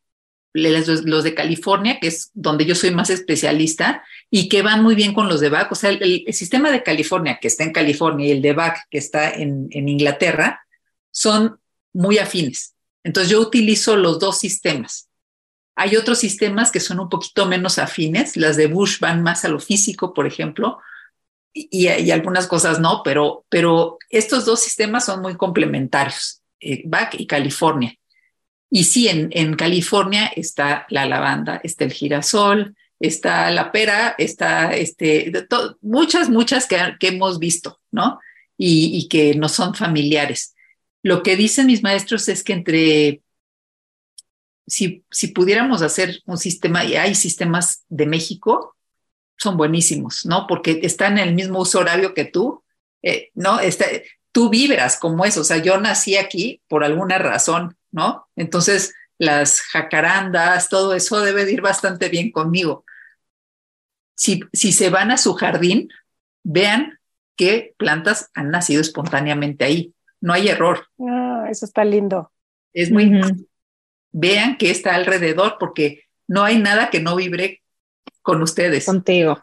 los, 0.54 1.24
de 1.24 1.36
California, 1.36 2.00
que 2.00 2.08
es 2.08 2.32
donde 2.34 2.66
yo 2.66 2.76
soy 2.76 2.92
más 2.92 3.10
especialista, 3.10 4.04
y 4.30 4.50
que 4.50 4.62
van 4.62 4.84
muy 4.84 4.96
bien 4.96 5.14
con 5.14 5.30
los 5.30 5.40
de 5.40 5.50
BAC, 5.50 5.72
o 5.72 5.76
sea, 5.76 5.92
el, 5.92 6.26
sistema 6.34 6.72
de 6.72 6.84
California, 6.84 7.40
que 7.42 7.48
está 7.48 7.64
en 7.64 7.74
California, 7.74 8.28
y 8.28 8.32
el 8.32 8.42
de 8.42 8.54
BAC, 8.54 8.88
que 8.90 8.98
está 8.98 9.30
en, 9.30 9.68
en 9.72 9.90
Inglaterra, 9.90 10.62
son 11.12 11.60
muy 11.94 12.18
afines. 12.18 12.76
Entonces 13.04 13.32
yo 13.32 13.40
utilizo 13.40 13.96
los 13.96 14.20
dos 14.20 14.40
sistemas. 14.40 15.10
Hay 15.76 15.96
otros 15.96 16.20
sistemas 16.20 16.72
que 16.72 16.82
son 16.82 17.00
un 17.00 17.10
poquito 17.10 17.46
menos 17.46 17.80
afines, 17.80 18.36
las 18.36 18.58
de 18.58 18.68
Bush 18.68 19.00
van 19.00 19.24
más 19.24 19.46
a 19.46 19.50
lo 19.50 19.60
físico, 19.60 20.14
por 20.14 20.28
ejemplo, 20.28 20.80
y, 21.54 21.88
algunas 22.12 22.48
cosas 22.48 22.80
no, 22.80 23.02
pero, 23.04 23.46
pero 23.50 23.98
estos 24.10 24.46
dos 24.46 24.60
sistemas 24.60 25.06
son 25.06 25.22
muy 25.22 25.36
complementarios, 25.36 26.42
eh, 26.60 26.84
BAC 26.86 27.16
y 27.20 27.28
California. 27.28 27.96
Y 28.70 28.84
sí, 28.84 29.08
en, 29.08 29.30
en, 29.32 29.56
California 29.56 30.28
está 30.36 30.86
la 30.90 31.06
lavanda, 31.06 31.60
está 31.64 31.86
el 31.86 31.94
girasol, 31.94 32.76
está 33.00 33.50
la 33.52 33.72
pera, 33.72 34.16
está 34.18 34.76
este, 34.76 35.32
muchas, 35.82 36.30
muchas 36.30 36.68
que, 36.68 36.78
hemos 37.08 37.40
visto, 37.40 37.80
¿no? 37.92 38.20
Y, 38.58 38.98
y, 38.98 39.08
que 39.08 39.36
no 39.36 39.50
son 39.50 39.74
familiares. 39.74 40.56
Lo 41.02 41.24
que 41.24 41.36
dicen 41.36 41.68
mis 41.68 41.82
maestros 41.82 42.28
es 42.28 42.44
que 42.44 42.54
entre, 42.54 43.22
si, 44.68 45.04
si 45.10 45.28
pudiéramos 45.30 45.82
hacer 45.82 46.22
un 46.26 46.38
sistema, 46.38 46.84
y 46.84 46.96
hay 46.96 47.16
sistemas 47.16 47.86
de 47.90 48.06
México, 48.06 48.76
son 49.38 49.58
buenísimos, 49.58 50.26
¿no? 50.26 50.46
Porque 50.48 50.80
están 50.84 51.18
en 51.18 51.30
el 51.30 51.36
mismo 51.36 51.60
uso 51.60 51.80
horario 51.80 52.14
que 52.14 52.26
tú, 52.26 52.64
eh, 53.02 53.30
¿no? 53.34 53.60
tú 54.32 54.50
vibras 54.50 54.98
como 54.98 55.26
eso, 55.26 55.42
o 55.42 55.44
sea, 55.44 55.58
yo 55.58 55.80
nací 55.80 56.18
aquí 56.18 56.62
por 56.68 56.84
alguna 56.84 57.18
razón, 57.18 57.78
¿no? 57.92 58.28
Entonces, 58.36 58.94
las 59.18 59.62
jacarandas, 59.62 60.70
todo 60.70 60.94
eso 60.94 61.22
debe 61.22 61.46
de 61.46 61.54
ir 61.54 61.62
bastante 61.62 62.10
bien 62.10 62.32
conmigo. 62.32 62.86
Si, 64.16 64.42
si 64.54 64.72
se 64.72 64.90
van 64.90 65.12
a 65.12 65.18
su 65.18 65.34
jardín, 65.34 65.90
vean 66.44 67.00
qué 67.36 67.74
plantas 67.78 68.30
han 68.34 68.52
nacido 68.52 68.82
espontáneamente 68.82 69.66
ahí. 69.66 69.94
No 70.22 70.34
hay 70.34 70.50
error. 70.50 70.88
Ah, 71.00 71.48
eso 71.50 71.66
está 71.66 71.86
lindo. 71.86 72.32
Es 72.74 72.92
muy... 72.92 73.22
Vean 74.12 74.58
qué 74.58 74.72
está 74.72 74.96
alrededor 74.96 75.58
porque 75.60 76.04
no 76.28 76.44
hay 76.44 76.58
nada 76.58 76.90
que 76.90 77.00
no 77.00 77.16
vibre 77.16 77.62
con 78.22 78.42
ustedes. 78.42 78.86
Contigo 78.86 79.42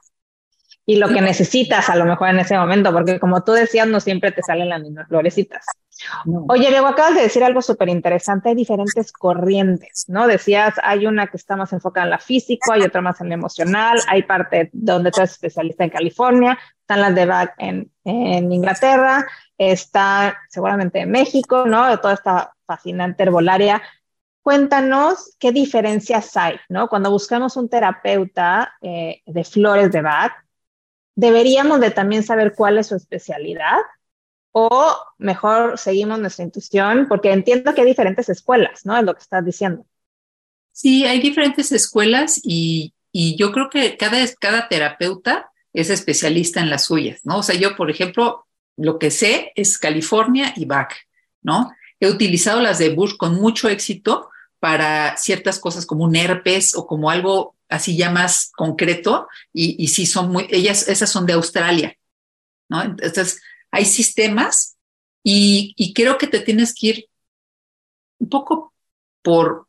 y 0.88 0.96
lo 0.96 1.08
que 1.08 1.20
necesitas 1.20 1.90
a 1.90 1.96
lo 1.96 2.04
mejor 2.04 2.28
en 2.28 2.38
ese 2.38 2.56
momento, 2.56 2.92
porque 2.92 3.18
como 3.18 3.42
tú 3.42 3.52
decías, 3.52 3.88
no 3.88 3.98
siempre 3.98 4.30
te 4.30 4.42
salen 4.42 4.68
las 4.68 4.80
mismas 4.80 5.08
florecitas. 5.08 5.66
Oye, 6.48 6.70
luego 6.70 6.88
acabas 6.88 7.14
de 7.14 7.22
decir 7.22 7.42
algo 7.42 7.62
súper 7.62 7.88
interesante, 7.88 8.50
hay 8.50 8.54
diferentes 8.54 9.12
corrientes, 9.12 10.04
¿no? 10.08 10.26
Decías, 10.26 10.74
hay 10.82 11.06
una 11.06 11.26
que 11.28 11.36
está 11.36 11.56
más 11.56 11.72
enfocada 11.72 12.04
en 12.04 12.10
la 12.10 12.18
físico, 12.18 12.72
hay 12.72 12.82
otra 12.82 13.00
más 13.00 13.20
en 13.20 13.28
la 13.28 13.34
emocional, 13.34 13.98
hay 14.08 14.22
parte 14.24 14.70
donde 14.72 15.10
tú 15.10 15.20
eres 15.20 15.32
especialista 15.32 15.84
en 15.84 15.90
California, 15.90 16.58
están 16.80 17.00
las 17.00 17.14
de 17.14 17.26
Bach 17.26 17.54
en, 17.58 17.90
en 18.04 18.52
Inglaterra, 18.52 19.26
está 19.58 20.38
seguramente 20.48 21.00
en 21.00 21.10
México, 21.10 21.64
¿no? 21.66 21.98
Toda 22.00 22.14
esta 22.14 22.54
fascinante 22.66 23.22
herbolaria. 23.22 23.82
Cuéntanos 24.42 25.34
qué 25.38 25.50
diferencias 25.50 26.36
hay, 26.36 26.56
¿no? 26.68 26.88
Cuando 26.88 27.10
buscamos 27.10 27.56
un 27.56 27.68
terapeuta 27.68 28.74
eh, 28.80 29.22
de 29.26 29.44
flores 29.44 29.90
de 29.90 30.02
Bach, 30.02 30.32
deberíamos 31.14 31.80
de 31.80 31.90
también 31.90 32.22
saber 32.22 32.54
cuál 32.54 32.78
es 32.78 32.88
su 32.88 32.96
especialidad 32.96 33.78
o 34.58 34.96
mejor 35.18 35.76
seguimos 35.76 36.18
nuestra 36.18 36.42
intuición, 36.42 37.08
porque 37.10 37.30
entiendo 37.30 37.74
que 37.74 37.82
hay 37.82 37.86
diferentes 37.86 38.30
escuelas, 38.30 38.86
¿no? 38.86 38.96
Es 38.96 39.04
lo 39.04 39.12
que 39.12 39.20
estás 39.20 39.44
diciendo. 39.44 39.84
Sí, 40.72 41.04
hay 41.04 41.20
diferentes 41.20 41.72
escuelas 41.72 42.40
y, 42.42 42.94
y 43.12 43.36
yo 43.36 43.52
creo 43.52 43.68
que 43.68 43.98
cada, 43.98 44.16
cada 44.40 44.66
terapeuta 44.66 45.50
es 45.74 45.90
especialista 45.90 46.60
en 46.60 46.70
las 46.70 46.86
suyas, 46.86 47.20
¿no? 47.24 47.40
O 47.40 47.42
sea, 47.42 47.54
yo, 47.54 47.76
por 47.76 47.90
ejemplo, 47.90 48.46
lo 48.78 48.98
que 48.98 49.10
sé 49.10 49.52
es 49.56 49.76
California 49.76 50.54
y 50.56 50.64
Bach, 50.64 50.94
¿no? 51.42 51.70
He 52.00 52.08
utilizado 52.08 52.62
las 52.62 52.78
de 52.78 52.94
Bush 52.94 53.18
con 53.18 53.34
mucho 53.34 53.68
éxito 53.68 54.30
para 54.58 55.18
ciertas 55.18 55.58
cosas 55.58 55.84
como 55.84 56.04
un 56.04 56.16
herpes 56.16 56.74
o 56.74 56.86
como 56.86 57.10
algo 57.10 57.56
así 57.68 57.94
ya 57.94 58.10
más 58.10 58.52
concreto, 58.56 59.28
y, 59.52 59.76
y 59.84 59.88
sí 59.88 60.06
son 60.06 60.32
muy, 60.32 60.46
ellas, 60.48 60.88
esas 60.88 61.10
son 61.10 61.26
de 61.26 61.34
Australia, 61.34 61.94
¿no? 62.70 62.82
Entonces, 62.82 63.42
hay 63.76 63.84
sistemas 63.84 64.76
y, 65.22 65.92
creo 65.94 66.16
que 66.16 66.26
te 66.26 66.40
tienes 66.40 66.74
que 66.74 66.86
ir 66.86 67.08
un 68.18 68.28
poco 68.30 68.72
por, 69.22 69.66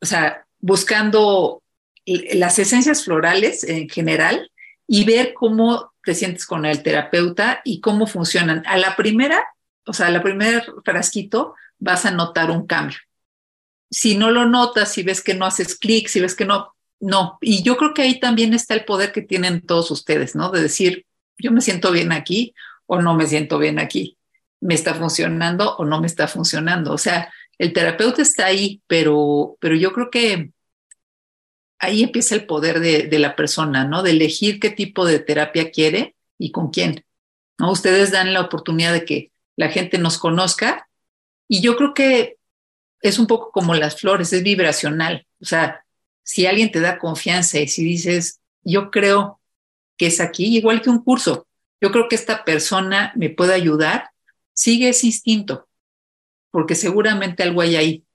o 0.00 0.06
sea, 0.06 0.46
buscando 0.60 1.62
las 2.06 2.58
esencias 2.58 3.04
florales 3.04 3.64
en 3.64 3.88
general 3.88 4.50
y 4.86 5.04
ver 5.04 5.34
cómo 5.34 5.92
te 6.02 6.14
sientes 6.14 6.46
con 6.46 6.64
el 6.64 6.82
terapeuta 6.82 7.60
y 7.64 7.80
cómo 7.80 8.06
funcionan. 8.06 8.62
A 8.66 8.78
la 8.78 8.96
primera, 8.96 9.44
o 9.84 9.92
sea, 9.92 10.06
a 10.06 10.10
la 10.10 10.22
primer 10.22 10.64
frasquito 10.84 11.54
vas 11.78 12.06
a 12.06 12.10
notar 12.10 12.50
un 12.50 12.66
cambio. 12.66 12.98
Si 13.90 14.16
no 14.16 14.30
lo 14.30 14.46
notas, 14.46 14.92
si 14.92 15.02
ves 15.02 15.22
que 15.22 15.34
no 15.34 15.44
haces 15.44 15.76
clic, 15.76 16.08
si 16.08 16.20
ves 16.20 16.34
que 16.34 16.46
no, 16.46 16.74
no, 17.00 17.36
y 17.42 17.62
yo 17.62 17.76
creo 17.76 17.92
que 17.92 18.02
ahí 18.02 18.20
también 18.20 18.54
está 18.54 18.72
el 18.72 18.86
poder 18.86 19.12
que 19.12 19.22
tienen 19.22 19.60
todos 19.60 19.90
ustedes, 19.90 20.34
¿no? 20.34 20.50
De 20.50 20.62
decir, 20.62 21.04
yo 21.36 21.50
me 21.52 21.60
siento 21.60 21.92
bien 21.92 22.12
aquí 22.12 22.54
o 22.86 23.00
no 23.00 23.14
me 23.14 23.26
siento 23.26 23.58
bien 23.58 23.78
aquí, 23.78 24.18
me 24.60 24.74
está 24.74 24.94
funcionando 24.94 25.76
o 25.76 25.84
no 25.84 26.00
me 26.00 26.06
está 26.06 26.28
funcionando. 26.28 26.92
O 26.92 26.98
sea, 26.98 27.32
el 27.58 27.72
terapeuta 27.72 28.22
está 28.22 28.46
ahí, 28.46 28.82
pero, 28.86 29.56
pero 29.60 29.74
yo 29.76 29.92
creo 29.92 30.10
que 30.10 30.50
ahí 31.78 32.02
empieza 32.02 32.34
el 32.34 32.46
poder 32.46 32.80
de, 32.80 33.04
de 33.04 33.18
la 33.18 33.36
persona, 33.36 33.84
¿no? 33.84 34.02
De 34.02 34.10
elegir 34.12 34.60
qué 34.60 34.70
tipo 34.70 35.06
de 35.06 35.18
terapia 35.18 35.70
quiere 35.70 36.16
y 36.38 36.50
con 36.50 36.70
quién. 36.70 37.04
¿no? 37.58 37.70
Ustedes 37.70 38.10
dan 38.10 38.32
la 38.32 38.40
oportunidad 38.40 38.92
de 38.92 39.04
que 39.04 39.32
la 39.56 39.68
gente 39.68 39.98
nos 39.98 40.18
conozca 40.18 40.88
y 41.48 41.60
yo 41.60 41.76
creo 41.76 41.94
que 41.94 42.36
es 43.00 43.18
un 43.18 43.26
poco 43.26 43.50
como 43.50 43.74
las 43.74 44.00
flores, 44.00 44.32
es 44.32 44.42
vibracional. 44.42 45.26
O 45.40 45.44
sea, 45.44 45.84
si 46.22 46.46
alguien 46.46 46.72
te 46.72 46.80
da 46.80 46.98
confianza 46.98 47.60
y 47.60 47.68
si 47.68 47.84
dices, 47.84 48.40
yo 48.62 48.90
creo 48.90 49.40
que 49.98 50.06
es 50.06 50.20
aquí, 50.20 50.56
igual 50.56 50.80
que 50.80 50.90
un 50.90 51.04
curso, 51.04 51.46
yo 51.84 51.92
creo 51.92 52.08
que 52.08 52.14
esta 52.14 52.44
persona 52.44 53.12
me 53.14 53.28
puede 53.28 53.52
ayudar, 53.52 54.08
sigue 54.54 54.88
ese 54.88 55.08
instinto, 55.08 55.68
porque 56.50 56.74
seguramente 56.74 57.42
algo 57.42 57.60
hay 57.60 57.76
ahí. 57.76 58.06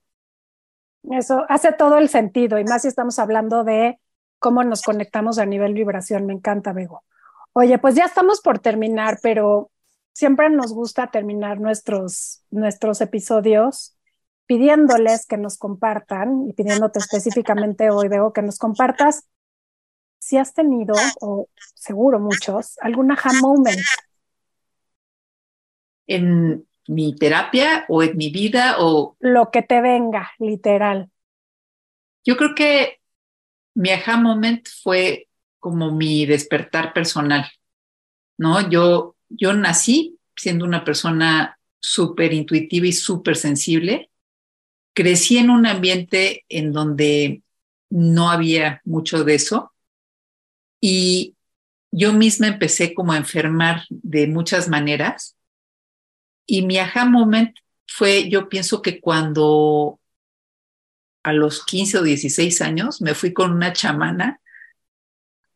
Eso 1.08 1.44
hace 1.48 1.70
todo 1.70 1.98
el 1.98 2.08
sentido, 2.08 2.58
y 2.58 2.64
más 2.64 2.82
si 2.82 2.88
estamos 2.88 3.20
hablando 3.20 3.62
de 3.62 4.00
cómo 4.40 4.64
nos 4.64 4.82
conectamos 4.82 5.38
a 5.38 5.46
nivel 5.46 5.72
vibración. 5.74 6.26
Me 6.26 6.32
encanta, 6.32 6.72
Bego. 6.72 7.04
Oye, 7.52 7.78
pues 7.78 7.94
ya 7.94 8.06
estamos 8.06 8.40
por 8.40 8.58
terminar, 8.58 9.20
pero 9.22 9.70
siempre 10.14 10.50
nos 10.50 10.72
gusta 10.72 11.12
terminar 11.12 11.60
nuestros, 11.60 12.42
nuestros 12.50 13.00
episodios 13.00 13.96
pidiéndoles 14.46 15.26
que 15.26 15.36
nos 15.36 15.56
compartan 15.58 16.48
y 16.48 16.54
pidiéndote 16.54 16.98
específicamente 16.98 17.88
hoy, 17.90 18.08
veo 18.08 18.32
que 18.32 18.42
nos 18.42 18.58
compartas 18.58 19.28
si 20.20 20.36
has 20.36 20.54
tenido, 20.54 20.94
o 21.20 21.48
seguro 21.74 22.20
muchos, 22.20 22.78
algún 22.78 23.10
aha 23.10 23.32
moment. 23.40 23.80
En 26.06 26.66
mi 26.86 27.16
terapia 27.16 27.84
o 27.88 28.02
en 28.02 28.16
mi 28.16 28.30
vida 28.30 28.76
o... 28.78 29.16
Lo 29.18 29.50
que 29.50 29.62
te 29.62 29.80
venga, 29.80 30.30
literal. 30.38 31.10
Yo 32.24 32.36
creo 32.36 32.54
que 32.54 33.00
mi 33.74 33.90
aha 33.90 34.16
moment 34.16 34.68
fue 34.82 35.28
como 35.58 35.90
mi 35.90 36.26
despertar 36.26 36.92
personal, 36.92 37.50
¿no? 38.38 38.68
Yo, 38.70 39.16
yo 39.28 39.52
nací 39.54 40.18
siendo 40.36 40.64
una 40.64 40.84
persona 40.84 41.58
súper 41.80 42.32
intuitiva 42.32 42.86
y 42.86 42.92
súper 42.92 43.36
sensible 43.36 44.10
crecí 44.92 45.38
en 45.38 45.50
un 45.50 45.66
ambiente 45.66 46.44
en 46.48 46.72
donde 46.72 47.42
no 47.88 48.30
había 48.30 48.80
mucho 48.84 49.24
de 49.24 49.34
eso 49.34 49.72
y 50.80 51.34
yo 51.92 52.12
misma 52.12 52.48
empecé 52.48 52.94
como 52.94 53.12
a 53.12 53.16
enfermar 53.16 53.82
de 53.88 54.26
muchas 54.26 54.68
maneras 54.68 55.36
y 56.46 56.62
mi 56.62 56.78
aha 56.78 57.04
moment 57.04 57.56
fue, 57.86 58.28
yo 58.28 58.48
pienso 58.48 58.82
que 58.82 59.00
cuando 59.00 60.00
a 61.22 61.32
los 61.32 61.64
15 61.64 61.98
o 61.98 62.02
16 62.02 62.60
años 62.62 63.02
me 63.02 63.14
fui 63.14 63.32
con 63.32 63.52
una 63.52 63.72
chamana 63.72 64.40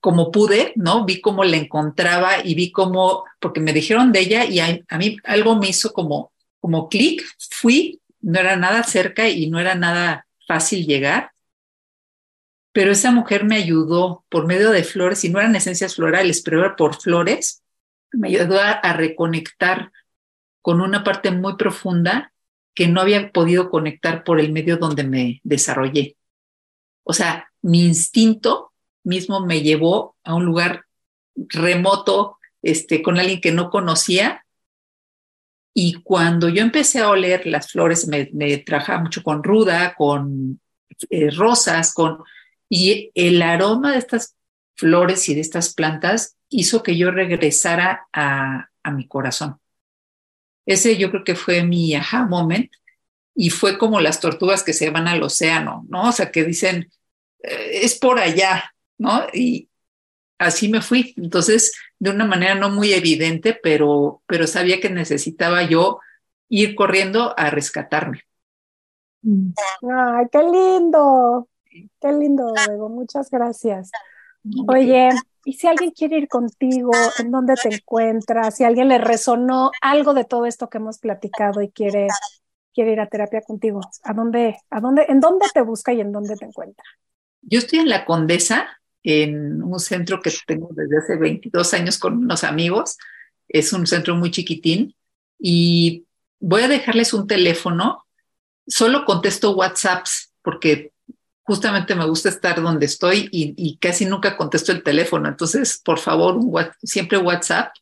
como 0.01 0.31
pude, 0.31 0.75
¿no? 0.77 1.07
Vi 1.07 1.23
cómo 1.23 1.45
la 1.45 1.57
encontraba 1.57 2.45
y 2.45 2.55
vi 2.55 2.71
cómo, 2.71 3.25
porque 3.41 3.61
me 3.61 3.73
dijeron 3.73 4.13
de 4.13 4.21
ella 4.21 4.45
y 4.45 4.61
a, 4.61 4.79
a 4.89 4.99
mí 4.99 5.17
algo 5.25 5.57
me 5.57 5.69
hizo 5.69 5.95
como, 5.95 6.31
como 6.61 6.89
clic, 6.91 7.25
fui 7.51 8.03
no 8.21 8.41
era 8.41 8.57
nada 8.57 8.83
cerca 8.83 9.29
y 9.29 9.49
no 9.49 9.59
era 9.61 9.75
nada 9.75 10.27
fácil 10.47 10.87
llegar, 10.87 11.31
pero 12.75 12.91
esa 12.91 13.13
mujer 13.13 13.45
me 13.45 13.55
ayudó 13.55 14.25
por 14.29 14.49
medio 14.49 14.73
de 14.73 14.83
flores, 14.83 15.25
y 15.25 15.29
no 15.29 15.39
eran 15.39 15.55
esencias 15.55 15.95
florales, 15.95 16.43
pero 16.43 16.59
era 16.59 16.75
por 16.75 17.01
flores, 17.01 17.63
me 18.11 18.29
ayudó 18.29 18.59
a, 18.61 18.93
reconectar 18.95 19.93
con 20.61 20.81
una 20.81 21.05
parte 21.05 21.31
muy 21.31 21.57
profunda 21.57 22.33
que 22.75 22.89
no 22.89 23.01
había 23.01 23.31
podido 23.31 23.71
conectar 23.71 24.25
por 24.25 24.41
el 24.41 24.51
medio 24.51 24.77
donde 24.77 25.05
me 25.05 25.41
desarrollé. 25.45 26.17
O 27.05 27.13
sea, 27.13 27.49
mi 27.63 27.87
instinto 27.87 28.73
mismo 29.05 29.47
me 29.47 29.63
llevó 29.63 30.17
a 30.25 30.35
un 30.35 30.45
lugar 30.45 30.85
remoto, 31.37 32.39
este, 32.61 33.03
con 33.03 33.21
alguien 33.21 33.41
que 33.41 33.53
no 33.53 33.71
conocía, 33.71 34.45
y 35.73 36.03
cuando 36.03 36.49
yo 36.49 36.61
empecé 36.61 36.99
a 36.99 37.11
oler 37.11 37.47
las 37.47 37.71
flores, 37.71 38.09
me, 38.09 38.31
me 38.33 38.59
trabajaba 38.59 39.03
mucho 39.03 39.23
con 39.23 39.45
ruda, 39.45 39.95
con 39.95 40.61
eh, 41.09 41.31
rosas, 41.31 41.95
con... 41.95 42.19
Y 42.77 43.13
el 43.15 43.41
aroma 43.41 43.93
de 43.93 43.99
estas 43.99 44.35
flores 44.75 45.29
y 45.29 45.35
de 45.37 45.41
estas 45.43 45.73
plantas 45.75 46.37
hizo 46.49 46.83
que 46.83 46.97
yo 46.97 47.13
regresara 47.13 48.09
a, 48.13 48.69
a 48.83 48.91
mi 48.91 49.07
corazón. 49.07 49.61
Ese 50.67 50.97
yo 50.97 51.13
creo 51.13 51.23
que 51.23 51.37
fue 51.37 51.63
mi 51.63 51.95
aha 51.95 52.27
moment 52.27 52.73
y 53.33 53.51
fue 53.51 53.79
como 53.79 54.01
las 54.01 54.19
tortugas 54.19 54.65
que 54.65 54.73
se 54.73 54.91
van 54.91 55.07
al 55.07 55.23
océano, 55.23 55.85
¿no? 55.89 56.09
O 56.09 56.13
sea, 56.13 56.33
que 56.33 56.43
dicen, 56.43 56.91
eh, 57.45 57.81
es 57.83 57.97
por 57.97 58.19
allá, 58.19 58.75
¿no? 58.99 59.25
Y, 59.33 59.69
así 60.39 60.69
me 60.69 60.83
fui. 60.83 61.15
Entonces, 61.17 61.73
de 62.01 62.11
una 62.11 62.25
manera 62.25 62.57
no 62.57 62.71
muy 62.71 62.93
evidente, 62.93 63.59
pero, 63.63 64.23
pero 64.27 64.49
sabía 64.49 64.81
que 64.81 64.91
necesitaba 64.91 65.63
yo 65.63 66.01
ir 66.49 66.75
corriendo 66.75 67.39
a 67.39 67.51
rescatarme. 67.51 68.23
Ay, 69.23 70.27
qué 70.33 70.39
lindo, 70.39 71.49
qué 72.01 72.13
lindo, 72.13 72.53
Diego. 72.67 72.89
Muchas 72.89 73.31
gracias. 73.31 73.91
Oye, 74.69 75.11
¿y 75.45 75.53
si 75.55 75.67
alguien 75.67 75.91
quiere 75.91 76.19
ir 76.19 76.29
contigo, 76.29 76.93
en 77.19 77.31
dónde 77.31 77.55
te 77.55 77.75
encuentras? 77.75 78.57
Si 78.57 78.65
alguien 78.65 78.89
le 78.89 78.99
resonó 78.99 79.71
algo 79.81 80.15
de 80.15 80.25
todo 80.25 80.47
esto 80.47 80.69
que 80.69 80.79
hemos 80.79 80.99
platicado 80.99 81.63
y 81.63 81.71
quiere 81.71 82.09
quiere 82.75 82.93
ir 82.93 83.01
a 83.01 83.07
terapia 83.07 83.41
contigo? 83.41 83.81
¿A 84.03 84.13
dónde, 84.13 84.57
a 84.69 84.81
dónde, 84.81 85.07
en 85.09 85.21
dónde 85.21 85.47
te 85.55 85.63
busca 85.63 85.93
y 85.93 86.01
en 86.01 86.13
dónde 86.13 86.37
te 86.37 86.45
encuentra? 86.45 86.85
Yo 87.41 87.59
estoy 87.59 87.79
en 87.79 87.89
La 87.89 88.05
Condesa, 88.05 88.67
en 89.03 89.63
un 89.63 89.79
centro 89.79 90.21
que 90.21 90.33
tengo 90.47 90.69
desde 90.73 90.99
hace 90.99 91.17
22 91.17 91.73
años 91.75 91.99
con 91.99 92.19
unos 92.19 92.43
amigos. 92.45 92.99
Es 93.49 93.73
un 93.73 93.87
centro 93.87 94.17
muy 94.17 94.31
chiquitín 94.31 94.95
y 95.39 96.07
voy 96.41 96.63
a 96.63 96.69
dejarles 96.69 97.15
un 97.15 97.27
teléfono. 97.27 98.05
Solo 98.67 99.05
contesto 99.05 99.55
WhatsApps 99.55 100.33
porque 100.43 100.93
justamente 101.45 101.95
me 101.95 102.07
gusta 102.07 102.31
estar 102.31 102.61
donde 102.61 102.87
estoy 102.87 103.29
y, 103.31 103.77
casi 103.79 104.07
nunca 104.07 104.37
contesto 104.37 104.73
el 104.73 104.83
teléfono. 104.83 105.29
Entonces, 105.29 105.81
por 105.85 105.99
favor, 105.99 106.41
siempre 106.83 107.19
WhatsApp, 107.19 107.73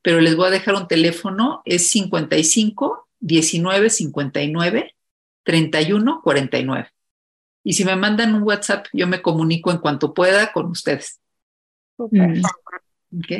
pero 0.00 0.20
les 0.20 0.34
voy 0.34 0.48
a 0.48 0.50
dejar 0.50 0.74
un 0.74 0.88
teléfono, 0.88 1.62
es 1.64 1.88
55 1.90 3.08
19 3.20 3.90
59 3.90 4.94
31 5.44 6.20
49. 6.22 6.88
Y 7.64 7.74
si 7.74 7.84
me 7.84 7.94
mandan 7.94 8.34
un 8.34 8.42
WhatsApp, 8.42 8.86
yo 8.92 9.06
me 9.06 9.22
comunico 9.22 9.70
en 9.70 9.78
cuanto 9.78 10.12
pueda 10.12 10.52
con 10.52 10.66
ustedes. 10.66 11.20
Mm. 11.98 12.42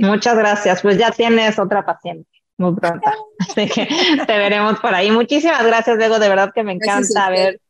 Muchas 0.01 0.37
gracias. 0.37 0.83
Pues 0.83 0.99
ya 0.99 1.11
tienes 1.11 1.59
otra 1.59 1.85
paciente 1.85 2.29
muy 2.59 2.75
pronto. 2.75 3.11
Así 3.39 3.69
que 3.69 3.89
te 4.27 4.39
veremos 4.39 4.79
por 4.81 4.95
ahí. 4.95 5.11
Muchísimas 5.11 5.65
gracias, 5.67 5.99
Diego. 5.99 6.19
De 6.19 6.29
verdad 6.29 6.53
que 6.55 6.63
me 6.63 6.73
encanta 6.73 7.27
haber 7.27 7.61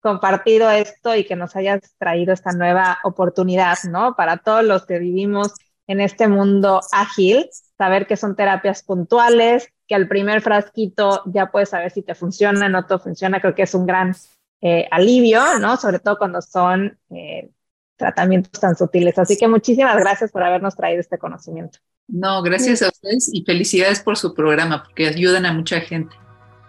compartido 0.00 0.70
esto 0.70 1.14
y 1.14 1.24
que 1.24 1.36
nos 1.36 1.56
hayas 1.56 1.80
traído 1.98 2.32
esta 2.32 2.52
nueva 2.52 2.98
oportunidad, 3.04 3.78
¿no? 3.90 4.14
Para 4.16 4.38
todos 4.38 4.64
los 4.64 4.86
que 4.86 4.98
vivimos 4.98 5.52
en 5.86 6.00
este 6.00 6.28
mundo 6.28 6.80
ágil, 6.92 7.48
saber 7.76 8.06
que 8.06 8.16
son 8.16 8.36
terapias 8.36 8.82
puntuales, 8.82 9.72
que 9.86 9.94
al 9.94 10.06
primer 10.06 10.42
frasquito 10.42 11.22
ya 11.26 11.50
puedes 11.50 11.70
saber 11.70 11.90
si 11.90 12.02
te 12.02 12.14
funciona, 12.14 12.68
no 12.68 12.86
te 12.86 12.98
funciona, 12.98 13.40
creo 13.40 13.54
que 13.54 13.62
es 13.62 13.74
un 13.74 13.86
gran 13.86 14.14
eh, 14.60 14.86
alivio, 14.90 15.40
¿no? 15.60 15.76
Sobre 15.76 15.98
todo 15.98 16.18
cuando 16.18 16.42
son 16.42 16.98
eh, 17.10 17.50
tratamientos 17.96 18.60
tan 18.60 18.76
sutiles. 18.76 19.18
Así 19.18 19.36
que 19.36 19.48
muchísimas 19.48 19.96
gracias 19.96 20.30
por 20.30 20.42
habernos 20.42 20.76
traído 20.76 21.00
este 21.00 21.18
conocimiento. 21.18 21.78
No, 22.06 22.42
gracias 22.42 22.82
a 22.82 22.88
ustedes 22.88 23.30
y 23.32 23.44
felicidades 23.44 24.00
por 24.00 24.16
su 24.16 24.34
programa, 24.34 24.82
porque 24.82 25.08
ayudan 25.08 25.46
a 25.46 25.52
mucha 25.52 25.80
gente. 25.80 26.16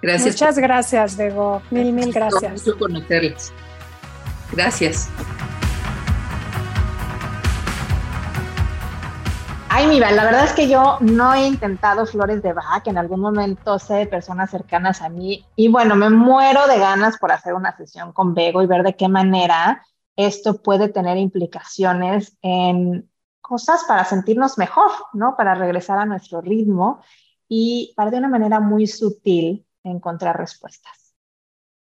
Gracias. 0.01 0.35
Muchas 0.35 0.57
gracias, 0.57 1.17
Bego. 1.17 1.61
Mil, 1.71 1.91
mil 1.91 2.13
gracias. 2.13 2.65
Mucho 2.65 2.77
conocerles. 2.77 3.53
Gracias. 4.51 5.09
Ay, 9.71 9.87
mira, 9.87 10.11
la 10.11 10.25
verdad 10.25 10.45
es 10.45 10.53
que 10.53 10.67
yo 10.67 10.97
no 10.99 11.33
he 11.33 11.45
intentado 11.45 12.05
flores 12.05 12.41
de 12.41 12.53
Bach, 12.53 12.87
en 12.87 12.97
algún 12.97 13.19
momento 13.19 13.77
sé 13.77 13.93
de 13.93 14.07
personas 14.07 14.49
cercanas 14.49 15.01
a 15.01 15.09
mí 15.09 15.45
y 15.55 15.67
bueno, 15.67 15.95
me 15.95 16.09
muero 16.09 16.67
de 16.67 16.79
ganas 16.79 17.17
por 17.17 17.31
hacer 17.31 17.53
una 17.53 17.77
sesión 17.77 18.11
con 18.11 18.33
Bego 18.33 18.63
y 18.63 18.67
ver 18.67 18.83
de 18.83 18.95
qué 18.95 19.07
manera 19.07 19.85
esto 20.15 20.61
puede 20.61 20.89
tener 20.89 21.17
implicaciones 21.17 22.35
en 22.41 23.09
cosas 23.41 23.85
para 23.87 24.03
sentirnos 24.05 24.57
mejor, 24.57 24.91
¿no? 25.13 25.35
Para 25.37 25.53
regresar 25.55 25.99
a 25.99 26.05
nuestro 26.05 26.41
ritmo 26.41 27.01
y 27.47 27.93
para 27.95 28.11
de 28.11 28.17
una 28.17 28.27
manera 28.27 28.59
muy 28.59 28.87
sutil 28.87 29.65
encontrar 29.83 30.37
respuestas. 30.37 31.13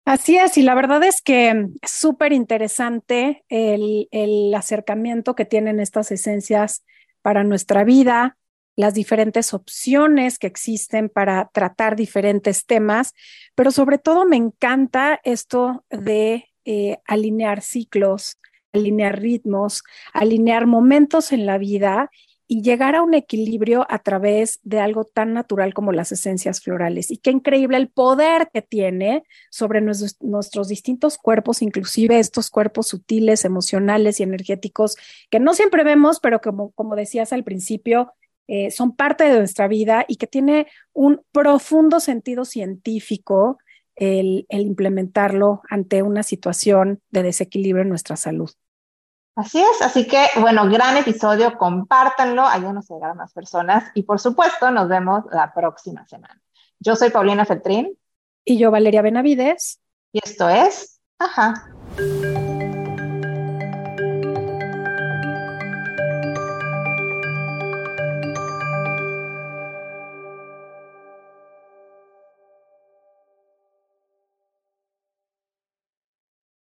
Así 0.05 0.37
es, 0.37 0.59
y 0.59 0.63
la 0.63 0.75
verdad 0.75 1.03
es 1.03 1.23
que 1.23 1.69
es 1.81 1.91
súper 1.91 2.35
interesante 2.35 3.45
el, 3.49 4.09
el 4.11 4.55
acercamiento 4.55 5.35
que 5.35 5.47
tienen 5.47 5.81
estas 5.81 6.11
esencias 6.11 6.85
para 7.23 7.43
nuestra 7.43 7.85
vida, 7.85 8.37
las 8.77 8.93
diferentes 8.93 9.55
opciones 9.55 10.39
que 10.39 10.47
existen 10.47 11.09
para 11.09 11.49
tratar 11.53 11.97
diferentes 11.97 12.67
temas, 12.67 13.15
pero 13.55 13.71
sobre 13.71 13.99
todo 13.99 14.27
me 14.27 14.37
encanta 14.37 15.21
esto 15.25 15.85
de 15.91 16.51
eh, 16.65 16.99
alinear 17.07 17.63
ciclos, 17.63 18.39
alinear 18.73 19.21
ritmos, 19.21 19.85
alinear 20.13 20.67
momentos 20.67 21.33
en 21.33 21.47
la 21.47 21.59
vida 21.59 22.11
y 22.47 22.63
llegar 22.63 22.95
a 22.95 23.03
un 23.03 23.15
equilibrio 23.15 23.87
a 23.89 23.99
través 24.01 24.61
de 24.63 24.81
algo 24.81 25.05
tan 25.05 25.33
natural 25.33 25.73
como 25.73 25.93
las 25.93 26.13
esencias 26.13 26.61
florales. 26.61 27.11
Y 27.11 27.17
qué 27.17 27.31
increíble 27.31 27.79
el 27.79 27.89
poder 27.89 28.51
que 28.53 28.61
tiene 28.61 29.25
sobre 29.51 29.81
nuestros, 29.81 30.69
distintos 30.69 31.17
cuerpos, 31.17 31.63
inclusive 31.63 32.19
estos 32.19 32.51
cuerpos 32.51 32.89
sutiles, 32.89 33.45
emocionales 33.45 34.21
y 34.21 34.25
energéticos 34.25 34.97
que 35.31 35.41
no 35.41 35.55
siempre 35.55 35.85
vemos, 35.85 36.21
pero 36.21 36.41
como, 36.41 36.73
como 36.73 36.97
decías 36.97 37.33
al 37.33 37.45
principio, 37.45 38.13
eh, 38.47 38.71
son 38.71 38.95
parte 38.95 39.25
de 39.25 39.39
nuestra 39.39 39.69
vida 39.69 40.05
y 40.07 40.17
que 40.17 40.27
tiene 40.27 40.67
un 40.93 41.23
profundo 41.33 41.99
sentido 41.99 42.45
científico 42.45 43.59
el 43.97 44.47
implementarlo 44.51 45.63
ante 45.71 46.03
una 46.03 46.25
situación 46.25 47.01
de 47.11 47.23
desequilibrio 47.23 47.83
en 47.83 47.89
nuestra 47.89 48.17
salud. 48.17 48.51
Así 49.37 49.61
es, 49.61 49.83
así 49.83 50.07
que 50.07 50.27
bueno, 50.41 50.69
gran 50.69 50.97
episodio, 50.97 51.59
compártanlo, 51.59 52.47
ayúdenos 52.47 52.89
a 52.91 52.95
llegar 52.95 53.11
a 53.11 53.15
más 53.15 53.33
personas 53.33 53.91
y 53.95 54.05
por 54.05 54.21
supuesto 54.21 54.71
nos 54.71 54.89
vemos 54.89 55.25
la 55.33 55.53
próxima 55.53 56.07
semana. 56.07 56.41
Yo 56.79 56.95
soy 56.95 57.11
Paulina 57.11 57.45
Feltrín. 57.45 57.99
Y 58.45 58.59
yo 58.59 58.71
Valeria 58.71 59.03
Benavides. 59.03 59.81
Y 60.13 60.21
esto 60.23 60.49
es, 60.49 61.01
ajá. 61.19 61.67